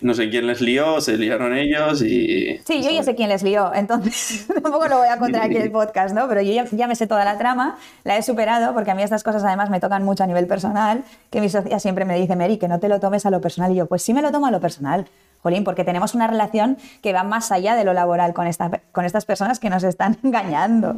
no 0.00 0.14
sé 0.14 0.30
quién 0.30 0.46
les 0.46 0.60
lió, 0.60 1.00
se 1.00 1.18
liaron 1.18 1.54
ellos 1.54 2.02
y... 2.02 2.60
Sí, 2.64 2.82
yo 2.82 2.90
ya 2.90 3.02
sé 3.02 3.14
quién 3.14 3.28
les 3.28 3.42
lió, 3.42 3.72
entonces 3.74 4.46
tampoco 4.62 4.88
lo 4.88 4.98
voy 4.98 5.08
a 5.08 5.18
contar 5.18 5.42
aquí 5.42 5.56
en 5.56 5.62
el 5.62 5.70
podcast, 5.72 6.14
¿no? 6.14 6.26
Pero 6.28 6.40
yo 6.40 6.64
ya, 6.70 6.86
me 6.86 6.96
sé 6.96 7.06
toda 7.06 7.24
la 7.24 7.36
trama, 7.36 7.76
la 8.04 8.16
he 8.16 8.22
superado, 8.22 8.72
porque 8.72 8.90
a 8.90 8.94
mí 8.94 9.02
estas 9.02 9.22
cosas 9.22 9.44
además 9.44 9.68
me 9.68 9.80
tocan 9.80 10.04
mucho 10.04 10.24
a 10.24 10.26
nivel 10.26 10.46
personal, 10.46 11.04
que 11.30 11.40
mi 11.40 11.48
socia 11.48 11.78
siempre 11.80 12.04
me 12.04 12.18
dice, 12.18 12.34
Mary, 12.34 12.56
que 12.56 12.68
no 12.68 12.80
te 12.80 12.88
lo 12.88 12.98
tomes 12.98 13.26
a 13.26 13.30
lo 13.30 13.40
personal. 13.40 13.72
Y 13.72 13.76
yo, 13.76 13.86
pues 13.86 14.02
sí 14.02 14.14
me 14.14 14.22
lo 14.22 14.32
tomo 14.32 14.46
a 14.46 14.50
lo 14.50 14.60
personal, 14.60 15.06
Jolín, 15.42 15.64
porque 15.64 15.84
tenemos 15.84 16.14
una 16.14 16.26
relación 16.26 16.78
que 17.02 17.12
va 17.12 17.24
más 17.24 17.52
allá 17.52 17.74
de 17.74 17.84
lo 17.84 17.92
laboral 17.92 18.32
con, 18.32 18.46
esta, 18.46 18.80
con 18.92 19.04
estas 19.04 19.26
personas 19.26 19.58
que 19.58 19.68
nos 19.68 19.82
están 19.82 20.16
engañando. 20.24 20.96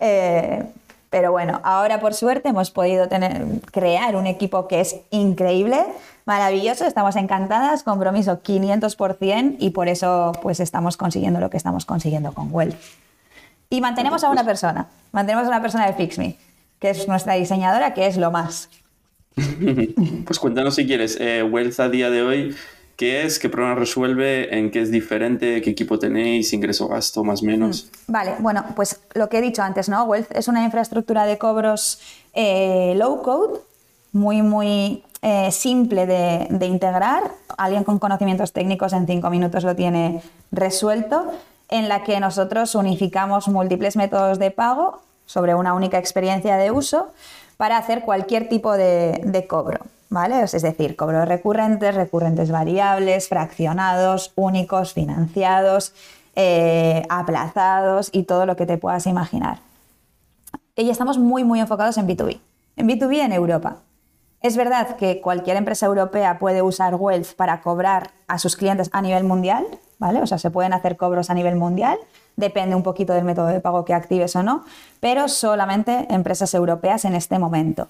Eh, 0.00 0.64
pero 1.12 1.30
bueno, 1.30 1.60
ahora 1.62 2.00
por 2.00 2.14
suerte 2.14 2.48
hemos 2.48 2.70
podido 2.70 3.06
tener, 3.06 3.44
crear 3.70 4.16
un 4.16 4.26
equipo 4.26 4.66
que 4.66 4.80
es 4.80 4.96
increíble, 5.10 5.84
maravilloso, 6.24 6.86
estamos 6.86 7.16
encantadas, 7.16 7.82
compromiso 7.82 8.42
500% 8.42 9.56
y 9.58 9.70
por 9.70 9.88
eso 9.88 10.32
pues 10.42 10.60
estamos 10.60 10.96
consiguiendo 10.96 11.40
lo 11.40 11.50
que 11.50 11.56
estamos 11.56 11.84
consiguiendo 11.84 12.32
con 12.32 12.48
Well. 12.52 12.74
Y 13.70 13.80
mantenemos 13.80 14.22
a 14.24 14.30
una 14.30 14.44
persona, 14.44 14.88
mantenemos 15.12 15.46
a 15.46 15.48
una 15.48 15.62
persona 15.62 15.86
de 15.86 15.94
FixMe, 15.94 16.36
que 16.78 16.90
es 16.90 17.08
nuestra 17.08 17.34
diseñadora, 17.34 17.94
que 17.94 18.06
es 18.06 18.16
lo 18.16 18.30
más. 18.30 18.68
pues 20.26 20.38
cuéntanos 20.38 20.74
si 20.74 20.86
quieres, 20.86 21.16
eh, 21.20 21.42
Wealth 21.42 21.80
a 21.80 21.88
día 21.88 22.10
de 22.10 22.22
hoy 22.22 22.54
¿Qué 22.96 23.24
es? 23.24 23.38
¿Qué 23.38 23.48
problema 23.48 23.74
resuelve? 23.74 24.56
¿En 24.56 24.70
qué 24.70 24.80
es 24.80 24.90
diferente? 24.90 25.60
¿Qué 25.62 25.70
equipo 25.70 25.98
tenéis? 25.98 26.52
¿Ingreso-gasto 26.52 27.24
más 27.24 27.42
o 27.42 27.46
menos? 27.46 27.90
Mm, 28.06 28.12
vale, 28.12 28.34
bueno, 28.38 28.64
pues 28.76 29.00
lo 29.14 29.28
que 29.28 29.38
he 29.38 29.40
dicho 29.40 29.62
antes, 29.62 29.88
¿no? 29.88 30.04
Wealth 30.04 30.30
es 30.32 30.48
una 30.48 30.64
infraestructura 30.64 31.26
de 31.26 31.38
cobros 31.38 32.00
eh, 32.34 32.94
low 32.96 33.22
code, 33.22 33.60
muy, 34.12 34.42
muy 34.42 35.02
eh, 35.22 35.50
simple 35.50 36.06
de, 36.06 36.66
integrar. 36.66 37.22
Alguien 37.56 37.84
con 37.84 37.98
conocimientos 37.98 38.52
técnicos 38.52 38.92
en 38.92 39.06
cinco 39.06 39.30
minutos 39.30 39.64
lo 39.64 39.74
tiene 39.74 40.22
resuelto, 40.50 41.32
en 41.68 41.88
la 41.88 42.02
que 42.02 42.20
nosotros 42.20 42.74
unificamos 42.74 43.48
múltiples 43.48 43.96
métodos 43.96 44.38
de 44.38 44.50
pago 44.50 45.00
sobre 45.24 45.54
una 45.54 45.74
única 45.74 45.98
experiencia 45.98 46.56
de 46.56 46.70
uso 46.70 47.08
para 47.56 47.78
hacer 47.78 48.02
cualquier 48.02 48.48
tipo 48.48 48.72
de, 48.72 49.20
de 49.24 49.46
cobro. 49.46 49.78
¿vale? 50.12 50.42
Es 50.42 50.60
decir, 50.60 50.94
cobros 50.94 51.26
recurrentes, 51.26 51.94
recurrentes 51.94 52.50
variables, 52.50 53.28
fraccionados, 53.28 54.32
únicos, 54.36 54.92
financiados, 54.92 55.94
eh, 56.36 57.02
aplazados 57.08 58.10
y 58.12 58.22
todo 58.24 58.46
lo 58.46 58.54
que 58.54 58.66
te 58.66 58.78
puedas 58.78 59.06
imaginar. 59.06 59.58
Y 60.76 60.90
estamos 60.90 61.18
muy, 61.18 61.44
muy 61.44 61.60
enfocados 61.60 61.96
en 61.98 62.06
B2B. 62.06 62.40
En 62.76 62.88
B2B 62.88 63.18
en 63.18 63.32
Europa. 63.32 63.76
Es 64.42 64.56
verdad 64.56 64.96
que 64.96 65.20
cualquier 65.20 65.56
empresa 65.56 65.86
europea 65.86 66.38
puede 66.38 66.62
usar 66.62 66.96
Wealth 66.96 67.34
para 67.34 67.60
cobrar 67.60 68.10
a 68.26 68.38
sus 68.38 68.56
clientes 68.56 68.90
a 68.92 69.00
nivel 69.00 69.22
mundial, 69.22 69.64
¿vale? 69.98 70.20
O 70.20 70.26
sea, 70.26 70.38
se 70.38 70.50
pueden 70.50 70.72
hacer 70.72 70.96
cobros 70.96 71.30
a 71.30 71.34
nivel 71.34 71.54
mundial, 71.54 71.96
depende 72.36 72.74
un 72.74 72.82
poquito 72.82 73.12
del 73.12 73.24
método 73.24 73.46
de 73.46 73.60
pago 73.60 73.84
que 73.84 73.94
actives 73.94 74.34
o 74.34 74.42
no, 74.42 74.64
pero 74.98 75.28
solamente 75.28 76.08
empresas 76.10 76.54
europeas 76.54 77.04
en 77.04 77.14
este 77.14 77.38
momento 77.38 77.88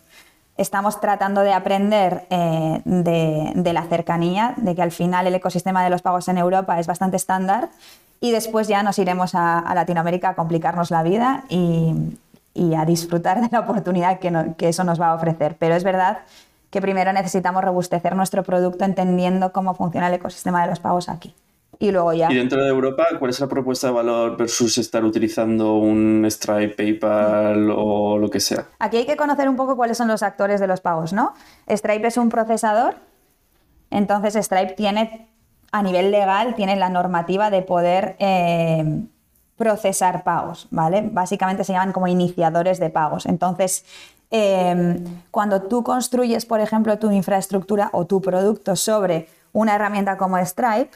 estamos 0.57 1.00
tratando 1.00 1.40
de 1.40 1.53
aprender 1.53 2.26
eh, 2.30 2.82
de, 2.84 3.72
la 3.72 3.84
cercanía, 3.84 4.55
de 4.57 4.74
que 4.74 4.82
al 4.82 4.92
final 4.92 5.26
el 5.26 5.34
ecosistema 5.34 5.82
de 5.82 5.90
los 5.90 6.03
pagos 6.03 6.28
en 6.28 6.38
Europa 6.38 6.78
es 6.78 6.86
bastante 6.86 7.16
estándar 7.16 7.70
y 8.20 8.30
después 8.30 8.68
ya 8.68 8.82
nos 8.82 8.98
iremos 8.98 9.34
a, 9.34 9.72
Latinoamérica 9.74 10.30
a 10.30 10.34
complicarnos 10.34 10.90
la 10.90 11.03
vida 11.03 11.44
y, 11.48 11.94
a 12.55 12.84
disfrutar 12.84 13.40
de 13.40 13.48
la 13.50 13.61
oportunidad 13.61 14.18
que, 14.18 14.55
que 14.57 14.68
eso 14.68 14.84
nos 14.84 15.00
va 15.00 15.09
a 15.09 15.14
ofrecer. 15.14 15.57
Pero 15.59 15.74
es 15.74 15.84
verdad 15.84 16.18
que 16.70 16.80
primero 16.80 17.12
necesitamos 17.12 17.62
robustecer 17.62 18.16
nuestro 18.16 18.42
producto 18.42 18.84
entendiendo 18.84 19.53
cómo 19.53 19.74
funciona 19.74 20.09
el 20.09 20.14
ecosistema 20.14 20.62
de 20.62 20.68
los 20.68 20.80
pagos 20.80 21.09
aquí 21.09 21.34
y 21.82 21.90
luego 21.90 22.12
ya. 22.12 22.30
Y 22.30 22.36
dentro 22.36 22.62
de 22.62 22.68
Europa, 22.68 23.07
¿cuál 23.18 23.30
es 23.30 23.40
la 23.40 23.48
propuesta 23.48 23.88
de 23.88 23.92
valor 23.92 24.36
versus 24.36 24.78
estar 24.78 25.05
utilizando 25.05 25.74
un 25.74 26.24
Stripe, 26.30 26.74
PayPal 26.76 27.70
o 27.74 28.18
lo 28.18 28.30
que 28.30 28.38
sea? 28.38 28.66
Aquí 28.78 28.98
hay 28.98 29.07
que 29.07 29.16
conocer 29.16 29.48
un 29.48 29.57
poco 29.57 29.76
cuáles 29.76 29.98
son 29.98 30.07
los 30.07 30.22
actores 30.22 30.61
de 30.61 30.68
los 30.68 30.80
pagos, 30.80 31.12
¿no? 31.12 31.34
Stripe 31.68 32.07
es 32.07 32.16
un 32.16 32.28
procesador, 32.28 32.94
entonces 33.90 34.34
Stripe 34.36 34.74
tiene, 34.74 35.28
a 35.72 35.82
nivel 35.82 36.12
legal, 36.12 36.55
tiene 36.55 36.76
la 36.76 36.88
normativa 36.88 37.50
de 37.50 37.62
poder 37.62 38.14
eh, 38.20 39.03
procesar 39.62 40.24
pagos, 40.24 40.66
¿vale? 40.72 41.08
Básicamente 41.08 41.62
se 41.62 41.72
llaman 41.72 41.92
como 41.92 42.08
iniciadores 42.08 42.80
de 42.80 42.90
pagos. 42.90 43.26
Entonces, 43.26 43.84
eh, 44.32 44.98
cuando 45.30 45.62
tú 45.62 45.84
construyes, 45.84 46.46
por 46.46 46.58
ejemplo, 46.58 46.98
tu 46.98 47.12
infraestructura 47.12 47.88
o 47.92 48.04
tu 48.04 48.20
producto 48.20 48.74
sobre 48.74 49.28
una 49.52 49.76
herramienta 49.76 50.16
como 50.16 50.36
Stripe, 50.44 50.90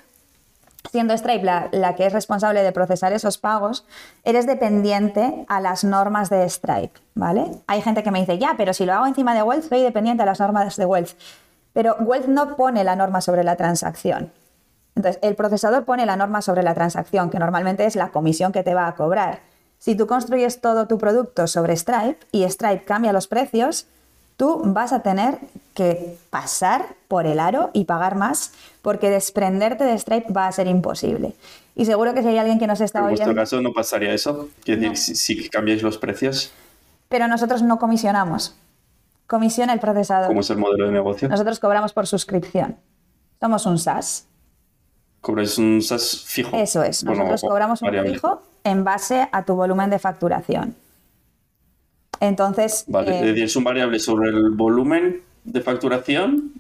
siendo 0.91 1.17
Stripe 1.17 1.45
la, 1.45 1.95
que 1.95 2.07
es 2.07 2.13
responsable 2.13 2.65
de 2.65 2.73
procesar 2.73 3.13
esos 3.13 3.39
pagos, 3.39 3.87
eres 4.25 4.49
dependiente 4.49 5.45
a 5.47 5.61
las 5.61 5.85
normas 5.85 6.29
de 6.29 6.49
Stripe, 6.49 6.99
¿vale? 7.15 7.45
Hay 7.69 7.83
gente 7.83 8.03
que 8.03 8.11
me 8.11 8.19
dice, 8.19 8.37
ya, 8.39 8.55
pero 8.57 8.75
si 8.75 8.85
lo 8.85 8.95
hago 8.95 9.07
encima 9.07 9.33
de 9.33 9.45
Wealth, 9.45 9.69
soy 9.69 9.83
dependiente 9.83 10.25
a 10.25 10.27
las 10.27 10.41
normas 10.41 10.77
de 10.77 10.87
Wealth. 10.87 11.11
Pero 11.73 11.95
Wealth 12.01 12.27
no 12.27 12.57
pone 12.57 12.83
la 12.83 12.97
norma 12.97 13.21
sobre 13.21 13.45
la 13.45 13.55
transacción. 13.55 14.33
Entonces, 14.97 15.21
el 15.23 15.37
procesador 15.37 15.85
pone 15.85 16.07
la 16.07 16.17
norma 16.17 16.43
sobre 16.43 16.63
la 16.63 16.75
transacción, 16.75 17.31
que 17.31 17.39
normalmente 17.39 17.85
es 17.85 17.97
la 17.97 18.09
comisión 18.09 18.51
que 18.51 18.63
te 18.63 18.75
va 18.75 18.89
a 18.89 18.95
cobrar. 18.95 19.41
Si 19.79 19.95
tú 19.95 20.07
construyes 20.07 20.61
todo 20.61 20.89
tu 20.89 20.99
producto 20.99 21.47
sobre 21.47 21.77
Stripe 21.77 22.27
y 22.33 22.45
Stripe 22.45 22.85
cambia 22.85 23.13
los 23.13 23.29
precios, 23.29 23.87
tú 24.37 24.63
vas 24.65 24.93
a 24.93 25.03
tener 25.03 25.39
que 25.75 26.17
pasar 26.31 26.87
por 27.09 27.27
el 27.27 27.41
aro 27.41 27.71
y 27.75 27.85
pagar 27.85 28.17
más 28.17 28.53
porque 28.81 29.11
desprenderte 29.11 29.85
de 29.85 29.99
Stripe 29.99 30.33
va 30.33 30.47
a 30.47 30.53
ser 30.53 30.67
imposible. 30.67 31.35
Y 31.75 31.85
seguro 31.85 32.15
que 32.15 32.23
si 32.23 32.29
hay 32.29 32.39
alguien 32.39 32.59
que 32.59 32.67
nos 32.67 32.81
está 32.81 33.05
oyendo... 33.05 33.23
En 33.23 33.37
vuestro 33.37 33.43
caso 33.43 33.63
no 33.63 33.75
pasaría 33.75 34.15
eso, 34.15 34.49
quiere 34.65 34.89
decir, 34.89 35.15
si, 35.15 35.15
si 35.15 35.49
cambiáis 35.51 35.83
los 35.83 35.99
precios. 35.99 36.53
Pero 37.09 37.29
nosotros 37.29 37.63
no 37.63 37.79
comisionamos. 37.79 38.57
Comisiona 39.27 39.75
el 39.75 39.81
procesador. 39.81 40.29
¿Cómo 40.29 40.41
es 40.41 40.49
el 40.49 40.57
modelo 40.57 40.87
de 40.87 40.93
negocio? 40.93 41.29
Nosotros 41.29 41.61
cobramos 41.61 41.93
por 41.93 42.07
suscripción. 42.07 42.77
Somos 43.41 43.67
un 43.67 43.79
SaaS. 43.79 44.27
Cobráis 45.21 45.59
un 45.59 45.83
SaaS 45.83 46.23
fijo. 46.27 46.57
Eso 46.57 46.83
es. 46.83 47.03
Bueno, 47.05 47.25
Nosotros 47.25 47.43
cobramos 47.51 47.83
un 47.83 47.87
variable. 47.87 48.13
fijo 48.15 48.43
en 48.65 48.85
base 48.85 49.29
a 49.33 49.45
tu 49.45 49.55
volumen 49.55 49.91
de 49.91 49.99
facturación. 49.99 50.75
Entonces, 52.21 52.85
Vale, 52.87 53.11
eh, 53.13 53.21
es 53.21 53.27
decir, 53.27 53.45
es 53.45 53.57
un 53.57 53.65
variable 53.65 53.99
sobre 53.99 54.31
el 54.31 54.51
volumen 54.51 55.21
de 55.45 55.61
facturación, 55.61 56.53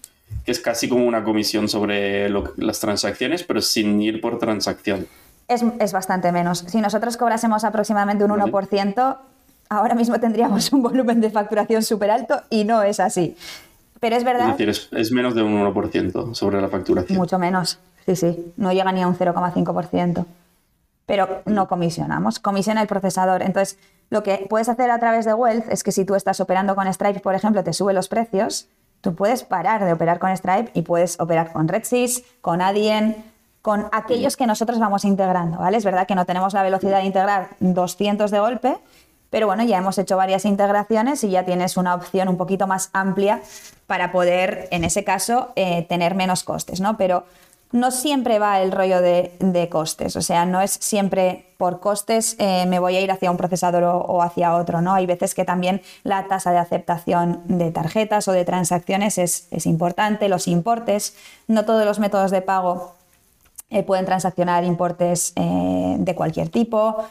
que 0.45 0.53
es 0.53 0.61
casi 0.61 0.89
como 0.89 1.07
una 1.07 1.25
comisión 1.25 1.69
sobre 1.69 2.29
lo- 2.29 2.53
las 2.57 2.79
transacciones, 2.81 3.43
pero 3.43 3.61
sin 3.63 4.01
ir 4.03 4.21
por 4.21 4.39
transacción. 4.39 5.07
es, 5.49 5.65
es 5.79 5.93
bastante 5.93 6.33
menos. 6.33 6.59
Si 6.67 6.81
nosotros 6.81 7.17
cobrásemos 7.17 7.63
aproximadamente 7.65 8.25
un 8.25 8.31
Vale. 8.31 8.43
1%, 8.53 9.17
ahora 9.69 9.95
mismo 9.95 10.19
tendríamos 10.21 10.73
un 10.73 10.83
volumen 10.83 11.21
de 11.21 11.31
facturación 11.31 11.83
súper 11.85 12.11
alto 12.11 12.43
y 12.51 12.65
no 12.65 12.83
es 12.83 12.99
así. 13.01 13.37
Pero 14.01 14.17
es 14.17 14.21
Es 14.23 14.25
verdad, 14.27 14.49
decir, 14.49 14.69
es, 14.69 14.89
es 14.93 15.11
menos 15.13 15.35
de 15.37 15.43
un 15.43 15.55
1% 15.55 16.35
sobre 16.35 16.61
la 16.61 16.69
facturación. 16.69 17.17
mucho 17.17 17.39
menos. 17.39 17.79
Sí, 18.07 18.17
sí, 18.17 18.55
no 18.57 18.73
llega 18.73 18.93
ni 18.93 19.03
a 19.03 19.09
un 19.09 19.17
0,5%. 19.17 20.25
Pero 21.07 21.43
no 21.45 21.69
comisionamos, 21.69 22.39
comisiona 22.39 22.83
el 22.83 22.89
procesador. 22.89 23.43
Entonces, 23.43 23.79
lo 24.11 24.23
que 24.23 24.47
puedes 24.49 24.69
hacer 24.69 24.91
a 24.91 24.99
través 24.99 25.25
de 25.25 25.35
Wealth 25.35 25.69
es 25.71 25.83
que 25.83 25.93
si 25.93 26.05
tú 26.05 26.15
estás 26.15 26.41
operando 26.41 26.75
con 26.75 26.93
Stripe, 26.93 27.21
por 27.21 27.35
ejemplo, 27.35 27.63
te 27.65 27.73
sube 27.73 27.93
los 27.93 28.09
precios, 28.09 28.69
tú 29.01 29.15
puedes 29.15 29.45
parar 29.45 29.85
de 29.85 29.93
operar 29.93 30.19
con 30.19 30.37
Stripe 30.37 30.71
y 30.75 30.83
puedes 30.83 31.19
operar 31.21 31.53
con 31.53 31.69
RedSys, 31.69 32.25
con 32.41 32.61
Adyen, 32.61 33.25
con 33.63 33.89
aquellos 33.91 34.37
que 34.37 34.47
nosotros 34.47 34.79
vamos 34.79 35.05
integrando, 35.05 35.59
¿vale? 35.59 35.77
Es 35.77 35.85
verdad 35.85 36.07
que 36.07 36.15
no 36.15 36.25
tenemos 36.25 36.55
la 36.55 36.63
velocidad 36.63 36.99
de 36.99 37.07
integrar 37.07 37.51
200 37.59 38.31
de 38.31 38.39
golpe, 38.39 38.77
pero 39.31 39.49
bueno, 39.49 39.65
ya 39.65 39.79
hemos 39.79 39.99
hecho 39.99 40.17
varias 40.17 40.45
integraciones 40.45 41.25
y 41.25 41.31
ya 41.31 41.45
tienes 41.45 41.77
una 41.77 41.97
opción 41.97 42.29
un 42.29 42.37
poquito 42.37 42.69
más 42.69 42.91
amplia 42.93 43.43
para 43.89 44.13
poder, 44.13 44.69
en 44.71 44.85
ese 44.85 45.03
caso, 45.03 45.53
eh, 45.57 45.85
tener 45.89 46.15
menos 46.15 46.45
costes, 46.45 46.81
¿no? 46.81 46.97
Pero 46.97 47.25
no 47.73 47.91
siempre 47.91 48.39
va 48.39 48.61
el 48.61 48.73
rollo 48.73 49.01
de, 49.01 49.69
costes, 49.71 50.17
o 50.17 50.23
sea, 50.23 50.47
no 50.47 50.61
es 50.61 50.73
siempre 50.73 51.55
por 51.59 51.81
costes 51.81 52.37
eh, 52.39 52.65
me 52.67 52.79
voy 52.79 52.97
a 52.97 53.01
ir 53.01 53.11
hacia 53.11 53.31
un 53.31 53.37
procesador 53.37 53.83
o, 53.85 54.23
hacia 54.23 54.55
otro, 54.55 54.81
¿no? 54.81 54.95
Hay 54.95 55.07
veces 55.07 55.35
que 55.35 55.45
también 55.45 55.83
la 56.05 56.29
tasa 56.29 56.53
de 56.53 56.59
aceptación 56.59 57.43
de 57.47 57.73
tarjetas 57.73 58.29
o 58.29 58.33
de 58.33 58.45
transacciones 58.45 59.19
es, 59.19 59.67
importante, 59.67 60.29
los 60.29 60.49
importes, 60.49 61.17
no 61.49 61.65
todos 61.65 61.85
los 61.85 61.99
métodos 61.99 62.31
de 62.31 62.43
pago 62.43 62.95
eh, 63.71 63.83
pueden 63.83 64.07
transaccionar 64.07 64.65
importes 64.65 65.33
eh, 65.35 65.97
de 65.99 66.15
cualquier 66.15 66.49
tipo, 66.49 67.05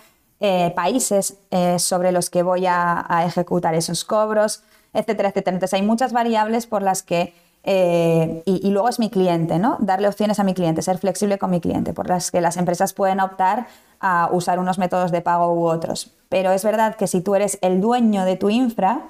países 0.76 1.38
sobre 1.78 2.12
los 2.12 2.30
que 2.30 2.44
voy 2.44 2.68
a, 2.68 3.04
a 3.10 3.26
ejecutar 3.26 3.74
esos 3.74 4.06
cobros, 4.06 4.62
etcétera, 4.94 5.30
etcétera. 5.30 5.56
Entonces 5.56 5.74
hay 5.74 5.82
muchas 5.82 6.14
variables 6.14 6.68
por 6.68 6.84
las 6.84 7.02
que, 7.02 7.34
eh, 7.68 8.44
y, 8.46 8.70
luego 8.70 8.90
es 8.90 9.00
mi 9.00 9.10
cliente, 9.10 9.58
¿no? 9.58 9.78
Darle 9.80 10.08
opciones 10.08 10.40
a 10.40 10.44
mi 10.44 10.54
cliente, 10.54 10.84
ser 10.84 11.00
flexible 11.00 11.40
con 11.40 11.50
mi 11.50 11.60
cliente, 11.60 11.94
por 11.94 12.08
las 12.08 12.30
que 12.30 12.40
las 12.40 12.58
empresas 12.58 12.94
pueden 12.94 13.20
optar 13.20 13.66
a 14.00 14.30
usar 14.32 14.60
unos 14.60 14.78
métodos 14.78 15.12
de 15.12 15.22
pago 15.22 15.52
u 15.52 15.66
otros. 15.66 16.12
Pero 16.30 16.52
es 16.52 16.64
verdad 16.64 16.96
que 16.96 17.08
si 17.08 17.22
tú 17.22 17.34
eres 17.34 17.58
el 17.62 17.82
dueño 17.82 18.24
de 18.24 18.36
tu 18.36 18.52
infra, 18.52 19.08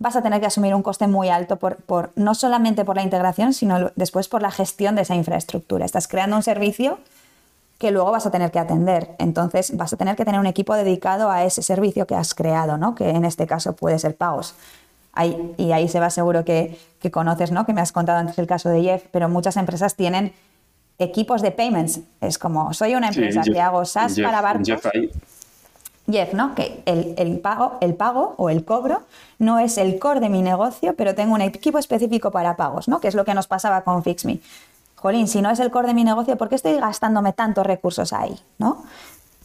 vas 0.00 0.16
a 0.16 0.22
tener 0.22 0.40
que 0.40 0.46
asumir 0.46 0.74
un 0.74 0.82
coste 0.82 1.06
muy 1.06 1.28
alto 1.28 1.56
por, 1.56 2.10
no 2.16 2.34
solamente 2.34 2.84
por 2.84 2.96
la 2.96 3.02
integración, 3.02 3.52
sino 3.52 3.92
después 3.94 4.26
por 4.26 4.42
la 4.42 4.50
gestión 4.50 4.96
de 4.96 5.02
esa 5.02 5.14
infraestructura. 5.14 5.84
Estás 5.84 6.08
creando 6.08 6.34
un 6.34 6.42
servicio 6.42 6.98
que 7.78 7.92
luego 7.92 8.10
vas 8.10 8.26
a 8.26 8.32
tener 8.32 8.50
que 8.50 8.58
atender. 8.58 9.14
Entonces 9.18 9.76
vas 9.76 9.92
a 9.92 9.96
tener 9.96 10.16
que 10.16 10.24
tener 10.24 10.40
un 10.40 10.46
equipo 10.46 10.74
dedicado 10.74 11.30
a 11.30 11.44
ese 11.44 11.62
servicio 11.62 12.06
que 12.08 12.16
has 12.16 12.34
creado, 12.34 12.78
¿no? 12.78 12.96
que 12.96 13.10
en 13.10 13.24
este 13.24 13.46
caso 13.46 13.74
puede 13.74 14.00
ser 14.00 14.16
pagos. 14.16 14.54
Ahí- 15.12 15.54
y 15.58 15.72
ahí 15.72 15.88
se 15.88 16.00
va 16.00 16.08
seguro 16.10 16.44
que, 16.44 16.78
que 17.00 17.10
conoces, 17.10 17.50
¿no? 17.52 17.66
que 17.66 17.72
me 17.74 17.80
has 17.80 17.92
contado 17.92 18.18
antes 18.18 18.38
el 18.38 18.46
caso 18.46 18.68
de 18.70 18.82
Jeff, 18.82 19.04
pero 19.10 19.28
muchas 19.28 19.56
empresas 19.58 19.94
tienen 19.94 20.32
equipos 20.98 21.42
de 21.42 21.50
payments. 21.50 22.00
Es 22.20 22.38
como, 22.38 22.72
soy 22.72 22.94
una 22.94 23.12
Sí, 23.12 23.18
empresa 23.20 23.42
Jeff- 23.42 23.52
que 23.54 23.60
hago 23.60 23.84
SaaS 23.84 24.14
Jeff- 24.14 24.24
para 24.24 24.40
barcos. 24.40 24.66
Jeff 24.68 24.86
ahí. 24.94 25.10
Jeff, 26.10 26.32
¿no? 26.34 26.54
Que 26.54 26.82
el, 26.86 27.14
el 27.16 27.38
pago, 27.38 27.78
el 27.80 27.94
pago 27.94 28.34
o 28.36 28.50
el 28.50 28.64
cobro 28.64 29.02
no 29.38 29.58
es 29.60 29.78
el 29.78 29.98
core 29.98 30.18
de 30.20 30.28
mi 30.28 30.42
negocio, 30.42 30.94
pero 30.96 31.14
tengo 31.14 31.34
un 31.34 31.42
equipo 31.42 31.78
específico 31.78 32.30
para 32.32 32.56
pagos, 32.56 32.88
¿no? 32.88 32.98
Que 33.00 33.08
es 33.08 33.14
lo 33.14 33.24
que 33.24 33.34
nos 33.34 33.46
pasaba 33.46 33.82
con 33.82 34.02
FixMe. 34.02 34.40
Jolín, 34.96 35.28
si 35.28 35.40
no 35.42 35.50
es 35.50 35.60
el 35.60 35.70
core 35.70 35.88
de 35.88 35.94
mi 35.94 36.04
negocio, 36.04 36.36
¿por 36.36 36.48
qué 36.48 36.54
estoy 36.56 36.74
gastándome 36.78 37.32
tantos 37.32 37.66
recursos 37.66 38.12
ahí? 38.12 38.36
¿no? 38.58 38.82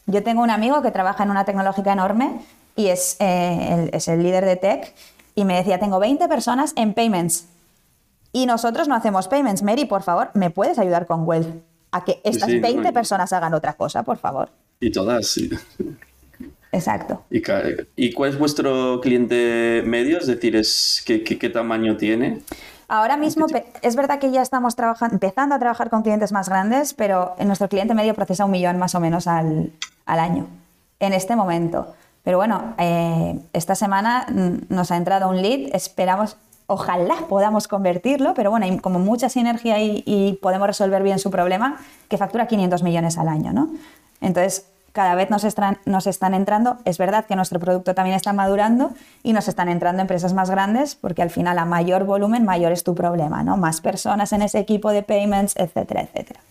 Yo 0.07 0.23
tengo 0.23 0.41
un 0.41 0.49
amigo 0.49 0.81
que 0.81 0.91
trabaja 0.91 1.23
en 1.23 1.31
una 1.31 1.45
tecnológica 1.45 1.93
enorme 1.93 2.41
y 2.75 2.87
es, 2.87 3.17
eh, 3.19 3.67
el, 3.89 3.89
es 3.93 4.07
el 4.07 4.23
líder 4.23 4.45
de 4.45 4.55
tech 4.55 4.93
y 5.37 5.45
me 5.45 5.55
decía, 5.55 5.77
tengo 5.79 5.99
20 5.99 6.27
personas 6.27 6.73
en 6.75 6.95
payments 6.95 7.45
y 8.33 8.47
nosotros 8.47 8.87
no 8.87 8.95
hacemos 8.95 9.27
payments. 9.27 9.61
Mary, 9.61 9.85
por 9.85 10.01
favor, 10.01 10.31
¿me 10.33 10.49
puedes 10.49 10.79
ayudar 10.79 11.05
con 11.05 11.27
Wealth? 11.27 11.47
A 11.91 12.03
que 12.03 12.19
estas 12.23 12.49
sí, 12.49 12.55
no, 12.55 12.61
20 12.63 12.89
y- 12.89 12.91
personas 12.91 13.31
hagan 13.33 13.53
otra 13.53 13.73
cosa, 13.73 14.01
por 14.01 14.17
favor. 14.17 14.49
Y 14.79 14.89
todas, 14.91 15.27
sí. 15.27 15.49
Exacto. 16.71 17.23
¿Y, 17.29 17.41
ca- 17.41 17.63
¿Y 17.95 18.13
cuál 18.13 18.31
es 18.31 18.39
vuestro 18.39 18.99
cliente 19.01 19.83
medio? 19.85 20.17
Es 20.17 20.25
decir, 20.27 20.55
es, 20.55 21.03
¿qué, 21.05 21.23
qué, 21.23 21.37
qué 21.37 21.49
tamaño 21.49 21.97
tiene? 21.97 22.41
Ahora 22.87 23.15
mismo 23.15 23.45
es 23.81 23.95
verdad 23.95 24.17
que 24.19 24.31
ya 24.31 24.41
estamos 24.41 24.75
trabajando, 24.75 25.13
empezando 25.15 25.53
a 25.55 25.59
trabajar 25.59 25.89
con 25.91 26.01
clientes 26.03 26.31
más 26.31 26.49
grandes, 26.49 26.93
pero 26.93 27.35
en 27.37 27.47
nuestro 27.47 27.69
cliente 27.69 27.93
medio 27.93 28.13
procesa 28.15 28.45
un 28.45 28.51
millón 28.51 28.77
más 28.79 28.95
o 28.95 28.99
menos 28.99 29.27
al, 29.27 29.71
al 30.05 30.19
año, 30.19 30.47
en 30.99 31.13
este 31.13 31.35
momento. 31.35 31.93
Pero 32.27 32.39
bueno, 32.39 32.73
eh, 32.77 33.39
esta 33.53 33.73
semana 33.73 34.25
mm, 34.27 34.65
nos 34.67 34.91
ha 34.91 34.97
entrado 34.97 35.29
un 35.29 35.41
lead, 35.41 35.73
esperamos, 35.73 36.35
ojalá 36.65 37.15
podamos 37.29 37.69
convertirlo, 37.69 38.33
pero 38.33 38.51
bueno, 38.51 38.65
hay 38.65 38.79
como 38.79 38.99
mucha 38.99 39.29
sinergia 39.29 39.81
y, 39.81 40.03
y 40.05 40.33
podemos 40.41 40.67
resolver 40.67 41.03
bien 41.03 41.19
su 41.19 41.31
problema, 41.31 41.77
que 42.09 42.17
factura 42.17 42.45
500 42.47 42.83
millones 42.83 43.17
al 43.17 43.29
año, 43.29 43.53
¿no? 43.53 43.69
Entonces, 44.19 44.65
cada 44.91 45.15
vez 45.15 45.29
nos 45.29 45.45
están, 45.45 45.77
nos 45.85 46.05
están 46.05 46.33
entrando, 46.33 46.75
es 46.83 46.97
verdad 46.97 47.23
que 47.25 47.37
nuestro 47.37 47.61
producto 47.61 47.95
también 47.95 48.17
está 48.17 48.33
madurando 48.33 48.91
y 49.23 49.31
nos 49.31 49.47
están 49.47 49.69
entrando 49.69 50.01
empresas 50.01 50.33
más 50.33 50.49
grandes 50.49 50.95
porque 50.95 51.21
al 51.21 51.29
final 51.29 51.57
a 51.57 51.63
mayor 51.63 52.03
volumen, 52.03 52.43
mayor 52.43 52.73
es 52.73 52.83
tu 52.83 52.93
problema, 52.93 53.41
¿no? 53.43 53.55
Más 53.55 53.79
personas 53.79 54.33
en 54.33 54.41
ese 54.41 54.59
equipo 54.59 54.91
de 54.91 55.01
payments, 55.01 55.55
etcétera, 55.55 56.01
etcétera. 56.01 56.41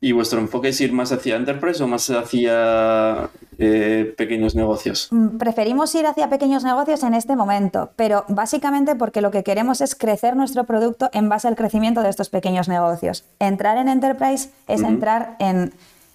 ¿Y 0.00 0.12
vuestro 0.12 0.38
enfoque 0.38 0.68
es 0.68 0.80
ir 0.80 0.92
más 0.92 1.10
hacia 1.10 1.34
enterprise 1.34 1.82
o 1.82 1.88
más 1.88 2.08
hacia 2.10 3.30
eh, 3.58 4.14
pequeños 4.16 4.54
negocios? 4.54 5.08
Mm, 5.10 5.38
Preferimos 5.38 5.92
ir 5.96 6.06
hacia 6.06 6.30
pequeños 6.30 6.62
negocios 6.62 7.02
en 7.02 7.14
este 7.14 7.34
momento, 7.34 7.90
pero 7.96 8.24
básicamente 8.28 8.94
porque 8.94 9.20
lo 9.20 9.32
que 9.32 9.42
queremos 9.42 9.80
es 9.80 9.96
crecer 9.96 10.36
nuestro 10.36 10.64
producto 10.64 11.10
en 11.12 11.28
base 11.28 11.48
al 11.48 11.56
crecimiento 11.56 12.02
de 12.02 12.10
estos 12.10 12.28
pequeños 12.28 12.68
negocios. 12.68 13.24
Entrar 13.40 13.76
en 13.78 13.88
enterprise 13.88 14.50
es 14.68 14.82
entrar 14.82 15.34
en, 15.40 15.72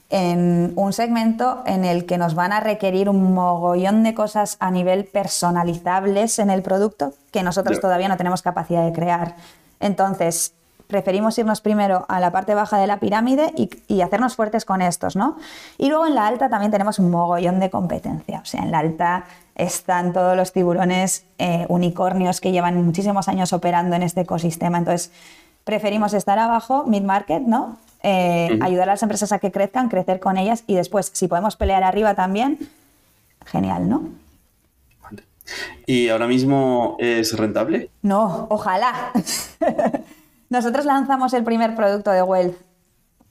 en 0.10 0.72
un 0.78 0.94
segmento 0.94 1.62
en 1.66 1.84
el 1.84 2.06
que 2.06 2.18
nos 2.18 2.36
van 2.36 2.54
a 2.54 2.62
requerir 2.62 3.10
un 3.10 3.34
mogollón 3.34 4.04
de 4.04 4.14
cosas 4.14 4.56
a 4.62 4.72
nivel 4.72 5.04
personalizables 5.04 6.40
en 6.40 6.50
el 6.50 6.62
producto 6.62 7.14
que 7.32 7.44
nosotros 7.44 7.82
todavía 7.82 8.08
no 8.08 8.16
tenemos 8.16 8.42
capacidad 8.42 8.86
de 8.86 8.94
crear. 8.94 9.36
Entonces, 9.82 10.54
preferimos 10.94 11.36
irnos 11.40 11.60
primero 11.60 12.06
a 12.08 12.20
la 12.20 12.32
parte 12.32 12.54
baja 12.54 12.78
de 12.78 12.86
la 12.86 13.00
pirámide 13.00 13.52
y, 13.58 13.68
y 13.88 14.02
hacernos 14.02 14.36
fuertes 14.36 14.64
con 14.64 14.80
estos, 14.80 15.16
¿no? 15.16 15.38
Y 15.80 15.90
luego 15.90 16.06
en 16.06 16.14
la 16.14 16.28
alta 16.28 16.50
también 16.50 16.72
tenemos 16.72 17.00
un 17.00 17.10
mogollón 17.10 17.60
de 17.60 17.72
competencia. 17.72 18.42
O 18.42 18.46
sea, 18.46 18.62
en 18.62 18.70
la 18.70 18.78
alta 18.78 19.26
están 19.56 20.14
todos 20.14 20.38
los 20.38 20.54
tiburones 20.54 21.26
eh, 21.40 21.66
unicornios 21.68 22.42
que 22.42 22.52
llevan 22.52 22.80
muchísimos 22.86 23.28
años 23.28 23.54
operando 23.54 23.96
en 23.96 24.04
este 24.04 24.22
ecosistema. 24.22 24.78
Entonces, 24.78 25.12
preferimos 25.64 26.14
estar 26.14 26.38
abajo, 26.38 26.84
mid-market, 26.86 27.42
¿no? 27.42 27.78
Eh. 28.04 28.60
Ayudar 28.62 28.90
a 28.90 28.94
las 28.94 29.02
empresas 29.02 29.32
a 29.32 29.40
que 29.40 29.52
crezcan, 29.52 29.90
crecer 29.90 30.20
con 30.20 30.38
ellas 30.38 30.64
y 30.68 30.76
después, 30.76 31.10
si 31.12 31.28
podemos 31.28 31.56
pelear 31.56 31.84
arriba 31.84 32.14
también, 32.14 32.60
genial, 33.48 33.90
¿no? 33.90 34.04
¿Y 35.88 36.10
ahora 36.10 36.28
mismo 36.28 36.98
es 37.00 37.36
rentable? 37.36 37.90
No, 38.04 38.46
ojalá. 38.50 39.12
Nosotros 40.54 40.86
lanzamos 40.86 41.34
el 41.34 41.44
primer 41.44 41.74
producto 41.74 42.12
de 42.12 42.22
Wealth, 42.22 42.56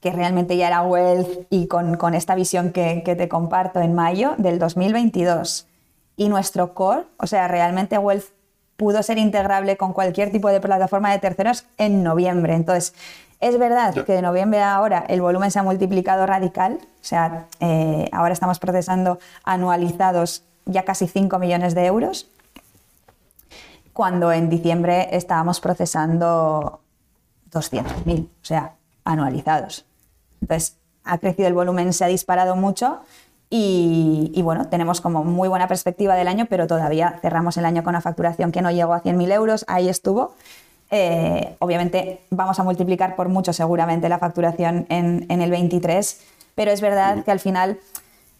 que 0.01 0.11
realmente 0.11 0.57
ya 0.57 0.66
era 0.66 0.83
Wealth 0.83 1.47
y 1.51 1.68
con, 1.68 1.97
con 1.97 2.14
esta 2.14 2.35
visión 2.35 2.73
que, 2.73 3.05
que 3.05 3.14
te 3.14 3.29
comparto 3.29 3.81
en 3.81 3.95
mayo 3.95 4.35
del 4.39 4.59
2022. 4.59 5.68
Y 6.16 6.29
nuestro 6.29 6.75
core, 6.75 7.05
o 7.18 7.29
sea, 7.29 7.47
realmente 7.47 7.97
Wealth 7.97 8.25
pudo 8.77 9.05
ser 9.05 9.18
integrable 9.18 9.77
con 9.77 9.93
cualquier 9.93 10.33
tipo 10.33 10.49
de 10.49 10.61
plataforma 10.61 11.12
de 11.12 11.20
terceros 11.20 11.64
en 11.79 12.03
noviembre. 12.03 12.55
Entonces, 12.55 12.93
es 13.39 13.57
verdad 13.57 13.95
que 14.05 14.14
de 14.14 14.23
noviembre 14.23 14.59
a 14.59 14.75
ahora 14.75 15.05
el 15.07 15.20
volumen 15.20 15.53
se 15.53 15.61
ha 15.61 15.62
multiplicado 15.62 16.27
radical, 16.27 16.81
o 16.83 17.05
sea, 17.05 17.47
eh, 17.61 18.09
ahora 18.11 18.33
estamos 18.33 18.59
procesando 18.59 19.20
anualizados 19.45 20.43
ya 20.64 20.85
casi 20.85 21.07
5 21.07 21.39
millones 21.39 21.77
de 21.77 21.87
euros, 21.87 22.29
cuando 23.93 24.33
en 24.33 24.51
diciembre 24.51 25.09
estábamos 25.12 25.61
procesando 25.61 26.82
200.000, 27.53 28.25
o 28.25 28.45
sea, 28.45 28.75
anualizados. 29.05 29.85
Entonces, 30.41 30.77
ha 31.05 31.19
crecido 31.19 31.49
el 31.49 31.55
volumen, 31.55 31.93
se 31.93 32.05
ha 32.05 32.09
disparado 32.09 32.57
mucho 32.57 33.01
y, 33.55 34.41
bueno, 34.43 34.69
tenemos 34.69 35.03
como 35.03 35.25
muy 35.25 35.47
buena 35.47 35.69
perspectiva 35.69 36.15
del 36.15 36.27
año, 36.27 36.47
pero 36.49 36.67
todavía 36.67 37.19
cerramos 37.21 37.59
el 37.59 37.67
año 37.67 37.83
con 37.83 37.91
una 37.91 38.01
facturación 38.01 38.51
que 38.51 38.63
no 38.63 38.71
llegó 38.71 38.95
a 38.95 39.03
100.000 39.03 39.31
euros, 39.31 39.65
ahí 39.69 39.91
estuvo. 39.91 40.35
Eh, 40.91 41.55
obviamente 41.59 42.23
vamos 42.31 42.59
a 42.59 42.65
multiplicar 42.65 43.15
por 43.15 43.29
mucho 43.29 43.53
seguramente 43.53 44.09
la 44.09 44.19
facturación 44.19 44.87
en, 44.89 45.27
el 45.29 45.51
23, 45.51 46.21
pero 46.55 46.71
es 46.71 46.81
verdad 46.81 47.25
que 47.25 47.31
al 47.31 47.41
final 47.41 47.79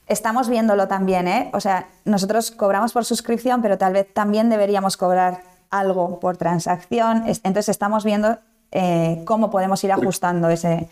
estamos 0.07 0.49
viéndolo 0.49 0.89
también, 0.89 1.29
¿eh? 1.29 1.51
O 1.53 1.61
sea, 1.61 1.89
nosotros 2.07 2.51
cobramos 2.51 2.95
por 2.95 3.05
suscripción, 3.05 3.61
pero 3.61 3.77
tal 3.77 3.93
vez 3.93 4.13
también 4.15 4.49
deberíamos 4.49 4.97
cobrar 4.97 5.43
algo 5.71 6.21
por 6.21 6.39
transacción. 6.39 7.25
Entonces 7.27 7.69
estamos 7.69 8.05
viendo 8.05 8.39
eh, 8.73 9.23
cómo 9.25 9.51
podemos 9.51 9.83
ir 9.85 9.93
ajustando 9.93 10.49
ese, 10.49 10.89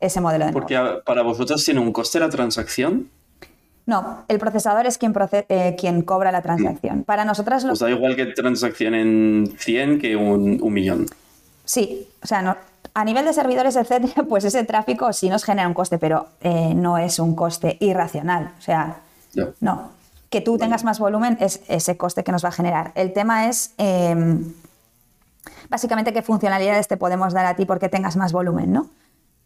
ese 0.00 0.20
modelo 0.20 0.46
de 0.46 0.52
Porque 0.52 0.78
para 1.04 1.22
vosotros 1.22 1.64
tiene 1.64 1.80
un 1.80 1.92
coste 1.92 2.18
la 2.18 2.30
transacción. 2.30 3.08
No, 3.86 4.24
el 4.28 4.38
procesador 4.38 4.86
es 4.86 4.98
quien, 4.98 5.12
eh, 5.48 5.76
quien 5.78 6.02
cobra 6.02 6.32
la 6.32 6.42
transacción. 6.42 7.00
Mm. 7.00 7.02
Para 7.04 7.24
nosotras... 7.24 7.64
Lo... 7.64 7.70
Pues 7.70 7.80
da 7.80 7.90
igual 7.90 8.16
que 8.16 8.26
transacción 8.26 8.94
en 8.94 9.54
100 9.58 9.98
que 9.98 10.16
un, 10.16 10.60
millón. 10.72 11.06
Sí, 11.64 12.06
o 12.22 12.26
sea, 12.26 12.58
a 12.94 13.04
nivel 13.04 13.24
de 13.24 13.32
servidores, 13.32 13.76
etcétera, 13.76 14.22
pues 14.28 14.44
ese 14.44 14.64
tráfico 14.64 15.12
sí 15.12 15.28
nos 15.28 15.44
genera 15.44 15.68
un 15.68 15.74
coste, 15.74 15.98
pero 15.98 16.28
eh, 16.40 16.72
no 16.74 16.98
es 16.98 17.18
un 17.18 17.34
coste 17.34 17.76
irracional. 17.80 18.52
O 18.58 18.62
sea, 18.62 19.00
no. 19.60 19.90
Que 20.30 20.40
tú 20.40 20.56
tengas 20.56 20.84
más 20.84 21.00
volumen 21.00 21.36
es 21.40 21.60
ese 21.66 21.96
coste 21.96 22.22
que 22.22 22.30
nos 22.30 22.44
va 22.44 22.50
a 22.50 22.52
generar. 22.52 22.92
El 22.94 23.12
tema 23.12 23.48
es 23.48 23.74
em, 23.78 24.52
básicamente 25.70 26.12
qué 26.12 26.20
funcionalidades 26.20 26.88
te 26.88 26.98
podemos 26.98 27.32
dar 27.32 27.46
a 27.46 27.54
ti 27.54 27.64
porque 27.64 27.88
tengas 27.88 28.16
más 28.16 28.32
volumen, 28.32 28.72
¿no? 28.72 28.90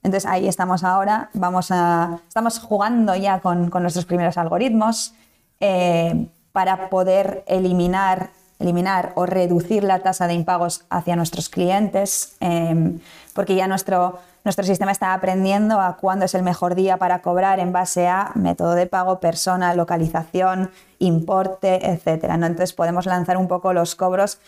Entonces 0.03 0.29
ahí 0.29 0.49
estamos 0.49 0.85
ahora, 0.85 1.31
vamos 1.33 1.71
a, 1.71 2.19
estamos 2.29 2.59
jugando 2.59 3.15
ya 3.15 3.41
con, 3.41 3.71
nuestros 3.71 4.05
primeros 4.05 4.37
algoritmos 4.37 5.15
eh, 5.61 6.29
para 6.53 6.91
poder 6.91 7.43
eliminar, 7.47 8.31
eliminar 8.59 9.13
o 9.15 9.25
reducir 9.25 9.83
la 9.83 10.01
tasa 10.01 10.27
de 10.27 10.35
impagos 10.35 10.85
hacia 10.91 11.17
nuestros 11.17 11.49
clientes, 11.49 12.37
em, 12.41 13.01
porque 13.35 13.55
ya 13.55 13.67
nuestro, 13.67 14.19
nuestro 14.45 14.65
sistema 14.67 14.93
está 14.93 15.15
aprendiendo 15.15 15.81
a 15.81 15.97
cuándo 15.97 16.27
es 16.27 16.35
el 16.35 16.43
mejor 16.43 16.75
día 16.75 16.99
para 16.99 17.23
cobrar 17.23 17.59
en 17.59 17.73
base 17.73 18.07
a 18.07 18.31
método 18.35 18.75
de 18.75 18.87
pago, 18.87 19.21
persona, 19.21 19.73
localización, 19.75 20.71
importe, 20.99 21.91
etc. 21.91 22.25
¿no? 22.37 22.45
Entonces 22.47 22.75
podemos 22.75 23.07
lanzar 23.07 23.39
un 23.39 23.49
poco 23.49 23.73
los 23.73 23.95
cobros 23.95 24.39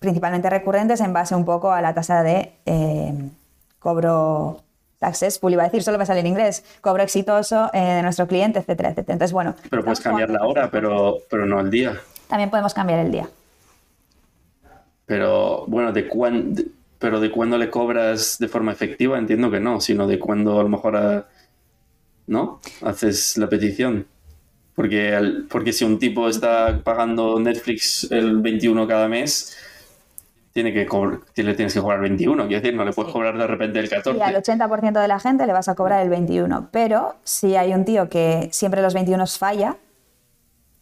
principalmente 0.00 0.50
recurrentes 0.50 1.00
en 1.00 1.12
base 1.12 1.36
un 1.36 1.44
poco 1.44 1.70
a 1.70 1.80
la 1.80 1.94
tasa 1.94 2.22
de 2.24 2.52
em, 2.64 3.30
cobro 3.78 4.64
successful, 5.00 5.52
iba 5.52 5.62
a 5.62 5.66
decir, 5.66 5.82
solo 5.82 5.98
me 5.98 6.06
sale 6.06 6.20
en 6.20 6.26
inglés, 6.26 6.64
cobro 6.80 7.02
exitoso 7.02 7.70
eh, 7.72 7.80
de 7.80 8.02
nuestro 8.02 8.26
cliente, 8.26 8.58
etcétera, 8.58 8.90
etcétera. 8.90 9.14
Entonces, 9.14 9.32
bueno. 9.32 9.54
Pero 9.70 9.84
puedes 9.84 10.00
cambiar 10.00 10.30
la 10.30 10.44
hora, 10.44 10.70
pero, 10.70 11.18
pero 11.30 11.46
no 11.46 11.60
el 11.60 11.70
día. 11.70 11.98
También 12.28 12.50
podemos 12.50 12.74
cambiar 12.74 12.98
el 13.00 13.12
día. 13.12 13.28
Pero, 15.06 15.64
bueno, 15.66 15.92
¿de 15.92 16.06
cuándo, 16.06 16.62
pero 16.98 17.20
de 17.20 17.30
cuándo 17.30 17.58
le 17.58 17.70
cobras 17.70 18.38
de 18.38 18.48
forma 18.48 18.72
efectiva? 18.72 19.18
Entiendo 19.18 19.50
que 19.50 19.60
no, 19.60 19.80
sino 19.80 20.06
de 20.06 20.18
cuándo 20.18 20.60
a 20.60 20.62
lo 20.62 20.68
mejor, 20.68 21.26
¿no? 22.26 22.60
Haces 22.82 23.36
la 23.38 23.48
petición. 23.48 24.06
Porque, 24.74 25.44
porque 25.50 25.72
si 25.72 25.84
un 25.84 25.98
tipo 25.98 26.28
está 26.28 26.80
pagando 26.84 27.40
Netflix 27.40 28.06
el 28.10 28.38
21 28.38 28.86
cada 28.86 29.08
mes, 29.08 29.56
tiene 30.52 30.72
que 30.72 30.86
le 31.42 31.54
tienes 31.54 31.74
que 31.74 31.80
cobrar 31.80 32.00
21, 32.00 32.46
quiero 32.46 32.60
decir, 32.60 32.76
no 32.76 32.84
le 32.84 32.92
puedes 32.92 33.12
cobrar 33.12 33.38
de 33.38 33.46
repente 33.46 33.78
el 33.78 33.88
14. 33.88 34.18
Y 34.18 34.22
al 34.22 34.34
80% 34.34 35.00
de 35.00 35.08
la 35.08 35.20
gente 35.20 35.46
le 35.46 35.52
vas 35.52 35.68
a 35.68 35.74
cobrar 35.74 36.02
el 36.02 36.08
21, 36.08 36.68
pero 36.72 37.14
si 37.22 37.56
hay 37.56 37.72
un 37.72 37.84
tío 37.84 38.08
que 38.08 38.48
siempre 38.52 38.82
los 38.82 38.94
21 38.94 39.26
falla 39.28 39.76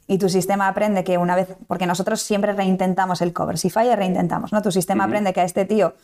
y 0.06 0.16
tu 0.16 0.30
sistema 0.30 0.68
aprende 0.68 1.04
que 1.04 1.18
una 1.18 1.36
vez, 1.36 1.54
porque 1.66 1.86
nosotros 1.86 2.22
siempre 2.22 2.54
reintentamos 2.54 3.20
el 3.20 3.34
cover, 3.34 3.58
si 3.58 3.68
falla 3.68 3.94
reintentamos, 3.94 4.52
¿no? 4.52 4.62
Tu 4.62 4.72
sistema 4.72 5.04
aprende 5.04 5.34
que 5.34 5.42
a 5.42 5.44
este 5.44 5.66
tío 5.66 5.94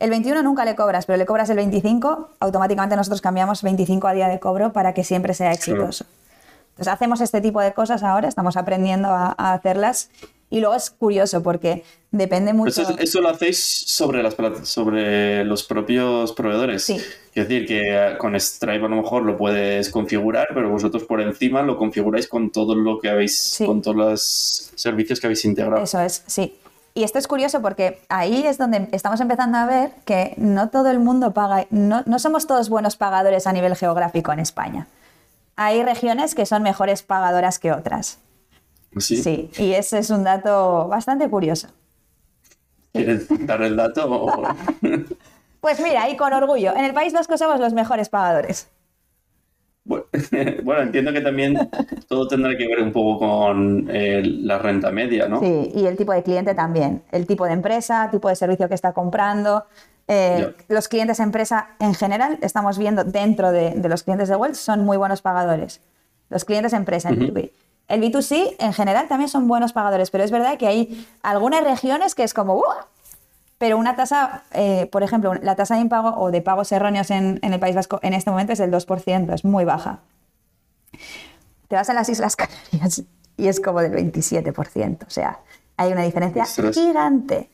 el 0.00 0.10
21 0.10 0.42
nunca 0.42 0.64
le 0.64 0.74
cobras, 0.74 1.06
pero 1.06 1.16
le 1.16 1.26
cobras 1.26 1.48
el 1.50 1.56
25, 1.56 2.30
automáticamente 2.40 2.96
nosotros 2.96 3.20
cambiamos 3.20 3.62
25 3.62 4.08
a 4.08 4.14
día 4.14 4.26
de 4.26 4.40
cobro 4.40 4.72
para 4.72 4.94
que 4.94 5.04
siempre 5.04 5.32
sea 5.32 5.52
exitoso. 5.52 6.06
Entonces 6.70 6.92
hacemos 6.92 7.20
este 7.20 7.40
tipo 7.40 7.60
de 7.60 7.72
cosas 7.72 8.02
ahora, 8.02 8.26
estamos 8.26 8.56
aprendiendo 8.56 9.10
a 9.10 9.30
hacerlas 9.52 10.10
y 10.52 10.60
luego 10.60 10.76
es 10.76 10.90
curioso 10.90 11.42
porque 11.42 11.82
depende 12.10 12.52
mucho. 12.52 12.82
Eso, 12.98 13.20
lo 13.22 13.30
hacéis 13.30 13.58
sobre, 13.86 14.22
las, 14.22 14.36
sobre 14.64 15.46
los 15.46 15.64
propios 15.64 16.32
proveedores. 16.32 16.84
Sí. 16.84 16.96
Es 17.34 17.48
decir, 17.48 17.66
que 17.66 17.80
eh, 17.88 18.18
con 18.18 18.38
Stripe 18.38 18.84
a 18.84 18.88
lo 18.88 18.96
mejor 18.96 19.22
lo 19.22 19.38
puedes 19.38 19.88
configurar, 19.88 20.48
pero 20.52 20.68
vosotros 20.68 21.04
por 21.04 21.22
encima 21.22 21.62
lo 21.62 21.78
configuráis 21.78 22.28
con 22.28 22.50
todo 22.50 22.74
lo 22.74 23.00
que 23.00 23.08
habéis, 23.08 23.62
con 23.64 23.80
todos 23.80 23.96
los 23.96 24.72
servicios 24.74 25.20
que 25.20 25.28
habéis 25.28 25.42
integrado. 25.46 25.82
Eso 25.82 26.00
es, 26.00 26.22
sí. 26.26 26.54
Y 26.92 27.04
esto 27.04 27.18
es 27.18 27.26
curioso 27.26 27.62
porque 27.62 28.02
ahí 28.10 28.46
es 28.46 28.58
donde 28.58 28.88
estamos 28.92 29.22
empezando 29.22 29.56
a 29.56 29.64
ver 29.64 29.92
que 30.04 30.34
no 30.36 30.68
todo 30.68 30.90
el 30.90 30.98
mundo 30.98 31.32
paga, 31.32 31.66
no, 31.70 32.02
no 32.04 32.18
somos 32.18 32.46
todos 32.46 32.68
buenos 32.68 32.96
pagadores 32.96 33.46
a 33.46 33.54
nivel 33.54 33.74
geográfico 33.74 34.30
en 34.34 34.40
España. 34.40 34.86
Hay 35.56 35.82
regiones 35.82 36.34
que 36.34 36.44
son 36.44 36.62
mejores 36.62 37.02
pagadoras 37.02 37.58
que 37.58 37.72
otras. 37.72 38.18
¿Sí? 38.98 39.50
y 39.58 39.72
ese 39.72 39.98
es 39.98 40.10
un 40.10 40.24
dato 40.24 40.88
bastante 40.88 41.28
curioso. 41.28 41.68
¿Quieres 42.92 43.26
dar 43.46 43.62
el 43.62 43.76
dato? 43.76 44.30
pues 45.60 45.80
mira, 45.80 46.08
y 46.10 46.16
con 46.16 46.32
orgullo, 46.32 46.76
en 46.76 46.84
el 46.84 46.92
País 46.92 47.12
Vasco 47.12 47.38
somos 47.38 47.58
los 47.58 47.72
mejores 47.72 48.08
pagadores. 48.08 48.68
Bueno, 50.62 50.82
entiendo 50.82 51.12
que 51.12 51.20
también 51.20 51.68
todo 52.08 52.28
tendrá 52.28 52.56
que 52.56 52.66
ver 52.68 52.80
un 52.80 52.92
poco 52.92 53.18
con 53.18 53.88
eh, 53.90 54.22
la 54.24 54.58
renta 54.58 54.90
media, 54.92 55.26
¿no? 55.28 55.40
Sí, 55.40 55.72
y 55.74 55.86
el 55.86 55.96
tipo 55.96 56.12
de 56.12 56.22
cliente 56.22 56.54
también, 56.54 57.02
el 57.10 57.26
tipo 57.26 57.46
de 57.46 57.52
empresa, 57.52 58.08
tipo 58.10 58.28
de 58.28 58.36
servicio 58.36 58.68
que 58.68 58.74
está 58.74 58.92
comprando. 58.92 59.64
Eh, 60.08 60.54
los 60.68 60.88
clientes 60.88 61.20
empresa 61.20 61.70
en 61.80 61.94
general, 61.94 62.38
estamos 62.42 62.78
viendo 62.78 63.04
dentro 63.04 63.50
de, 63.50 63.74
los 63.88 64.02
clientes 64.02 64.28
de 64.28 64.36
Wells, 64.36 64.58
son 64.58 64.84
muy 64.84 64.96
buenos 64.96 65.22
pagadores. 65.22 65.80
Los 66.28 66.44
clientes 66.44 66.72
empresa 66.72 67.08
en 67.10 67.22
uh 67.22 67.34
el 67.88 68.00
B2C 68.00 68.56
en 68.58 68.72
general 68.72 69.08
también 69.08 69.28
son 69.28 69.48
buenos 69.48 69.72
pagadores, 69.72 70.10
pero 70.10 70.24
es 70.24 70.30
verdad 70.30 70.56
que 70.58 70.66
hay 70.66 71.06
algunas 71.22 71.62
regiones 71.62 72.14
que 72.14 72.22
es 72.22 72.34
como, 72.34 72.62
pero 73.58 73.76
una 73.76 73.96
tasa, 73.96 74.44
eh, 74.52 74.88
por 74.90 75.02
ejemplo, 75.02 75.34
la 75.34 75.56
tasa 75.56 75.74
de 75.74 75.82
impago 75.82 76.20
o 76.20 76.30
de 76.30 76.40
pagos 76.40 76.72
erróneos 76.72 77.10
en, 77.10 77.38
el 77.42 77.60
País 77.60 77.74
Vasco 77.74 78.00
en 78.02 78.14
este 78.14 78.30
momento 78.30 78.52
es 78.52 78.58
del 78.58 78.70
2%, 78.70 79.34
es 79.34 79.44
muy 79.44 79.64
baja. 79.64 80.00
Te 81.68 81.76
vas 81.76 81.88
a 81.90 81.94
las 81.94 82.08
Islas 82.08 82.36
Canarias 82.36 83.02
y 83.36 83.48
es 83.48 83.60
como 83.60 83.80
del 83.80 83.92
27%, 83.92 85.06
o 85.06 85.10
sea, 85.10 85.40
hay 85.76 85.92
una 85.92 86.02
diferencia 86.02 86.44
gigante. 86.44 87.50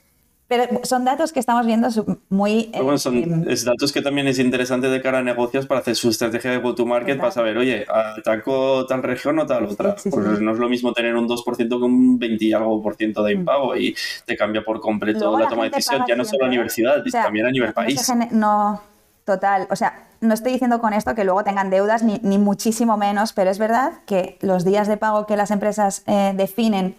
Pero 0.49 0.81
son 0.83 1.05
datos 1.05 1.31
que 1.31 1.41
estamos 1.41 1.67
viendo 1.67 1.89
muy... 2.31 2.71
bueno, 2.73 2.97
son 2.97 3.17
em, 3.19 3.45
datos 3.45 3.93
que 3.93 4.01
también 4.01 4.29
es 4.29 4.39
interesante 4.39 4.89
de 4.89 5.03
cara 5.03 5.19
a 5.19 5.23
negocios 5.23 5.67
para 5.67 5.81
hacer 5.81 5.95
su 5.95 6.09
estrategia 6.09 6.51
de 6.51 6.57
go-to-market 6.57 7.19
para 7.19 7.31
saber, 7.31 7.59
oye, 7.59 7.85
ataco 7.87 8.87
tal 8.87 9.03
región 9.03 9.39
o 9.41 9.47
tal 9.47 9.67
otra. 9.67 9.95
pues 9.95 10.41
no 10.41 10.53
es 10.53 10.59
lo 10.59 10.69
mismo 10.71 10.95
tener 10.95 11.15
un 11.17 11.29
2% 11.29 11.69
que 11.69 11.75
un 11.75 12.19
20 12.19 12.45
y 12.47 12.53
algo 12.55 12.83
por 12.83 12.97
ciento 12.97 13.23
de 13.23 13.35
mm. 13.35 13.39
impago 13.41 13.77
y 13.77 13.95
te 14.25 14.39
cambia 14.39 14.65
por 14.65 14.81
completo 14.81 15.39
la, 15.39 15.49
toma 15.49 15.65
de 15.65 15.71
decisión, 15.71 16.05
ya 16.09 16.17
no 16.17 16.25
solo 16.25 16.47
a 16.47 16.49
universidad, 16.49 17.05
también 17.13 17.45
a 17.45 17.51
nivel 17.51 17.75
país. 17.75 18.11
No, 18.31 18.81
total, 19.27 19.67
o 19.71 19.77
sea, 19.77 20.09
no 20.23 20.33
estoy 20.33 20.53
diciendo 20.53 20.81
con 20.81 20.95
esto 20.95 21.15
que 21.15 21.25
luego 21.25 21.45
tengan 21.45 21.69
deudas 21.69 22.03
ni, 22.03 22.21
ni 22.23 22.39
muchísimo 22.39 22.97
menos, 22.97 23.35
pero 23.35 23.51
es 23.51 23.59
verdad 23.59 24.01
que 24.07 24.39
los 24.41 24.65
días 24.65 24.89
de 24.89 24.97
pago 24.97 25.27
que 25.27 25.37
las 25.37 25.51
empresas 25.51 26.05
eh, 26.07 26.33
definen 26.35 26.95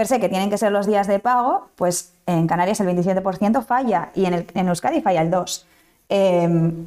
per 0.00 0.06
se 0.06 0.18
que 0.18 0.30
tienen 0.30 0.48
que 0.48 0.56
ser 0.56 0.72
los 0.72 0.86
días 0.86 1.06
de 1.06 1.18
pago, 1.18 1.68
pues 1.76 2.14
en 2.30 2.46
Canarias 2.46 2.80
el 2.80 2.88
27% 2.88 3.62
falla 3.64 4.10
y 4.14 4.24
en, 4.24 4.34
el, 4.34 4.46
en, 4.54 4.68
Euskadi 4.68 5.00
falla 5.00 5.22
el 5.22 5.30
2%. 5.30 5.64
Em, 6.08 6.86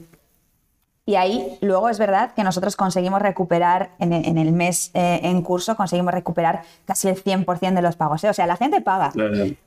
y 1.06 1.16
ahí 1.16 1.58
luego 1.60 1.90
es 1.90 2.00
verdad 2.00 2.34
que 2.34 2.44
nosotros 2.44 2.78
conseguimos 2.78 3.22
recuperar 3.22 3.90
en, 4.00 4.38
el 4.38 4.54
mes 4.54 4.90
eh, 4.94 5.20
en 5.24 5.42
curso, 5.42 5.76
conseguimos 5.76 6.14
recuperar 6.14 6.62
casi 6.86 7.10
el 7.10 7.22
100% 7.22 7.74
de 7.74 7.82
los 7.82 7.98
pagos. 7.98 8.24
¿eh? 8.24 8.30
O 8.30 8.34
sea, 8.34 8.48
la 8.48 8.56
gente 8.56 8.80
paga, 8.80 9.12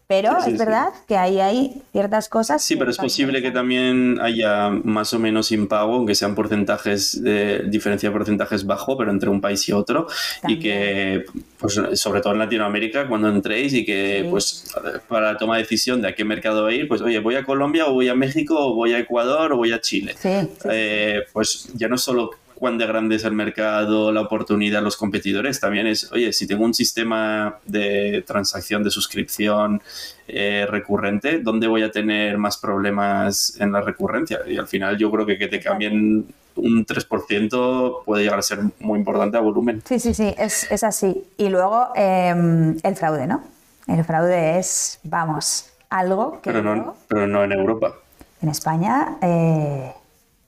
Pero 0.09 0.37
Sí, 0.39 0.45
sí, 0.45 0.51
es 0.53 0.59
sí. 0.61 0.65
verdad 0.65 0.89
que 1.09 1.17
ahí 1.17 1.41
hay 1.41 1.83
ciertas 1.91 2.29
cosas. 2.29 2.63
Sí, 2.63 2.77
pero 2.77 2.93
es 2.93 2.97
posible 2.97 3.43
que 3.43 3.51
también 3.51 4.19
haya 4.21 4.69
más 4.71 5.13
o 5.13 5.19
menos 5.19 5.51
impago, 5.51 5.95
aunque 5.95 6.15
sean 6.15 6.35
porcentajes, 6.37 7.21
de 7.23 7.65
diferencia 7.67 8.09
de 8.09 8.13
porcentajes 8.17 8.65
bajo, 8.65 8.97
pero 8.97 9.11
entre 9.11 9.29
un 9.31 9.41
país 9.41 9.69
y 9.69 9.73
otro. 9.73 10.07
También. 10.41 10.61
Y 10.61 10.63
que, 10.63 11.25
pues, 11.59 11.81
sobre 11.95 12.21
todo 12.21 12.35
en 12.35 12.39
Latinoamérica, 12.39 13.09
cuando 13.09 13.29
entréis 13.29 13.73
y 13.75 13.85
que, 13.85 14.21
Sí. 14.23 14.29
pues, 14.31 14.73
para 15.09 15.33
la 15.33 15.39
toma 15.39 15.57
de 15.57 15.63
decisión 15.63 16.01
de 16.01 16.09
a 16.09 16.15
qué 16.15 16.25
mercado 16.25 16.71
ir, 16.71 16.87
pues, 16.87 17.01
oye, 17.03 17.19
voy 17.19 17.35
a 17.35 17.45
Colombia 17.45 17.87
o 17.87 17.93
voy 17.95 18.09
a 18.09 18.15
México 18.15 18.55
o 18.59 18.75
voy 18.75 18.93
a 18.93 19.01
Ecuador 19.01 19.53
o 19.53 19.57
voy 19.57 19.73
a 19.73 19.81
Chile. 19.81 20.15
Sí, 20.19 20.29
sí, 20.63 20.69
Eh, 20.71 21.23
pues 21.33 21.69
ya 21.75 21.89
no 21.89 21.99
solo 21.99 22.31
cuán 22.59 22.79
de 22.79 22.87
grande 22.87 23.17
es 23.17 23.25
el 23.25 23.33
mercado, 23.33 24.11
la 24.13 24.23
oportunidad, 24.23 24.83
los 24.83 24.97
competidores, 24.97 25.61
también 25.61 25.87
es, 25.87 26.11
oye, 26.11 26.33
si 26.33 26.47
tengo 26.47 26.65
un 26.65 26.75
sistema 26.75 27.59
de 27.67 28.25
transacción, 28.27 28.83
de 28.83 28.91
suscripción 28.91 29.83
eh, 30.27 30.67
recurrente, 30.69 31.39
¿dónde 31.41 31.69
voy 31.69 31.83
a 31.83 31.91
tener 31.91 32.39
más 32.39 32.57
problemas 32.57 33.57
en 33.61 33.73
la 33.73 33.81
recurrencia? 33.81 34.41
Y 34.49 34.57
al 34.57 34.67
final 34.67 34.97
yo 34.97 35.11
creo 35.11 35.27
que 35.27 35.37
que 35.39 35.49
te 35.49 35.61
cambien 35.61 36.27
un 36.57 36.87
3% 36.87 38.05
puede 38.05 38.25
llegar 38.25 38.39
a 38.39 38.43
ser 38.43 38.61
muy 38.81 38.99
importante 38.99 39.37
a 39.37 39.41
volumen. 39.41 39.83
Sí, 39.85 40.01
sí, 40.01 40.15
sí, 40.15 40.35
es, 40.39 40.71
es 40.71 40.83
así. 40.83 41.25
Y 41.37 41.49
luego 41.49 41.89
eh, 41.95 42.75
el 42.83 42.97
fraude, 42.97 43.27
¿no? 43.27 43.45
El 43.87 44.05
fraude 44.05 44.59
es, 44.59 44.99
vamos, 45.05 45.71
algo 45.91 46.41
que 46.41 46.51
Pero 46.51 46.63
luego, 46.63 46.77
no, 46.77 46.97
pero 47.07 47.27
no 47.27 47.45
en 47.45 47.53
Europa. 47.53 47.95
en 48.43 48.49
España 48.49 49.19
eh, 49.21 49.93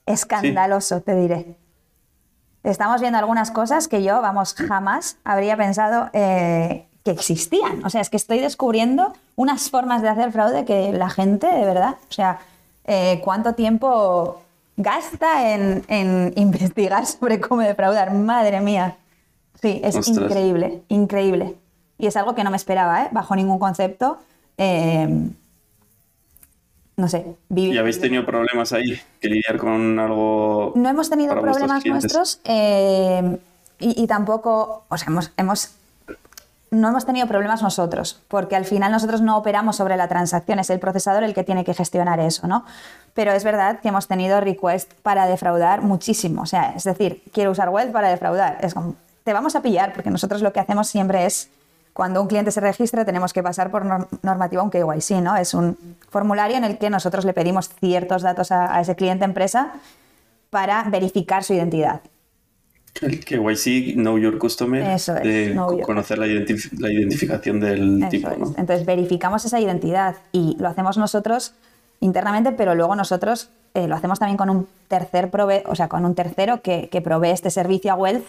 escandaloso, 0.07 1.03
te 1.03 1.15
diré. 1.15 1.57
Estamos 2.65 3.01
viendo 3.01 3.19
algunas 3.19 3.51
cosas 3.51 3.89
que 3.89 4.03
yo, 4.03 4.21
vamos, 4.21 4.55
jamás 4.55 5.17
habría 5.25 5.57
pensado 5.57 6.11
eh, 6.13 6.87
que 7.05 7.11
existían. 7.13 7.85
O 7.85 7.91
sea, 7.91 8.01
es 8.01 8.11
que 8.11 8.17
estoy 8.17 8.41
descubriendo 8.41 9.13
unas 9.37 9.71
formas 9.71 10.03
de 10.03 10.09
hacer 10.09 10.33
fraude 10.33 10.65
que 10.65 10.93
la 10.93 11.09
gente, 11.09 11.47
de 11.47 11.65
verdad, 11.65 11.97
o 12.09 12.13
sea, 12.13 12.41
eh, 12.85 13.21
cuánto 13.25 13.55
tiempo 13.55 14.41
gasta 14.77 15.55
en, 15.55 15.85
en 15.89 16.33
investigar 16.37 17.07
sobre 17.07 17.41
cómo 17.41 17.63
defraudar. 17.63 18.13
Madre 18.13 18.61
mía. 18.61 18.97
Sí, 19.61 19.81
es 19.83 19.97
Ostras. 19.97 20.19
increíble, 20.19 20.83
increíble. 20.89 21.57
Y 21.99 22.07
es 22.07 22.17
algo 22.17 22.35
que 22.35 22.45
no 22.45 22.51
me 22.51 22.57
esperaba, 22.57 23.05
¿eh? 23.05 23.09
bajo 23.11 23.35
ningún 23.35 23.59
concepto. 23.59 24.19
Eh, 24.57 25.31
no 26.99 27.07
sé, 27.07 27.37
vivir. 27.49 27.75
¿Y 27.75 27.79
habéis 27.79 28.01
tenido 28.01 28.27
problemas 28.27 28.73
ahí 28.73 29.01
que 29.21 29.29
lidiar 29.29 29.57
con 29.57 29.99
algo? 30.01 30.73
No 30.75 30.89
hemos 30.89 31.09
tenido 31.09 31.41
problemas 31.41 31.87
nuestros 31.87 32.41
eh, 32.43 33.39
y, 33.79 34.03
y 34.03 34.07
tampoco, 34.09 34.85
o 34.89 34.99
sea, 34.99 35.07
hemos, 35.07 35.31
hemos, 35.37 35.77
no 36.73 36.89
hemos 36.89 37.07
tenido 37.07 37.29
problemas 37.29 37.63
nosotros, 37.63 38.21
porque 38.27 38.57
al 38.57 38.65
final 38.65 38.91
nosotros 38.91 39.21
no 39.21 39.37
operamos 39.37 39.77
sobre 39.77 39.97
la 39.97 40.09
transacción, 40.09 40.59
es 40.59 40.71
el 40.71 40.81
procesador 40.81 41.23
el 41.23 41.35
que 41.35 41.45
tiene 41.45 41.65
que 41.65 41.73
gestionar 41.73 42.19
eso, 42.19 42.49
¿no? 42.49 42.65
Pero 43.15 43.31
es 43.31 43.45
verdad 43.45 43.79
que 43.79 43.89
hemos 43.89 44.09
tenido 44.09 44.41
request 44.41 44.93
para 45.03 45.29
defraudar 45.29 45.83
muchísimo, 45.83 46.43
o 46.43 46.47
sea, 46.47 46.73
es 46.75 46.83
decir, 46.83 47.23
quiero 47.33 47.53
usar 47.53 47.69
web 47.69 47.93
para 47.93 48.09
defraudar, 48.09 48.59
es 48.61 48.75
como, 48.75 48.97
te 49.23 49.33
vamos 49.33 49.55
a 49.55 49.63
pillar, 49.63 49.93
porque 49.93 50.11
nosotros 50.11 50.43
lo 50.43 50.53
que 50.53 50.59
hacemos 50.59 50.89
siempre 50.89 51.27
es 51.27 51.49
cuando 51.99 52.23
un 52.23 52.29
cliente 52.29 52.53
se 52.53 52.61
registra 52.61 53.05
tenemos 53.05 53.33
que 53.33 53.43
pasar 53.43 53.73
por 53.73 53.85
norm- 53.85 54.07
normativa 54.23 54.63
un 54.63 54.71
KYC, 54.71 55.21
¿no? 55.21 55.35
Es 55.37 55.53
un 55.53 55.77
formulario 56.11 56.57
en 56.57 56.63
el 56.63 56.79
que 56.79 56.91
nosotros 56.91 57.25
le 57.25 57.33
pedimos 57.33 57.71
ciertos 57.81 58.23
datos 58.23 58.53
a, 58.53 58.73
a 58.77 58.81
ese 58.81 58.95
cliente 58.95 59.25
empresa 59.25 59.73
para 60.49 60.85
verificar 60.85 61.43
su 61.43 61.55
identidad. 61.55 62.01
El 63.03 63.19
KYC, 63.25 63.95
Know 63.95 64.17
Your 64.17 64.39
Customer, 64.39 64.81
Eso 64.91 65.17
es, 65.17 65.23
de 65.25 65.51
Know 65.51 65.67
co- 65.67 65.77
Your- 65.79 65.87
conocer 65.87 66.19
la, 66.19 66.27
identif- 66.29 66.71
la 66.79 66.93
identificación 66.93 67.59
del 67.59 67.99
Eso 68.01 68.11
tipo. 68.11 68.29
Entonces 68.57 68.87
verificamos 68.87 69.45
esa 69.45 69.59
identidad 69.59 70.15
y 70.31 70.57
lo 70.61 70.69
hacemos 70.69 70.99
nosotros 70.99 71.53
internamente, 71.99 72.53
pero 72.53 72.77
luego 72.77 72.95
nosotros 72.95 73.51
eh, 73.75 73.89
lo 73.89 73.97
hacemos 73.97 74.21
también 74.21 74.37
con 74.37 74.51
un 74.51 74.69
tercer 74.87 75.31
prove 75.31 75.65
o 75.67 75.75
sea, 75.75 75.89
con 75.89 76.05
un 76.05 76.15
tercero 76.15 76.63
que, 76.63 76.89
que 76.91 77.01
provee 77.01 77.31
este 77.31 77.51
servicio 77.51 77.91
a 77.93 77.97
Wealth 77.97 78.25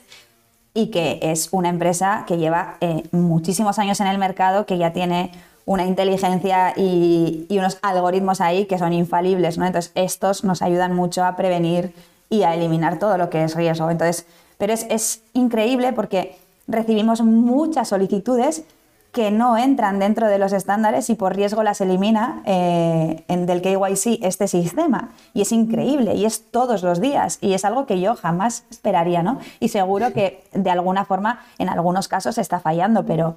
y 0.74 0.88
que 0.88 1.20
es 1.22 1.50
una 1.52 1.70
empresa 1.70 2.26
que 2.28 2.38
lleva 2.38 2.78
eh, 2.82 3.04
muchísimos 3.12 3.80
años 3.80 4.00
en 4.00 4.08
el 4.08 4.18
mercado, 4.18 4.66
que 4.66 4.78
ya 4.78 4.94
tiene 4.94 5.32
una 5.66 5.86
inteligencia 5.86 6.74
y, 6.76 7.46
y 7.50 7.58
unos 7.60 7.78
algoritmos 7.82 8.42
ahí 8.42 8.66
que 8.66 8.78
son 8.78 8.94
infalibles, 8.94 9.58
¿no? 9.58 9.66
Entonces, 9.66 9.92
estos 9.96 10.44
nos 10.44 10.62
ayudan 10.62 10.96
mucho 10.96 11.24
a 11.24 11.36
prevenir 11.36 11.94
y 12.30 12.44
a 12.44 12.56
eliminar 12.56 13.00
todo 13.00 13.18
lo 13.18 13.30
que 13.30 13.44
es 13.44 13.56
riesgo. 13.56 13.90
Entonces, 13.90 14.26
pero 14.58 14.74
es, 14.74 14.86
es 14.90 15.22
increíble 15.34 15.94
porque 15.94 16.38
recibimos 16.68 17.22
muchas 17.22 17.88
solicitudes 17.88 18.64
que 19.12 19.32
no 19.32 19.58
entran 19.58 19.98
dentro 19.98 20.28
de 20.28 20.38
los 20.38 20.54
estándares 20.54 21.10
y 21.10 21.16
por 21.16 21.36
riesgo 21.36 21.64
las 21.64 21.82
elimina 21.82 22.44
eh, 22.46 23.24
en, 23.28 23.46
del 23.46 23.62
KYC 23.62 24.24
este 24.24 24.48
sistema. 24.48 25.10
Y 25.34 25.42
es 25.42 25.52
increíble 25.52 26.14
y 26.16 26.26
es 26.26 26.52
todos 26.52 26.84
los 26.84 27.02
días 27.02 27.40
y 27.42 27.54
es 27.54 27.66
algo 27.66 27.86
que 27.86 28.00
yo 28.00 28.16
jamás 28.16 28.66
esperaría, 28.70 29.24
¿no? 29.24 29.40
Y 29.60 29.70
seguro 29.70 30.14
que 30.14 30.44
de 30.54 30.70
alguna 30.70 31.06
forma 31.06 31.42
en 31.58 31.70
algunos 31.70 32.08
casos 32.08 32.38
está 32.38 32.60
fallando, 32.60 33.06
pero 33.06 33.36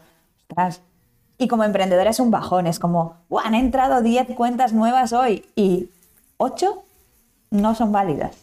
ostras. 0.48 0.82
Y 1.38 1.48
como 1.48 1.64
emprendedor 1.64 2.06
es 2.06 2.20
un 2.20 2.30
bajón, 2.30 2.66
es 2.66 2.78
como, 2.78 3.14
"Buah, 3.30 3.46
han 3.46 3.54
entrado 3.54 4.02
10 4.02 4.34
cuentas 4.36 4.72
nuevas 4.72 5.12
hoy 5.12 5.46
y 5.56 5.88
8 6.36 6.82
no 7.50 7.74
son 7.74 7.92
válidas. 7.92 8.41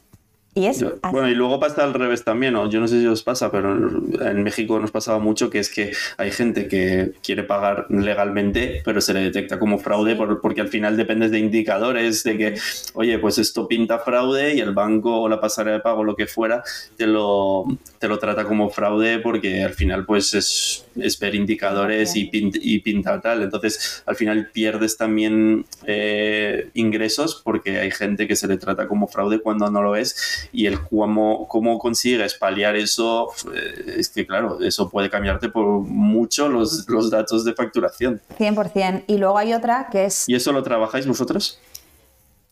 Y 0.60 0.66
es 0.66 0.80
Yo- 0.80 0.98
bueno, 1.14 1.30
y 1.30 1.36
luego 1.36 1.58
pasa 1.58 1.86
al 1.86 1.94
revés 1.94 2.26
también, 2.26 2.52
¿no? 2.54 2.70
Yo 2.70 2.82
no 2.82 2.88
sé 2.90 3.00
si 3.00 3.08
os 3.08 3.24
pasa, 3.24 3.50
pero 3.50 3.72
en 3.74 4.44
México 4.44 4.78
nos 4.78 4.92
pasaba 4.92 5.18
mucho 5.20 5.50
que 5.50 5.60
es 5.60 5.70
que 5.70 5.94
hay 6.18 6.32
gente 6.32 6.68
que 6.68 7.14
quiere 7.24 7.44
pagar 7.44 7.86
legalmente, 7.90 8.82
pero 8.84 9.00
se 9.00 9.14
le 9.14 9.22
detecta 9.22 9.58
como 9.58 9.78
fraude 9.80 10.18
por- 10.18 10.42
porque 10.42 10.60
al 10.60 10.68
final 10.68 10.98
dependes 10.98 11.32
de 11.32 11.40
indicadores 11.40 12.24
de 12.26 12.38
que, 12.38 12.56
oye, 12.94 13.18
pues 13.20 13.38
esto 13.38 13.70
pinta 13.70 14.00
fraude 14.00 14.56
y 14.56 14.60
el 14.60 14.74
banco 14.74 15.22
o 15.22 15.30
la 15.30 15.40
pasarela 15.40 15.78
de 15.78 15.82
pago, 15.82 16.04
lo 16.04 16.16
que 16.18 16.28
fuera, 16.28 16.62
te 16.98 17.08
lo, 17.08 17.64
te 18.00 18.10
lo 18.10 18.20
trata 18.20 18.44
como 18.44 18.70
fraude 18.70 19.20
porque 19.20 19.64
al 19.64 19.74
final 19.76 20.06
pues 20.06 20.34
es, 20.34 20.86
es 20.98 21.18
ver 21.20 21.36
indicadores 21.36 22.16
y 22.18 22.80
pinta 22.80 23.22
tal. 23.22 23.44
Entonces 23.44 24.04
al 24.06 24.18
final 24.18 24.50
pierdes 24.52 24.98
también 24.98 25.66
eh, 25.86 26.70
ingresos 26.74 27.42
porque 27.44 27.80
hay 27.80 27.92
gente 27.92 28.28
que 28.28 28.36
se 28.36 28.48
le 28.48 28.58
trata 28.58 28.88
como 28.88 29.08
fraude 29.08 29.40
cuando 29.40 29.70
no 29.72 29.82
lo 29.82 29.96
es 29.96 30.49
y 30.52 30.66
el 30.66 30.82
cómo, 30.82 31.48
cómo 31.48 31.80
consigues 31.80 32.36
paliar 32.36 32.76
eso, 32.76 33.32
eh, 33.54 33.96
es 33.98 34.10
que 34.10 34.26
claro, 34.26 34.60
eso 34.62 34.90
puede 34.90 35.10
cambiarte 35.10 35.50
por 35.50 35.66
mucho 35.66 36.50
los, 36.50 36.88
los 36.88 37.10
datos 37.10 37.46
de 37.46 37.54
facturación. 37.54 38.22
100%. 38.38 39.04
Y 39.08 39.18
luego 39.18 39.38
hay 39.38 39.54
otra 39.54 39.88
que 39.92 40.06
es 40.06 40.28
¿Y 40.28 40.36
eso 40.36 40.52
lo 40.52 40.64
trabajáis 40.64 41.08
vosotros? 41.08 41.60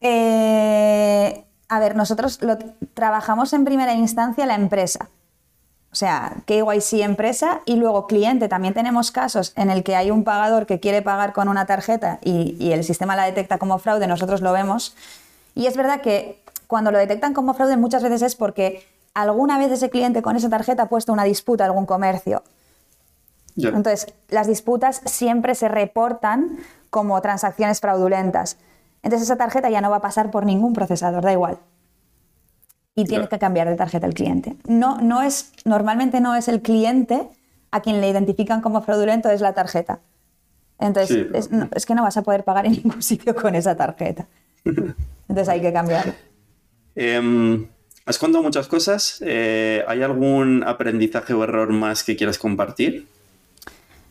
Eh, 0.01 1.43
a 1.69 1.79
ver, 1.79 1.95
nosotros 1.95 2.41
lo 2.41 2.57
trabajamos 2.93 3.53
en 3.53 3.65
primera 3.65 3.93
instancia 3.93 4.45
la 4.45 4.55
empresa. 4.55 5.09
O 5.91 5.95
sea, 5.95 6.43
KYC 6.45 7.01
empresa 7.01 7.61
y 7.65 7.77
luego 7.77 8.07
cliente. 8.07 8.47
También 8.47 8.73
tenemos 8.73 9.11
casos 9.11 9.53
en 9.55 9.71
el 9.71 9.83
que 9.83 9.95
hay 9.95 10.11
un 10.11 10.23
pagador 10.23 10.65
que 10.65 10.79
quiere 10.79 11.01
pagar 11.01 11.33
con 11.33 11.47
una 11.47 11.65
tarjeta 11.65 12.19
y, 12.23 12.55
y 12.59 12.71
el 12.73 12.83
sistema 12.83 13.15
la 13.15 13.23
detecta 13.23 13.57
como 13.57 13.79
fraude, 13.79 14.05
nosotros 14.05 14.41
lo 14.41 14.51
vemos. 14.51 14.95
Y 15.55 15.65
es 15.65 15.75
verdad 15.75 16.01
que 16.01 16.39
cuando 16.67 16.91
lo 16.91 16.97
detectan 16.97 17.33
como 17.33 17.53
fraude 17.53 17.77
muchas 17.77 18.03
veces 18.03 18.21
es 18.21 18.35
porque 18.35 18.83
alguna 19.13 19.57
vez 19.57 19.71
ese 19.71 19.89
cliente 19.89 20.21
con 20.21 20.35
esa 20.35 20.49
tarjeta 20.49 20.83
ha 20.83 20.89
puesto 20.89 21.11
una 21.13 21.23
disputa 21.23 21.63
a 21.63 21.67
algún 21.67 21.85
comercio. 21.85 22.43
Ya. 23.55 23.69
Entonces, 23.69 24.13
las 24.29 24.45
disputas 24.47 25.01
siempre 25.05 25.55
se 25.55 25.67
reportan 25.67 26.57
como 26.91 27.19
transacciones 27.21 27.79
fraudulentas. 27.79 28.57
Entonces, 29.01 29.27
esa 29.27 29.37
tarjeta 29.37 29.69
ya 29.69 29.81
no 29.81 29.89
va 29.89 29.97
a 29.97 30.01
pasar 30.01 30.29
por 30.29 30.45
ningún 30.45 30.73
procesador, 30.73 31.23
da 31.23 31.31
igual. 31.31 31.57
Y 32.95 33.05
tiene 33.05 33.23
Ya. 33.25 33.29
que 33.29 33.39
cambiar 33.39 33.67
de 33.69 33.75
tarjeta 33.75 34.05
el 34.05 34.13
cliente. 34.13 34.55
No, 34.67 34.97
no 35.01 35.21
es, 35.21 35.51
normalmente 35.65 36.19
no 36.19 36.35
es 36.35 36.47
el 36.47 36.61
cliente 36.61 37.27
a 37.71 37.81
quien 37.81 38.01
le 38.01 38.09
identifican 38.09 38.61
como 38.61 38.81
fraudulento, 38.81 39.29
es 39.29 39.41
la 39.41 39.53
tarjeta. 39.53 39.99
Entonces, 40.79 41.15
Sí. 41.15 41.27
es, 41.33 41.51
no- 41.51 41.67
es 41.73 41.85
que 41.85 41.95
no 41.95 42.03
vas 42.03 42.17
a 42.17 42.21
poder 42.21 42.43
pagar 42.43 42.65
en 42.67 42.73
ningún 42.73 43.01
sitio 43.01 43.35
con 43.35 43.55
esa 43.55 43.75
tarjeta. 43.75 44.27
Entonces 44.65 45.49
hay 45.49 45.61
que 45.61 45.73
cambiarlo. 45.73 46.13
Em, 46.99 47.67
has 48.07 48.17
contado 48.17 48.43
muchas 48.43 48.67
cosas. 48.67 49.21
Eh, 49.21 49.85
¿Hay 49.87 50.01
algún 50.01 50.63
aprendizaje 50.65 51.33
o 51.33 51.43
error 51.43 51.71
más 51.71 52.03
que 52.03 52.15
quieras 52.15 52.39
compartir? 52.39 53.07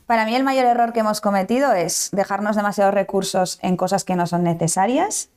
Para 0.07 0.25
mí 0.25 0.37
el 0.37 0.45
mayor 0.45 0.67
error 0.67 0.93
que 0.93 1.01
hemos 1.01 1.21
cometido 1.21 1.73
es 1.73 2.11
dejarnos 2.13 2.55
demasiados 2.55 2.95
recursos 2.95 3.59
en 3.61 3.77
cosas 3.77 4.05
que 4.05 4.15
no 4.15 4.29
son 4.29 4.45
necesarias 4.45 5.31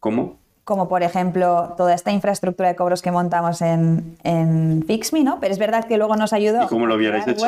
¿Cómo? 0.00 0.38
como 0.64 0.88
por 0.88 1.02
ejemplo 1.02 1.74
toda 1.76 1.92
esta 1.92 2.12
infraestructura 2.12 2.70
de 2.70 2.76
cobros 2.76 3.02
que 3.02 3.10
montamos 3.10 3.60
en, 3.60 4.16
en 4.24 4.82
FixMe, 4.86 5.22
¿no? 5.22 5.38
Pero 5.38 5.52
es 5.52 5.58
verdad 5.58 5.84
que 5.84 5.98
luego 5.98 6.16
nos 6.16 6.32
ayudó 6.32 6.64
¿Y 6.64 6.66
cómo 6.66 6.86
lo 6.86 6.94
hubierais 6.96 7.28
hecho? 7.28 7.46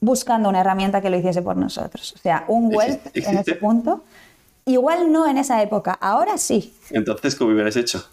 Buscando 0.00 0.48
una 0.48 0.60
herramienta 0.60 1.00
que 1.00 1.08
lo 1.08 1.16
hiciese 1.16 1.40
por 1.40 1.56
nosotros. 1.56 2.14
O 2.16 2.18
sea, 2.18 2.44
un 2.48 2.72
¿Existe- 2.72 3.12
Wealth 3.14 3.16
en 3.28 3.38
ese 3.38 3.54
punto. 3.54 4.04
Igual 4.66 5.12
no 5.12 5.28
en 5.28 5.38
esa 5.38 5.62
época, 5.62 5.92
ahora 6.00 6.36
sí, 6.36 6.74
Entonces, 6.90 7.36
¿qué 7.36 7.44
hubierais 7.44 7.76
hecho? 7.76 8.04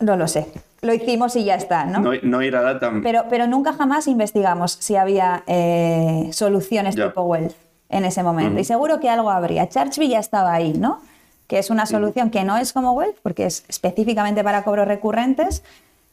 No 0.00 0.16
lo 0.16 0.28
sé. 0.28 0.48
Lo 0.80 0.92
hicimos 0.92 1.36
y 1.36 1.44
ya 1.44 1.54
está, 1.54 1.84
¿no? 1.84 2.00
No, 2.00 2.10
no 2.22 2.42
ir 2.42 2.56
a 2.56 2.62
Latam. 2.62 3.02
Pero, 3.02 3.24
pero 3.30 3.46
nunca 3.46 3.72
jamás 3.72 4.08
investigamos 4.08 4.72
si 4.80 4.96
había 4.96 5.44
eh, 5.46 6.28
soluciones 6.32 6.96
Ya. 6.96 7.08
tipo 7.08 7.22
Wealth. 7.22 7.54
en 7.88 8.04
ese 8.04 8.22
momento. 8.22 8.58
Y 8.60 8.64
seguro 8.64 8.98
que 9.00 9.08
algo 9.10 9.30
habría. 9.30 9.68
Chargebee 9.68 10.08
ya 10.08 10.18
estaba 10.18 10.52
ahí, 10.54 10.72
¿no? 10.72 11.00
Que 11.46 11.58
es 11.58 11.68
una 11.70 11.84
solución 11.86 12.30
que 12.30 12.42
no 12.42 12.56
es 12.56 12.72
como 12.72 12.92
Wealth, 12.92 13.18
porque 13.22 13.44
es 13.46 13.64
específicamente 13.68 14.42
para 14.42 14.64
cobros 14.64 14.88
recurrentes, 14.88 15.62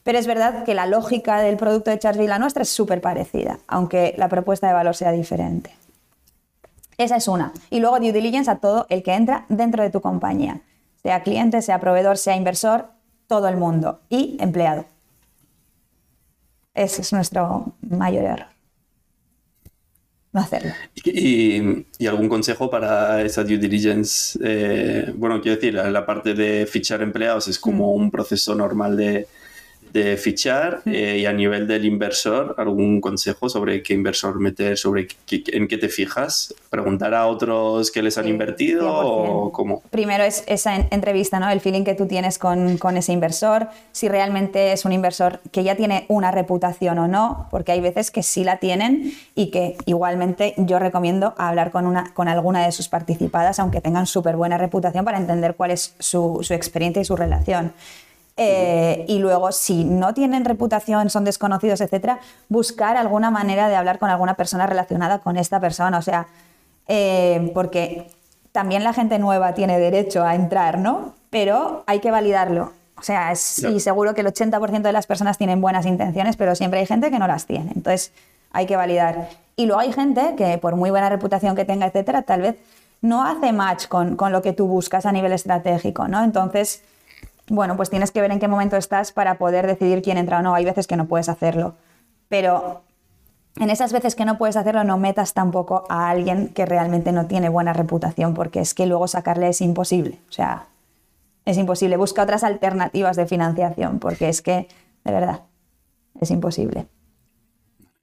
pero 0.03 0.19
es 0.19 0.27
verdad 0.27 0.65
que 0.65 0.73
la 0.75 0.86
lógica 0.86 1.39
del 1.39 1.55
producto 1.57 1.89
de 1.89 1.97
Chargebee 1.97 2.25
y 2.25 2.27
la 2.30 2.38
nuestra 2.39 2.63
es 2.63 2.69
súper 2.69 2.99
parecida, 2.99 3.59
aunque 3.67 4.13
la 4.17 4.27
propuesta 4.27 4.67
de 4.67 4.73
valor 4.73 4.95
sea 4.95 5.11
diferente. 5.13 5.73
Esa 6.97 7.15
es 7.15 7.27
una. 7.30 7.53
Y 7.69 7.80
luego 7.80 7.97
due 7.99 8.11
diligence 8.11 8.51
a 8.51 8.55
todo 8.57 8.86
el 8.89 9.01
que 9.03 9.13
entra 9.13 9.45
dentro 9.47 9.82
de 9.82 9.89
tu 9.89 10.01
compañía, 10.01 10.59
sea 11.01 11.23
cliente, 11.23 11.61
sea 11.61 11.80
proveedor, 11.80 12.17
sea 12.17 12.36
inversor, 12.36 12.88
todo 13.30 13.47
el 13.47 13.55
mundo 13.55 14.01
y 14.09 14.36
empleado. 14.41 14.86
Ese 16.73 17.03
es 17.03 17.13
nuestro 17.13 17.73
mayor 17.82 18.25
error. 18.25 18.47
No 20.34 20.41
hacerlo. 20.41 20.71
¿Y, 21.05 22.07
algún 22.07 22.27
consejo 22.27 22.69
para 22.69 23.21
esa 23.21 23.43
due 23.43 23.57
diligence? 23.57 24.38
Eh, 24.43 25.13
bueno, 25.15 25.41
quiero 25.41 25.55
decir, 25.55 25.75
la 25.75 26.05
parte 26.05 26.34
de 26.34 26.65
fichar 26.65 27.01
empleados 27.01 27.47
es 27.47 27.59
como 27.59 27.93
mm. 27.93 28.01
un 28.01 28.11
proceso 28.11 28.55
normal 28.55 28.97
de, 28.97 29.27
de 29.94 30.18
fichar 30.18 30.82
eh, 30.86 31.18
y 31.22 31.26
a 31.26 31.34
nivel 31.34 31.68
del 31.68 31.86
inversor, 31.86 32.56
algún 32.58 33.02
consejo 33.02 33.50
sobre 33.50 33.82
qué 33.82 33.94
inversor 33.94 34.40
meter, 34.40 34.78
sobre 34.78 35.08
en 35.30 35.68
qué 35.68 35.78
te 35.78 35.90
fijas, 35.90 36.54
preguntar 36.70 37.14
a 37.14 37.28
otros 37.28 37.92
que 37.92 38.02
les 38.02 38.18
han 38.18 38.28
invertido 38.28 38.90
o 38.92 39.52
cómo. 39.52 39.82
Primero 39.90 40.24
es 40.24 40.44
esa 40.48 40.76
entrevista, 40.76 41.40
¿no? 41.40 41.50
El 41.50 41.60
feeling 41.60 41.84
que 41.84 41.96
tú 41.96 42.08
tienes 42.08 42.38
con, 42.38 42.78
con, 42.78 42.98
ese 42.98 43.14
inversor, 43.14 43.68
si 43.92 44.08
realmente 44.08 44.72
es 44.72 44.86
un 44.86 44.92
inversor 44.92 45.40
que 45.52 45.64
ya 45.64 45.76
tiene 45.76 46.06
una 46.08 46.32
reputación 46.32 47.00
o 47.00 47.08
no, 47.08 47.48
porque 47.50 47.72
hay 47.72 47.82
veces 47.82 48.12
que 48.12 48.24
sí 48.24 48.44
la 48.44 48.58
tienen 48.58 49.14
y 49.36 49.52
que 49.52 49.76
igualmente 49.86 50.54
yo 50.58 50.80
recomiendo 50.80 51.34
hablar 51.38 51.72
con, 51.72 51.86
una, 51.86 52.14
con 52.14 52.28
alguna 52.28 52.66
de 52.66 52.72
sus 52.72 52.90
participadas, 52.90 53.60
aunque 53.60 53.82
tengan 53.82 54.06
súper 54.06 54.36
buena 54.36 54.58
reputación, 54.58 55.06
para 55.06 55.18
entender 55.18 55.56
cuál 55.56 55.72
es 55.72 55.96
su, 56.00 56.40
su 56.42 56.54
experiencia 56.54 57.02
y 57.02 57.06
su 57.06 57.16
relación. 57.16 57.74
Eh, 58.42 59.04
y 59.10 59.20
luego, 59.20 59.52
si 59.52 59.84
no 59.84 60.14
tienen 60.14 60.46
reputación, 60.46 61.10
son 61.10 61.26
desconocidos, 61.26 61.82
etcétera, 61.82 62.20
buscar 62.48 62.96
alguna 62.96 63.30
manera 63.30 63.68
de 63.68 63.76
hablar 63.76 64.00
con 64.00 64.10
alguna 64.10 64.36
persona 64.36 64.66
relacionada 64.66 65.20
con 65.20 65.36
esta 65.36 65.60
persona. 65.60 65.98
O 65.98 66.02
sea, 66.02 66.28
eh, 66.88 67.52
porque 67.54 68.10
también 68.54 68.86
la 68.86 68.94
gente 68.94 69.20
nueva 69.20 69.56
tiene 69.56 69.78
derecho 69.78 70.24
a 70.24 70.36
entrar, 70.36 70.78
¿no? 70.80 71.16
Pero 71.30 71.84
hay 71.86 72.00
que 72.00 72.12
validarlo. 72.12 72.72
O 72.98 73.02
sea, 73.04 73.34
es, 73.34 73.60
y 73.60 73.82
seguro 73.82 74.14
que 74.14 74.22
el 74.22 74.28
80% 74.28 74.84
de 74.84 74.94
las 74.94 75.06
personas 75.06 75.38
tienen 75.38 75.60
buenas 75.60 75.86
intenciones, 75.86 76.38
pero 76.38 76.56
siempre 76.56 76.80
hay 76.80 76.86
gente 76.86 77.12
que 77.12 77.20
no 77.20 77.28
las 77.28 77.46
tiene. 77.46 77.74
Entonces, 77.76 78.14
hay 78.52 78.68
que 78.68 78.78
validar. 78.78 79.28
Y 79.58 79.66
luego 79.66 79.82
hay 79.82 79.92
gente 79.92 80.36
que, 80.38 80.58
por 80.60 80.78
muy 80.78 80.92
buena 80.92 81.10
reputación 81.10 81.58
que 81.58 81.66
tenga, 81.66 81.88
etcétera, 81.88 82.22
tal 82.22 82.42
vez 82.42 82.56
no 83.02 83.26
hace 83.26 83.52
match 83.52 83.88
con, 83.88 84.16
con 84.16 84.32
lo 84.32 84.42
que 84.42 84.54
tú 84.54 84.66
buscas 84.66 85.06
a 85.06 85.12
nivel 85.12 85.34
estratégico, 85.34 86.08
¿no? 86.08 86.24
Entonces, 86.24 86.84
bueno, 87.50 87.76
pues 87.76 87.89
tienes 87.89 88.12
que 88.12 88.22
ver 88.22 88.32
en 88.32 88.39
qué 88.39 88.47
momento 88.47 88.78
estás 88.78 89.12
para 89.12 89.38
poder 89.38 89.68
decidir 89.68 90.02
quién 90.02 90.18
entra 90.18 90.39
o 90.39 90.41
no. 90.41 90.54
Hay 90.54 90.66
veces 90.66 90.88
que 90.88 90.95
no 90.95 91.08
puedes 91.08 91.30
hacerlo, 91.30 91.76
pero 92.28 92.84
en 93.58 93.70
esas 93.70 93.91
veces 93.91 94.16
que 94.16 94.26
no 94.26 94.38
puedes 94.38 94.56
hacerlo 94.56 94.84
no 94.84 94.97
metas 94.97 95.34
tampoco 95.34 95.86
a 95.89 96.10
alguien 96.10 96.50
que 96.50 96.66
realmente 96.66 97.12
no 97.12 97.26
tiene 97.26 97.50
buena 97.50 97.74
reputación, 97.74 98.34
porque 98.34 98.60
es 98.60 98.74
que 98.74 98.86
luego 98.86 99.08
sacarle 99.08 99.50
es 99.50 99.62
imposible. 99.62 100.20
O 100.30 100.32
sea, 100.32 100.68
es 101.45 101.58
imposible. 101.58 101.97
Busca 101.97 102.24
otras 102.24 102.43
alternativas 102.43 103.16
de 103.16 103.26
financiación, 103.26 104.00
porque 104.00 104.30
es 104.30 104.41
que, 104.41 104.68
de 105.04 105.12
verdad, 105.12 105.41
es 106.22 106.32
imposible. 106.32 106.88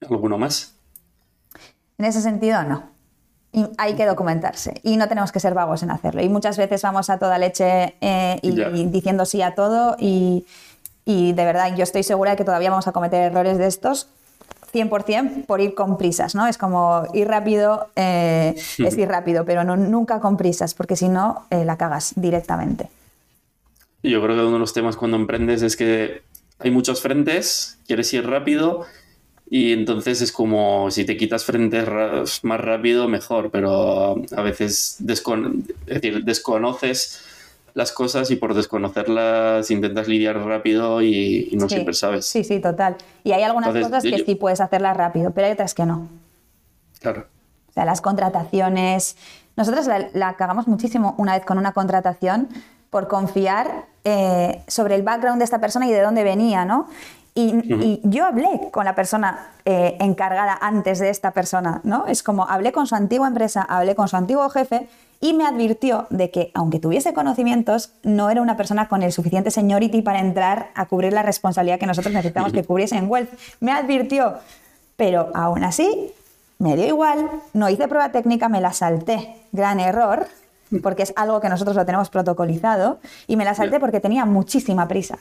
¿Alguno 0.08 0.38
más? 0.38 0.74
En 1.98 2.04
ese 2.04 2.20
sentido, 2.20 2.62
no 2.64 2.95
hay 3.78 3.94
que 3.94 4.04
documentarse 4.04 4.80
y 4.82 4.96
no 4.96 5.08
tenemos 5.08 5.32
que 5.32 5.40
ser 5.40 5.54
vagos 5.54 5.82
en 5.82 5.90
hacerlo. 5.90 6.22
Y 6.22 6.28
muchas 6.28 6.56
veces 6.56 6.82
vamos 6.82 7.10
a 7.10 7.18
toda 7.18 7.38
leche 7.38 7.94
eh, 8.00 8.38
y, 8.42 8.86
diciendo 8.86 9.24
sí 9.24 9.42
a 9.42 9.54
todo 9.54 9.96
y, 9.98 10.44
de 11.06 11.44
verdad 11.44 11.74
yo 11.76 11.84
estoy 11.84 12.02
segura 12.02 12.32
de 12.32 12.36
que 12.36 12.44
todavía 12.44 12.70
vamos 12.70 12.88
a 12.88 12.92
cometer 12.92 13.22
errores 13.30 13.58
de 13.58 13.66
estos 13.66 14.08
100% 14.72 15.46
por 15.46 15.60
ir 15.60 15.74
con 15.74 15.96
prisas, 15.96 16.34
¿no? 16.34 16.46
Es 16.46 16.58
como 16.58 17.04
ir 17.14 17.28
rápido, 17.28 17.88
eh, 17.96 18.54
es 18.78 18.98
ir 18.98 19.08
rápido, 19.08 19.44
pero 19.44 19.64
no, 19.64 19.76
nunca 19.76 20.20
con 20.20 20.36
prisas, 20.36 20.74
porque 20.74 20.96
si 20.96 21.08
no, 21.08 21.46
eh, 21.50 21.64
la 21.64 21.78
cagas 21.78 22.12
directamente. 22.16 22.90
Yo 24.02 24.20
creo 24.22 24.36
que 24.36 24.42
uno 24.42 24.54
de 24.54 24.58
los 24.58 24.74
temas 24.74 24.96
cuando 24.96 25.16
emprendes 25.16 25.62
es 25.62 25.76
que 25.76 26.22
hay 26.58 26.70
muchos 26.70 27.00
frentes, 27.00 27.78
quieres 27.86 28.12
ir 28.12 28.28
rápido 28.28 28.84
y 29.48 29.72
entonces 29.72 30.22
es 30.22 30.32
como 30.32 30.90
si 30.90 31.04
te 31.04 31.16
quitas 31.16 31.44
frentes 31.44 31.88
más 32.42 32.60
rápido, 32.60 33.08
mejor, 33.08 33.50
pero 33.50 34.16
a 34.36 34.42
veces 34.42 34.96
desconoces 34.98 37.20
las 37.74 37.92
cosas 37.92 38.30
y 38.30 38.36
por 38.36 38.54
desconocerlas 38.54 39.70
intentas 39.70 40.08
lidiar 40.08 40.38
rápido 40.38 41.02
y, 41.02 41.50
no 41.52 41.68
siempre 41.68 41.94
sabes. 41.94 42.26
Sí, 42.26 42.42
sí, 42.42 42.58
total. 42.58 42.96
Y 43.22 43.32
hay 43.32 43.42
algunas 43.42 43.72
cosas 43.72 44.02
que 44.02 44.24
sí 44.24 44.34
puedes 44.34 44.60
hacerlas 44.60 44.96
rápido, 44.96 45.30
pero 45.30 45.46
hay 45.46 45.52
otras 45.52 45.74
que 45.74 45.84
no. 45.84 46.08
Claro. 47.00 47.26
O 47.68 47.72
sea, 47.72 47.84
las 47.84 48.00
contrataciones. 48.00 49.16
Nosotros 49.56 49.86
la, 50.14 50.36
cagamos 50.36 50.66
muchísimo 50.66 51.14
una 51.18 51.34
vez 51.34 51.44
con 51.44 51.58
una 51.58 51.72
contratación 51.72 52.48
por 52.90 53.08
confiar 53.08 53.84
eh, 54.04 54.62
sobre 54.66 54.94
el 54.94 55.02
background 55.02 55.38
de 55.38 55.44
esta 55.44 55.60
persona 55.60 55.86
y 55.86 55.92
de 55.92 56.00
dónde 56.00 56.24
venía, 56.24 56.64
¿no? 56.64 56.88
Y, 57.38 58.00
yo 58.02 58.24
hablé 58.24 58.70
con 58.72 58.86
la 58.86 58.94
persona 58.94 59.50
eh, 59.66 59.98
encargada 60.00 60.56
antes 60.58 60.98
de 60.98 61.10
esta 61.10 61.32
persona, 61.32 61.82
¿no? 61.84 62.06
Es 62.06 62.22
como 62.22 62.48
hablé 62.48 62.72
con 62.72 62.86
su 62.86 62.94
antigua 62.94 63.28
empresa, 63.28 63.60
hablé 63.60 63.94
con 63.94 64.08
su 64.08 64.16
antiguo 64.16 64.48
jefe 64.48 64.88
y 65.20 65.34
me 65.34 65.46
advirtió 65.46 66.06
de 66.08 66.30
que, 66.30 66.50
aunque 66.54 66.78
tuviese 66.78 67.12
conocimientos, 67.12 67.92
no 68.02 68.30
era 68.30 68.40
una 68.40 68.56
persona 68.56 68.88
con 68.88 69.02
el 69.02 69.12
suficiente 69.12 69.50
seniority 69.50 70.00
para 70.00 70.20
entrar 70.20 70.70
a 70.74 70.86
cubrir 70.86 71.12
la 71.12 71.22
responsabilidad 71.22 71.78
que 71.78 71.84
nosotros 71.84 72.14
necesitamos 72.14 72.54
que 72.54 72.64
cubriese 72.64 72.96
en 72.96 73.10
Wealth. 73.10 73.30
Me 73.60 73.70
advirtió, 73.72 74.36
pero 74.96 75.30
aún 75.34 75.62
así 75.62 76.14
me 76.58 76.74
dio 76.74 76.86
igual, 76.86 77.28
no 77.52 77.68
hice 77.68 77.86
prueba 77.86 78.12
técnica, 78.12 78.48
me 78.48 78.62
la 78.62 78.72
salté. 78.72 79.42
Gran 79.52 79.78
error, 79.78 80.26
porque 80.82 81.02
es 81.02 81.12
algo 81.16 81.42
que 81.42 81.50
nosotros 81.50 81.76
lo 81.76 81.84
tenemos 81.84 82.08
protocolizado, 82.08 82.98
y 83.26 83.36
me 83.36 83.44
la 83.44 83.54
salté 83.54 83.78
porque 83.78 84.00
tenía 84.00 84.24
muchísima 84.24 84.88
prisa. 84.88 85.18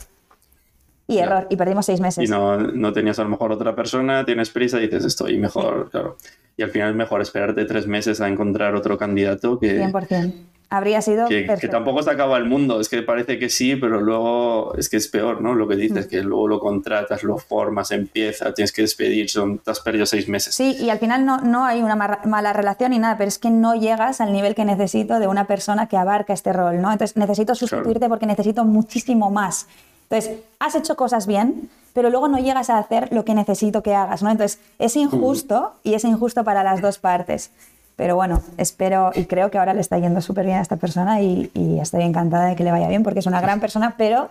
Y 1.07 1.19
error, 1.19 1.45
y 1.49 1.55
perdimos 1.55 1.85
seis 1.85 2.01
meses. 2.01 2.27
Y 2.27 2.31
no, 2.31 2.57
no, 2.57 2.91
tenías 2.91 3.19
a 3.19 3.23
lo 3.23 3.29
mejor 3.29 3.51
otra 3.51 3.75
persona, 3.75 4.25
tienes 4.25 4.49
prisa 4.49 4.79
y 4.79 4.87
dices 4.87 5.05
estoy 5.05 5.37
mejor, 5.37 5.89
claro. 5.91 6.17
Y 6.57 6.63
al 6.63 6.71
final 6.71 6.91
es 6.91 6.95
mejor 6.95 7.21
esperarte 7.21 7.65
tres 7.65 7.85
meses 7.85 8.21
a 8.21 8.27
encontrar 8.27 8.75
otro 8.75 8.97
candidato 8.97 9.59
que... 9.59 9.79
100%. 9.79 10.33
Habría 10.67 10.99
sido... 11.01 11.27
Que, 11.27 11.45
que, 11.45 11.67
tampoco 11.67 12.01
se 12.01 12.09
acaba 12.09 12.37
el 12.37 12.45
mundo, 12.45 12.79
es 12.81 12.89
que 12.89 13.03
parece 13.03 13.37
que 13.37 13.49
sí, 13.49 13.75
pero 13.75 14.01
luego 14.01 14.73
es 14.75 14.89
que 14.89 14.97
es 14.97 15.07
peor, 15.07 15.41
¿no? 15.41 15.53
Lo 15.53 15.67
que 15.67 15.75
dices, 15.75 16.07
mm. 16.07 16.09
que 16.09 16.23
luego 16.23 16.47
lo 16.47 16.59
contratas, 16.59 17.23
lo 17.23 17.37
formas, 17.37 17.91
empieza, 17.91 18.51
tienes 18.53 18.71
que 18.71 18.81
despedir, 18.81 19.29
son, 19.29 19.59
te 19.59 19.69
has 19.69 19.79
perdido 19.79 20.07
seis 20.07 20.27
meses. 20.27 20.55
Sí, 20.55 20.75
y 20.79 20.89
al 20.89 20.97
final 20.97 21.23
no, 21.23 21.37
no 21.37 21.65
hay 21.65 21.81
una 21.81 21.95
mala 21.95 22.51
relación 22.51 22.91
ni 22.91 22.99
nada, 22.99 23.15
pero 23.15 23.27
es 23.27 23.37
que 23.37 23.51
no 23.51 23.75
llegas 23.75 24.21
al 24.21 24.33
nivel 24.33 24.55
que 24.55 24.65
necesito 24.65 25.19
de 25.19 25.27
una 25.27 25.45
persona 25.45 25.87
que 25.87 25.97
abarca 25.97 26.33
este 26.33 26.51
rol, 26.51 26.81
¿no? 26.81 26.91
Entonces 26.91 27.15
necesito 27.15 27.53
sustituirte 27.53 28.09
porque 28.09 28.25
necesito 28.25 28.65
muchísimo 28.65 29.29
más. 29.29 29.67
Entonces, 30.09 30.39
has 30.59 30.75
hecho 30.75 30.95
cosas 30.95 31.27
bien, 31.27 31.69
pero 31.93 32.09
luego 32.09 32.27
no 32.27 32.37
llegas 32.37 32.69
a 32.69 32.77
hacer 32.77 33.09
lo 33.11 33.25
que 33.25 33.33
necesito 33.33 33.81
que 33.81 33.95
hagas, 33.95 34.21
¿no? 34.21 34.29
Entonces, 34.29 34.59
es 34.79 34.95
injusto 34.95 35.73
y 35.83 35.93
es 35.93 36.03
injusto 36.03 36.43
para 36.43 36.63
las 36.63 36.81
dos 36.81 36.99
partes. 36.99 37.51
Pero 37.95 38.15
bueno, 38.15 38.43
espero 38.57 39.11
y 39.15 39.25
creo 39.25 39.49
que 39.49 39.57
ahora 39.57 39.73
le 39.73 39.79
está 39.79 39.97
yendo 39.97 40.19
súper 40.21 40.45
bien 40.45 40.57
a 40.57 40.61
esta 40.61 40.75
persona 40.75 41.21
y, 41.21 41.49
estoy 41.81 42.03
encantada 42.03 42.47
de 42.47 42.55
que 42.55 42.63
le 42.63 42.71
vaya 42.71 42.89
bien 42.89 43.03
porque 43.03 43.19
es 43.19 43.25
una 43.25 43.39
gran 43.39 43.61
persona, 43.61 43.95
pero 43.97 44.29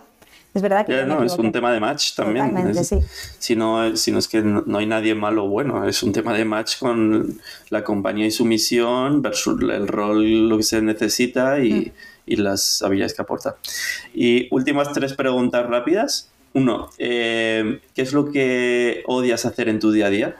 es 0.53 0.61
verdad 0.61 0.85
que... 0.85 1.05
no, 1.05 1.23
es 1.23 1.35
un 1.37 1.51
tema 1.51 1.71
de 1.71 1.79
match 1.79 2.15
también. 2.15 2.75
sí. 2.83 2.99
si, 3.39 3.55
no, 3.55 3.97
si 3.97 4.11
no 4.11 4.19
es 4.19 4.27
que 4.27 4.41
no, 4.41 4.77
hay 4.77 4.85
nadie 4.85 5.15
malo 5.15 5.45
o 5.45 5.47
bueno, 5.47 5.87
es 5.87 6.03
un 6.03 6.11
tema 6.11 6.33
de 6.33 6.45
match 6.45 6.77
con 6.77 7.39
la 7.69 7.83
compañía 7.83 8.27
y 8.27 8.31
su 8.31 8.45
misión 8.45 9.23
versus 9.23 9.59
el 9.61 9.87
rol, 9.87 10.47
lo 10.47 10.57
que 10.57 10.63
se 10.63 10.81
necesita 10.81 11.59
y... 11.59 11.73
Mm 11.73 12.14
y 12.25 12.35
las 12.37 12.81
habilidades 12.81 13.13
que 13.13 13.21
aporta. 13.21 13.55
Y 14.13 14.53
últimas 14.53 14.91
tres 14.93 15.13
preguntas 15.13 15.65
rápidas. 15.67 16.29
Uno, 16.53 16.89
eh, 16.97 17.81
¿qué 17.93 18.01
es 18.01 18.13
lo 18.13 18.31
que 18.31 19.03
odias 19.07 19.45
hacer 19.45 19.69
en 19.69 19.79
tu 19.79 19.91
día 19.91 20.07
a 20.07 20.09
día? 20.09 20.35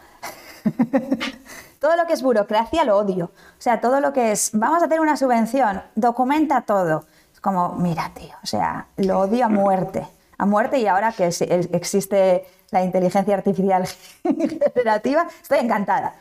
todo 1.80 1.96
lo 1.98 2.08
que 2.08 2.14
es 2.14 2.22
burocracia 2.22 2.84
lo 2.86 2.98
odio. 2.98 3.26
O 3.26 3.62
sea, 3.62 3.82
todo 3.82 4.00
lo 4.00 4.14
que 4.14 4.32
es, 4.32 4.52
vamos 4.54 4.82
a 4.82 4.86
hacer 4.86 5.00
una 5.02 5.18
subvención, 5.18 5.82
documenta 5.96 6.62
todo. 6.62 7.06
Es 7.34 7.40
como, 7.40 7.76
mira, 7.76 8.12
tío, 8.16 8.34
o 8.42 8.48
sea, 8.48 8.88
lo 8.98 9.20
odio 9.20 9.46
a 9.46 9.50
muerte. 9.50 10.08
A 10.38 10.46
muerte 10.46 10.80
y 10.80 10.88
ahora 10.88 11.12
que 11.12 11.28
existe 11.28 12.46
la 12.72 12.84
inteligencia 12.84 13.36
artificial 13.36 13.88
generativa, 14.24 15.28
estoy 15.42 15.60
encantada. 15.60 16.16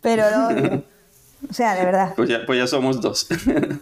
Pero 0.00 0.30
lo 0.30 0.46
odio. 0.48 0.84
O 1.48 1.54
sea, 1.54 1.74
de 1.74 1.86
verdad. 1.86 2.12
Pues 2.16 2.28
ya, 2.28 2.44
pues 2.44 2.58
ya 2.58 2.66
somos 2.66 3.00
dos. 3.00 3.26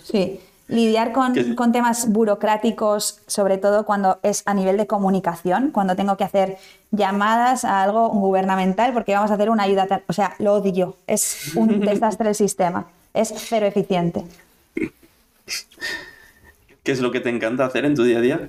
Sí 0.05 0.41
lidiar 0.69 1.13
con, 1.13 1.55
con, 1.55 1.73
temas 1.73 2.11
burocráticos, 2.11 3.21
sobre 3.27 3.59
todo 3.59 3.85
cuando 3.85 4.19
es 4.23 4.43
a 4.47 4.55
nivel 4.55 4.77
de 4.77 4.87
comunicación, 4.87 5.71
cuando 5.71 5.97
tengo 5.97 6.17
que 6.17 6.25
hacer 6.25 6.59
llamadas 6.91 7.65
a 7.65 7.83
algo 7.83 8.09
gubernamental 8.11 8.93
porque 8.93 9.15
vamos 9.15 9.31
a 9.31 9.35
hacer 9.35 9.51
una 9.51 9.65
ayuda, 9.65 10.03
o 10.07 10.13
sea, 10.13 10.35
lo 10.39 10.55
odio, 10.55 10.97
es 11.07 11.53
un 11.57 11.81
desastre 11.85 12.29
el 12.29 12.35
sistema. 12.35 12.87
Es 13.15 13.33
cero 13.35 13.67
eficiente. 13.67 14.25
¿Qué 16.83 16.93
es 16.93 17.01
lo 17.01 17.11
que 17.11 17.21
te 17.21 17.31
encanta 17.31 17.65
hacer 17.65 17.85
en 17.85 17.95
tu 17.95 18.05
día 18.05 18.19
a 18.19 18.21
día? 18.21 18.49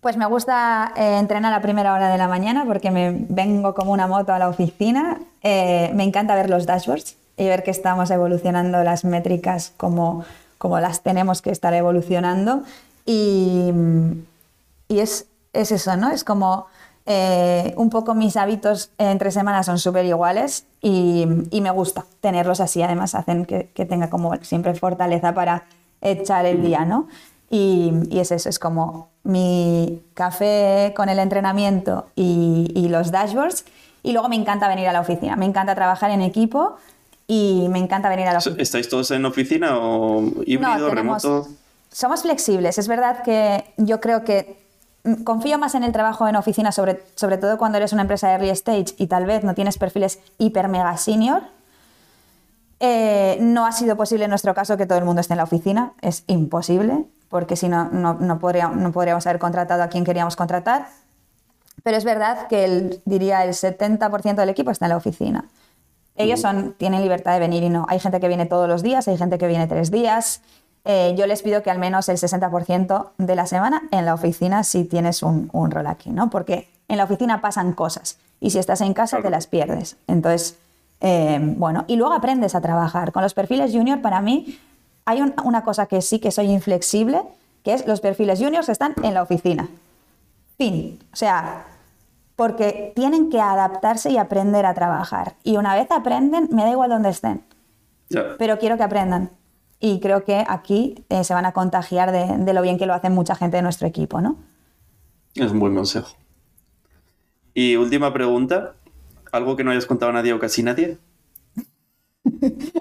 Pues 0.00 0.18
me 0.18 0.26
gusta 0.26 0.92
eh, 0.96 1.18
entrenar 1.18 1.54
a 1.54 1.62
primera 1.62 1.94
hora 1.94 2.10
de 2.10 2.18
la 2.18 2.28
mañana 2.28 2.66
porque 2.66 2.90
me 2.90 3.10
vengo 3.28 3.74
como 3.74 3.92
una 3.92 4.06
moto 4.06 4.34
a 4.34 4.38
la 4.38 4.50
oficina. 4.50 5.18
Eh, 5.42 5.90
me 5.94 6.04
encanta 6.04 6.34
ver 6.34 6.50
los 6.50 6.66
dashboards 6.66 7.16
y 7.38 7.46
ver 7.46 7.62
que 7.62 7.70
estamos 7.70 8.10
evolucionando 8.10 8.84
las 8.84 9.04
métricas 9.04 9.72
como, 9.76 10.24
como 10.64 10.80
las 10.80 11.02
tenemos 11.02 11.42
que 11.42 11.50
estar 11.50 11.74
evolucionando. 11.74 12.62
Y, 13.04 13.70
y 14.88 14.98
es, 14.98 15.26
es, 15.52 15.72
eso, 15.72 15.94
¿no? 15.98 16.10
Es 16.10 16.24
como 16.24 16.68
eh, 17.04 17.74
un 17.76 17.90
poco 17.90 18.14
mis 18.14 18.38
hábitos 18.38 18.88
entre 18.96 19.30
semanas 19.30 19.66
son 19.66 19.78
súper 19.78 20.06
iguales 20.06 20.64
y, 20.80 21.26
y, 21.50 21.60
me 21.60 21.70
gusta 21.70 22.06
tenerlos 22.22 22.60
así. 22.60 22.80
Además, 22.82 23.14
hacen 23.14 23.44
que, 23.44 23.72
que, 23.74 23.84
tenga 23.84 24.08
como 24.08 24.34
siempre 24.36 24.74
fortaleza 24.74 25.34
para 25.34 25.64
echar 26.00 26.46
el 26.46 26.62
día, 26.62 26.86
¿no? 26.86 27.08
Y, 27.50 27.92
y, 28.08 28.20
es 28.20 28.32
eso, 28.32 28.48
es 28.48 28.58
como 28.58 29.08
mi 29.22 30.02
café 30.14 30.94
con 30.96 31.10
el 31.10 31.18
entrenamiento 31.18 32.06
y, 32.16 32.72
y 32.74 32.88
los 32.88 33.10
dashboards. 33.10 33.66
Y 34.02 34.12
luego 34.12 34.30
me 34.30 34.36
encanta 34.36 34.66
venir 34.66 34.88
a 34.88 34.94
la 34.94 35.02
oficina, 35.02 35.36
me 35.36 35.44
encanta 35.44 35.74
trabajar 35.74 36.10
en 36.10 36.22
equipo 36.22 36.76
y 37.26 37.66
me 37.70 37.78
encanta 37.78 38.08
venir 38.08 38.26
a 38.28 38.32
la 38.32 38.38
oficina. 38.38 38.62
¿Estáis 38.62 38.88
todos 38.88 39.10
en 39.10 39.24
oficina 39.24 39.78
o 39.78 40.22
híbrido, 40.44 40.78
no, 40.78 40.88
tenemos, 40.88 41.22
remoto? 41.22 41.48
Somos 41.90 42.22
flexibles. 42.22 42.78
Es 42.78 42.88
verdad 42.88 43.22
que 43.22 43.64
yo 43.76 44.00
creo 44.00 44.24
que 44.24 44.64
confío 45.24 45.58
más 45.58 45.74
en 45.74 45.84
el 45.84 45.92
trabajo 45.92 46.26
en 46.28 46.36
oficina, 46.36 46.72
sobre, 46.72 47.02
sobre 47.14 47.38
todo 47.38 47.58
cuando 47.58 47.78
eres 47.78 47.92
una 47.92 48.02
empresa 48.02 48.28
de 48.28 48.34
early 48.34 48.50
stage 48.50 48.94
y 48.98 49.06
tal 49.06 49.26
vez 49.26 49.44
no 49.44 49.54
tienes 49.54 49.78
perfiles 49.78 50.18
hiper 50.38 50.68
mega 50.68 50.96
senior. 50.96 51.42
Eh, 52.80 53.38
no 53.40 53.66
ha 53.66 53.72
sido 53.72 53.96
posible 53.96 54.24
en 54.24 54.30
nuestro 54.30 54.54
caso 54.54 54.76
que 54.76 54.86
todo 54.86 54.98
el 54.98 55.04
mundo 55.04 55.20
esté 55.20 55.34
en 55.34 55.38
la 55.38 55.44
oficina, 55.44 55.92
es 56.00 56.24
imposible, 56.26 57.04
porque 57.28 57.56
si 57.56 57.68
no, 57.68 57.88
no, 57.90 58.14
no, 58.14 58.38
podríamos, 58.38 58.76
no 58.76 58.92
podríamos 58.92 59.26
haber 59.26 59.38
contratado 59.38 59.82
a 59.82 59.88
quien 59.88 60.04
queríamos 60.04 60.36
contratar. 60.36 60.88
Pero 61.82 61.96
es 61.96 62.04
verdad 62.04 62.46
que 62.48 62.64
el, 62.64 63.02
diría 63.04 63.44
el 63.44 63.50
70% 63.50 64.34
del 64.36 64.48
equipo 64.48 64.70
está 64.70 64.86
en 64.86 64.90
la 64.90 64.96
oficina. 64.96 65.44
Ellos 66.16 66.40
son, 66.40 66.74
tienen 66.74 67.02
libertad 67.02 67.32
de 67.34 67.40
venir 67.40 67.62
y 67.62 67.70
no. 67.70 67.86
Hay 67.88 67.98
gente 67.98 68.20
que 68.20 68.28
viene 68.28 68.46
todos 68.46 68.68
los 68.68 68.82
días, 68.82 69.08
hay 69.08 69.18
gente 69.18 69.38
que 69.38 69.46
viene 69.46 69.66
tres 69.66 69.90
días. 69.90 70.42
Eh, 70.84 71.14
yo 71.16 71.26
les 71.26 71.42
pido 71.42 71.62
que 71.62 71.70
al 71.70 71.78
menos 71.78 72.08
el 72.08 72.18
60% 72.18 73.10
de 73.18 73.34
la 73.34 73.46
semana 73.46 73.82
en 73.90 74.04
la 74.04 74.14
oficina 74.14 74.64
si 74.64 74.84
tienes 74.84 75.22
un, 75.22 75.48
un, 75.52 75.70
rol 75.70 75.86
aquí, 75.86 76.10
¿no? 76.10 76.30
Porque 76.30 76.68
en 76.88 76.98
la 76.98 77.04
oficina 77.04 77.40
pasan 77.40 77.72
cosas 77.72 78.18
y 78.38 78.50
si 78.50 78.58
estás 78.58 78.80
en 78.82 78.92
casa 78.92 79.22
te 79.22 79.30
las 79.30 79.46
pierdes. 79.46 79.96
Entonces, 80.06 80.58
eh, 81.00 81.38
bueno, 81.40 81.84
y 81.86 81.96
luego 81.96 82.14
aprendes 82.14 82.54
a 82.54 82.60
trabajar. 82.60 83.12
Con 83.12 83.22
los 83.22 83.34
perfiles 83.34 83.72
junior, 83.72 84.00
para 84.00 84.20
mí, 84.20 84.58
hay 85.04 85.20
un, 85.20 85.34
una 85.44 85.64
cosa 85.64 85.86
que 85.86 86.00
sí 86.00 86.18
que 86.18 86.30
soy 86.30 86.46
inflexible, 86.46 87.22
que 87.62 87.74
es 87.74 87.86
los 87.86 88.00
perfiles 88.00 88.38
juniors 88.38 88.68
están 88.68 88.94
en 89.02 89.14
la 89.14 89.22
oficina. 89.22 89.68
Fin. 90.56 90.98
O 91.12 91.16
sea, 91.16 91.64
porque 92.36 92.92
tienen 92.96 93.30
que 93.30 93.40
adaptarse 93.40 94.10
y 94.10 94.18
aprender 94.18 94.66
a 94.66 94.74
trabajar. 94.74 95.36
Y 95.42 95.56
una 95.56 95.74
vez 95.74 95.90
aprenden, 95.90 96.48
me 96.50 96.62
da 96.62 96.70
igual 96.70 96.90
dónde 96.90 97.10
estén, 97.10 97.44
yeah. 98.08 98.36
pero 98.38 98.58
quiero 98.58 98.76
que 98.76 98.82
aprendan. 98.82 99.30
Y 99.80 100.00
creo 100.00 100.24
que 100.24 100.44
aquí 100.48 101.04
eh, 101.08 101.24
se 101.24 101.34
van 101.34 101.46
a 101.46 101.52
contagiar 101.52 102.10
de, 102.10 102.38
de, 102.38 102.52
lo 102.54 102.62
bien 102.62 102.78
que 102.78 102.86
lo 102.86 102.94
hacen 102.94 103.12
mucha 103.12 103.34
gente 103.34 103.58
de 103.58 103.62
nuestro 103.62 103.86
equipo, 103.86 104.20
¿no? 104.20 104.36
Es 105.34 105.50
un 105.50 105.60
buen 105.60 105.74
consejo. 105.74 106.16
Y 107.52 107.76
última 107.76 108.12
pregunta, 108.12 108.74
¿algo 109.30 109.56
que 109.56 109.64
no 109.64 109.70
hayas 109.70 109.86
contado 109.86 110.10
a 110.10 110.14
nadie 110.14 110.32
o 110.32 110.38
casi 110.38 110.62
nadie? 110.62 110.98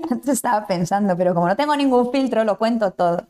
Antes 0.10 0.28
estaba 0.34 0.66
pensando, 0.66 1.16
pero 1.18 1.34
como 1.34 1.48
no 1.48 1.56
tengo 1.56 1.76
ningún 1.76 2.12
filtro, 2.12 2.44
lo 2.44 2.58
cuento 2.58 2.92
todo. 2.92 3.28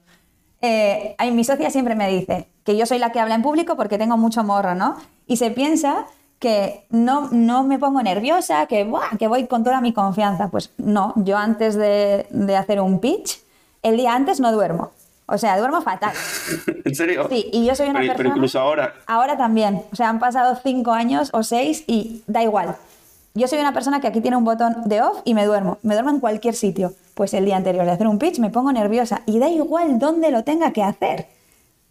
Eh, 0.61 1.15
mi 1.33 1.43
socia 1.43 1.69
siempre 1.69 1.95
me 1.95 2.07
dice 2.09 2.47
que 2.63 2.77
yo 2.77 2.85
soy 2.85 2.97
la 2.97 3.11
que 3.11 3.19
habla 3.19 3.35
en 3.35 3.41
público 3.41 3.75
porque 3.75 3.97
tengo 3.97 4.17
mucho 4.17 4.43
morro, 4.43 4.75
¿no? 4.75 4.97
Y 5.27 5.37
se 5.37 5.51
piensa 5.51 6.05
que 6.39 6.85
no, 6.89 7.29
no 7.31 7.63
me 7.63 7.79
pongo 7.79 8.03
nerviosa, 8.03 8.65
que, 8.65 8.83
¡buah! 8.83 9.17
que 9.17 9.27
voy 9.27 9.47
con 9.47 9.63
toda 9.63 9.79
mi 9.79 9.93
confianza. 9.93 10.49
Pues 10.49 10.71
no, 10.77 11.13
yo 11.15 11.37
antes 11.37 11.75
de, 11.75 12.27
de 12.29 12.57
hacer 12.57 12.81
un 12.81 12.99
pitch, 12.99 13.41
el 13.81 13.97
día 13.97 14.13
antes 14.13 14.39
no 14.39 14.51
duermo. 14.51 14.91
O 15.25 15.37
sea, 15.37 15.57
duermo 15.57 15.81
fatal. 15.81 16.13
¿En 16.85 16.95
serio? 16.95 17.27
Sí, 17.29 17.49
y 17.51 17.65
yo 17.65 17.75
soy 17.75 17.89
una 17.89 17.99
pero, 17.99 18.09
persona... 18.09 18.17
Pero 18.17 18.29
incluso 18.29 18.59
ahora. 18.59 18.93
Ahora 19.07 19.37
también. 19.37 19.83
O 19.91 19.95
sea, 19.95 20.09
han 20.09 20.19
pasado 20.19 20.57
cinco 20.61 20.91
años 20.91 21.29
o 21.33 21.43
seis 21.43 21.83
y 21.87 22.23
da 22.27 22.43
igual. 22.43 22.75
Yo 23.33 23.47
soy 23.47 23.59
una 23.59 23.73
persona 23.73 23.99
que 24.01 24.07
aquí 24.07 24.21
tiene 24.21 24.37
un 24.37 24.43
botón 24.43 24.75
de 24.85 25.01
off 25.01 25.21
y 25.23 25.33
me 25.33 25.45
duermo. 25.45 25.79
Me 25.81 25.93
duermo 25.95 26.11
en 26.11 26.19
cualquier 26.19 26.55
sitio. 26.55 26.93
Pues 27.13 27.33
el 27.33 27.45
día 27.45 27.55
anterior 27.55 27.85
de 27.85 27.91
hacer 27.91 28.07
un 28.07 28.19
pitch 28.19 28.39
me 28.39 28.49
pongo 28.49 28.71
nerviosa 28.71 29.21
y 29.25 29.39
da 29.39 29.47
igual 29.47 29.97
dónde 29.97 30.29
lo 30.29 30.43
tenga 30.43 30.71
que 30.71 30.83
hacer. 30.83 31.27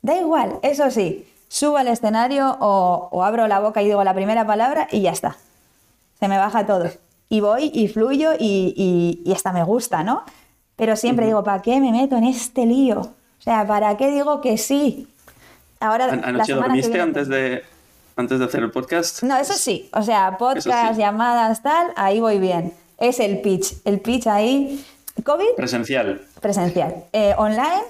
Da 0.02 0.16
igual. 0.16 0.58
Eso 0.62 0.90
sí, 0.90 1.26
subo 1.52 1.76
al 1.76 1.88
escenario 1.88 2.56
o, 2.60 3.10
o 3.12 3.24
abro 3.24 3.46
la 3.46 3.60
boca 3.60 3.82
y 3.82 3.84
digo 3.84 4.02
la 4.02 4.14
primera 4.14 4.46
palabra 4.46 4.88
y 4.90 5.02
ya 5.02 5.10
está. 5.10 5.36
Se 6.18 6.26
me 6.26 6.38
baja 6.38 6.64
todo. 6.64 6.90
Y 7.28 7.40
voy 7.40 7.70
y 7.74 7.88
fluyo 7.88 8.32
y, 8.38 8.72
y, 8.74 9.28
y 9.28 9.34
hasta 9.34 9.52
me 9.52 9.62
gusta, 9.62 10.02
¿no? 10.02 10.24
Pero 10.76 10.96
siempre 10.96 11.26
digo, 11.26 11.44
¿para 11.44 11.60
qué 11.60 11.78
me 11.78 11.92
meto 11.92 12.16
en 12.16 12.24
este 12.24 12.64
lío? 12.64 13.00
O 13.00 13.42
sea, 13.42 13.66
¿para 13.66 13.98
qué 13.98 14.10
digo 14.10 14.40
que 14.40 14.56
sí? 14.56 15.06
Ahora, 15.78 16.06
¿Anoche 16.06 16.54
dormiste 16.54 16.88
viene... 16.88 17.02
antes, 17.02 17.28
de, 17.28 17.62
antes 18.16 18.38
de 18.38 18.44
hacer 18.46 18.62
el 18.62 18.70
podcast? 18.70 19.22
No, 19.22 19.36
eso 19.36 19.52
sí. 19.52 19.90
O 19.92 20.00
sea, 20.00 20.38
podcast, 20.38 20.94
sí. 20.94 21.00
llamadas, 21.00 21.62
tal, 21.62 21.88
ahí 21.96 22.18
voy 22.20 22.38
bien. 22.38 22.72
Es 22.96 23.20
el 23.20 23.42
pitch. 23.42 23.74
El 23.84 24.00
pitch 24.00 24.26
ahí. 24.26 24.82
¿COVID? 25.22 25.54
Presencial. 25.56 26.22
Presencial. 26.40 27.04
Eh, 27.12 27.34
online. 27.36 27.82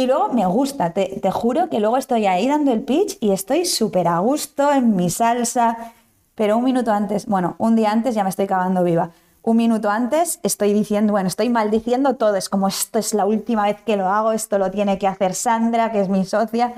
Y 0.00 0.06
luego 0.06 0.28
me 0.32 0.46
gusta. 0.46 0.92
Te, 0.92 1.20
te 1.20 1.30
juro 1.30 1.68
que 1.68 1.78
luego 1.78 1.98
estoy 1.98 2.26
ahí 2.26 2.48
dando 2.48 2.72
el 2.72 2.80
pitch 2.80 3.18
y 3.20 3.32
estoy 3.32 3.66
súper 3.66 4.08
a 4.08 4.18
gusto 4.20 4.72
en 4.72 4.96
mi 4.96 5.10
salsa. 5.10 5.92
Pero 6.34 6.56
un 6.56 6.64
minuto 6.64 6.90
antes, 6.90 7.26
bueno, 7.26 7.54
un 7.58 7.76
día 7.76 7.92
antes 7.92 8.14
ya 8.14 8.24
me 8.24 8.30
estoy 8.30 8.46
cagando 8.46 8.82
viva 8.82 9.10
un 9.42 9.56
minuto 9.56 9.88
antes 9.90 10.38
estoy 10.42 10.72
diciendo, 10.72 11.12
bueno, 11.12 11.28
estoy 11.28 11.48
maldiciendo 11.48 12.16
todo, 12.16 12.36
es 12.36 12.48
como 12.48 12.68
esto 12.68 12.98
es 12.98 13.14
la 13.14 13.24
última 13.24 13.64
vez 13.64 13.80
que 13.80 13.96
lo 13.96 14.06
hago, 14.06 14.32
esto 14.32 14.58
lo 14.58 14.70
tiene 14.70 14.98
que 14.98 15.06
hacer 15.06 15.34
Sandra, 15.34 15.90
que 15.92 16.00
es 16.00 16.10
mi 16.10 16.26
socia, 16.26 16.74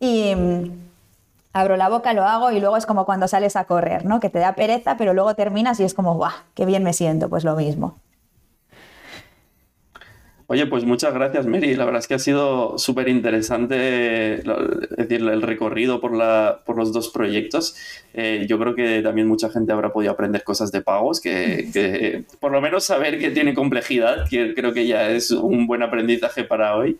y 0.00 0.34
mmm, 0.34 0.70
abro 1.52 1.76
la 1.76 1.90
boca, 1.90 2.14
lo 2.14 2.24
hago 2.24 2.50
y 2.52 2.60
luego 2.60 2.78
es 2.78 2.86
como 2.86 3.04
cuando 3.04 3.28
sales 3.28 3.54
a 3.56 3.64
correr, 3.64 4.06
¿no? 4.06 4.18
Que 4.18 4.30
te 4.30 4.38
da 4.38 4.54
pereza, 4.54 4.96
pero 4.96 5.12
luego 5.12 5.34
terminas 5.34 5.78
y 5.80 5.84
es 5.84 5.92
como, 5.92 6.14
¡guau! 6.14 6.32
¡Qué 6.54 6.64
bien 6.64 6.82
me 6.82 6.94
siento! 6.94 7.28
Pues 7.28 7.44
lo 7.44 7.54
mismo. 7.54 7.96
Oye, 10.48 10.66
pues 10.66 10.84
muchas 10.84 11.12
gracias, 11.12 11.44
Mary. 11.46 11.74
La 11.74 11.84
verdad 11.84 11.98
es 11.98 12.06
que 12.06 12.14
ha 12.14 12.20
sido 12.20 12.78
súper 12.78 13.08
interesante 13.08 13.74
decir, 13.74 15.20
el 15.20 15.42
recorrido 15.42 16.00
por, 16.00 16.14
la, 16.14 16.60
por 16.64 16.76
los 16.76 16.92
dos 16.92 17.08
proyectos. 17.08 17.74
Eh, 18.14 18.46
yo 18.48 18.56
creo 18.58 18.76
que 18.76 19.02
también 19.02 19.26
mucha 19.26 19.50
gente 19.50 19.72
habrá 19.72 19.92
podido 19.92 20.12
aprender 20.12 20.44
cosas 20.44 20.70
de 20.70 20.82
pagos, 20.82 21.20
que, 21.20 21.68
que, 21.72 22.24
por 22.38 22.52
lo 22.52 22.60
menos 22.60 22.84
saber 22.84 23.18
que 23.18 23.30
tiene 23.30 23.54
complejidad, 23.54 24.28
que 24.28 24.54
creo 24.54 24.72
que 24.72 24.86
ya 24.86 25.10
es 25.10 25.32
un 25.32 25.66
buen 25.66 25.82
aprendizaje 25.82 26.44
para 26.44 26.76
hoy. 26.76 26.96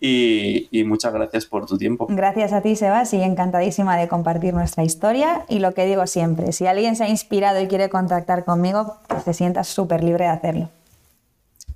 Y, 0.00 0.68
y, 0.70 0.84
muchas 0.84 1.12
gracias 1.12 1.44
por 1.44 1.66
tu 1.66 1.76
tiempo. 1.76 2.06
Gracias 2.08 2.52
a 2.52 2.62
ti, 2.62 2.76
Sebas, 2.76 3.12
y 3.14 3.20
encantadísima 3.20 3.96
de 3.98 4.06
compartir 4.06 4.54
nuestra 4.54 4.84
historia. 4.84 5.44
Y 5.48 5.58
lo 5.58 5.74
que 5.74 5.86
digo 5.86 6.06
siempre, 6.06 6.52
si 6.52 6.66
alguien 6.66 6.94
se 6.94 7.04
ha 7.04 7.08
inspirado 7.08 7.60
y 7.60 7.66
quiere 7.66 7.88
contactar 7.88 8.44
conmigo, 8.44 8.96
pues 9.08 9.24
te 9.24 9.34
sientas 9.34 9.66
súper 9.66 10.04
libre 10.04 10.24
de 10.24 10.30
hacerlo. 10.30 10.70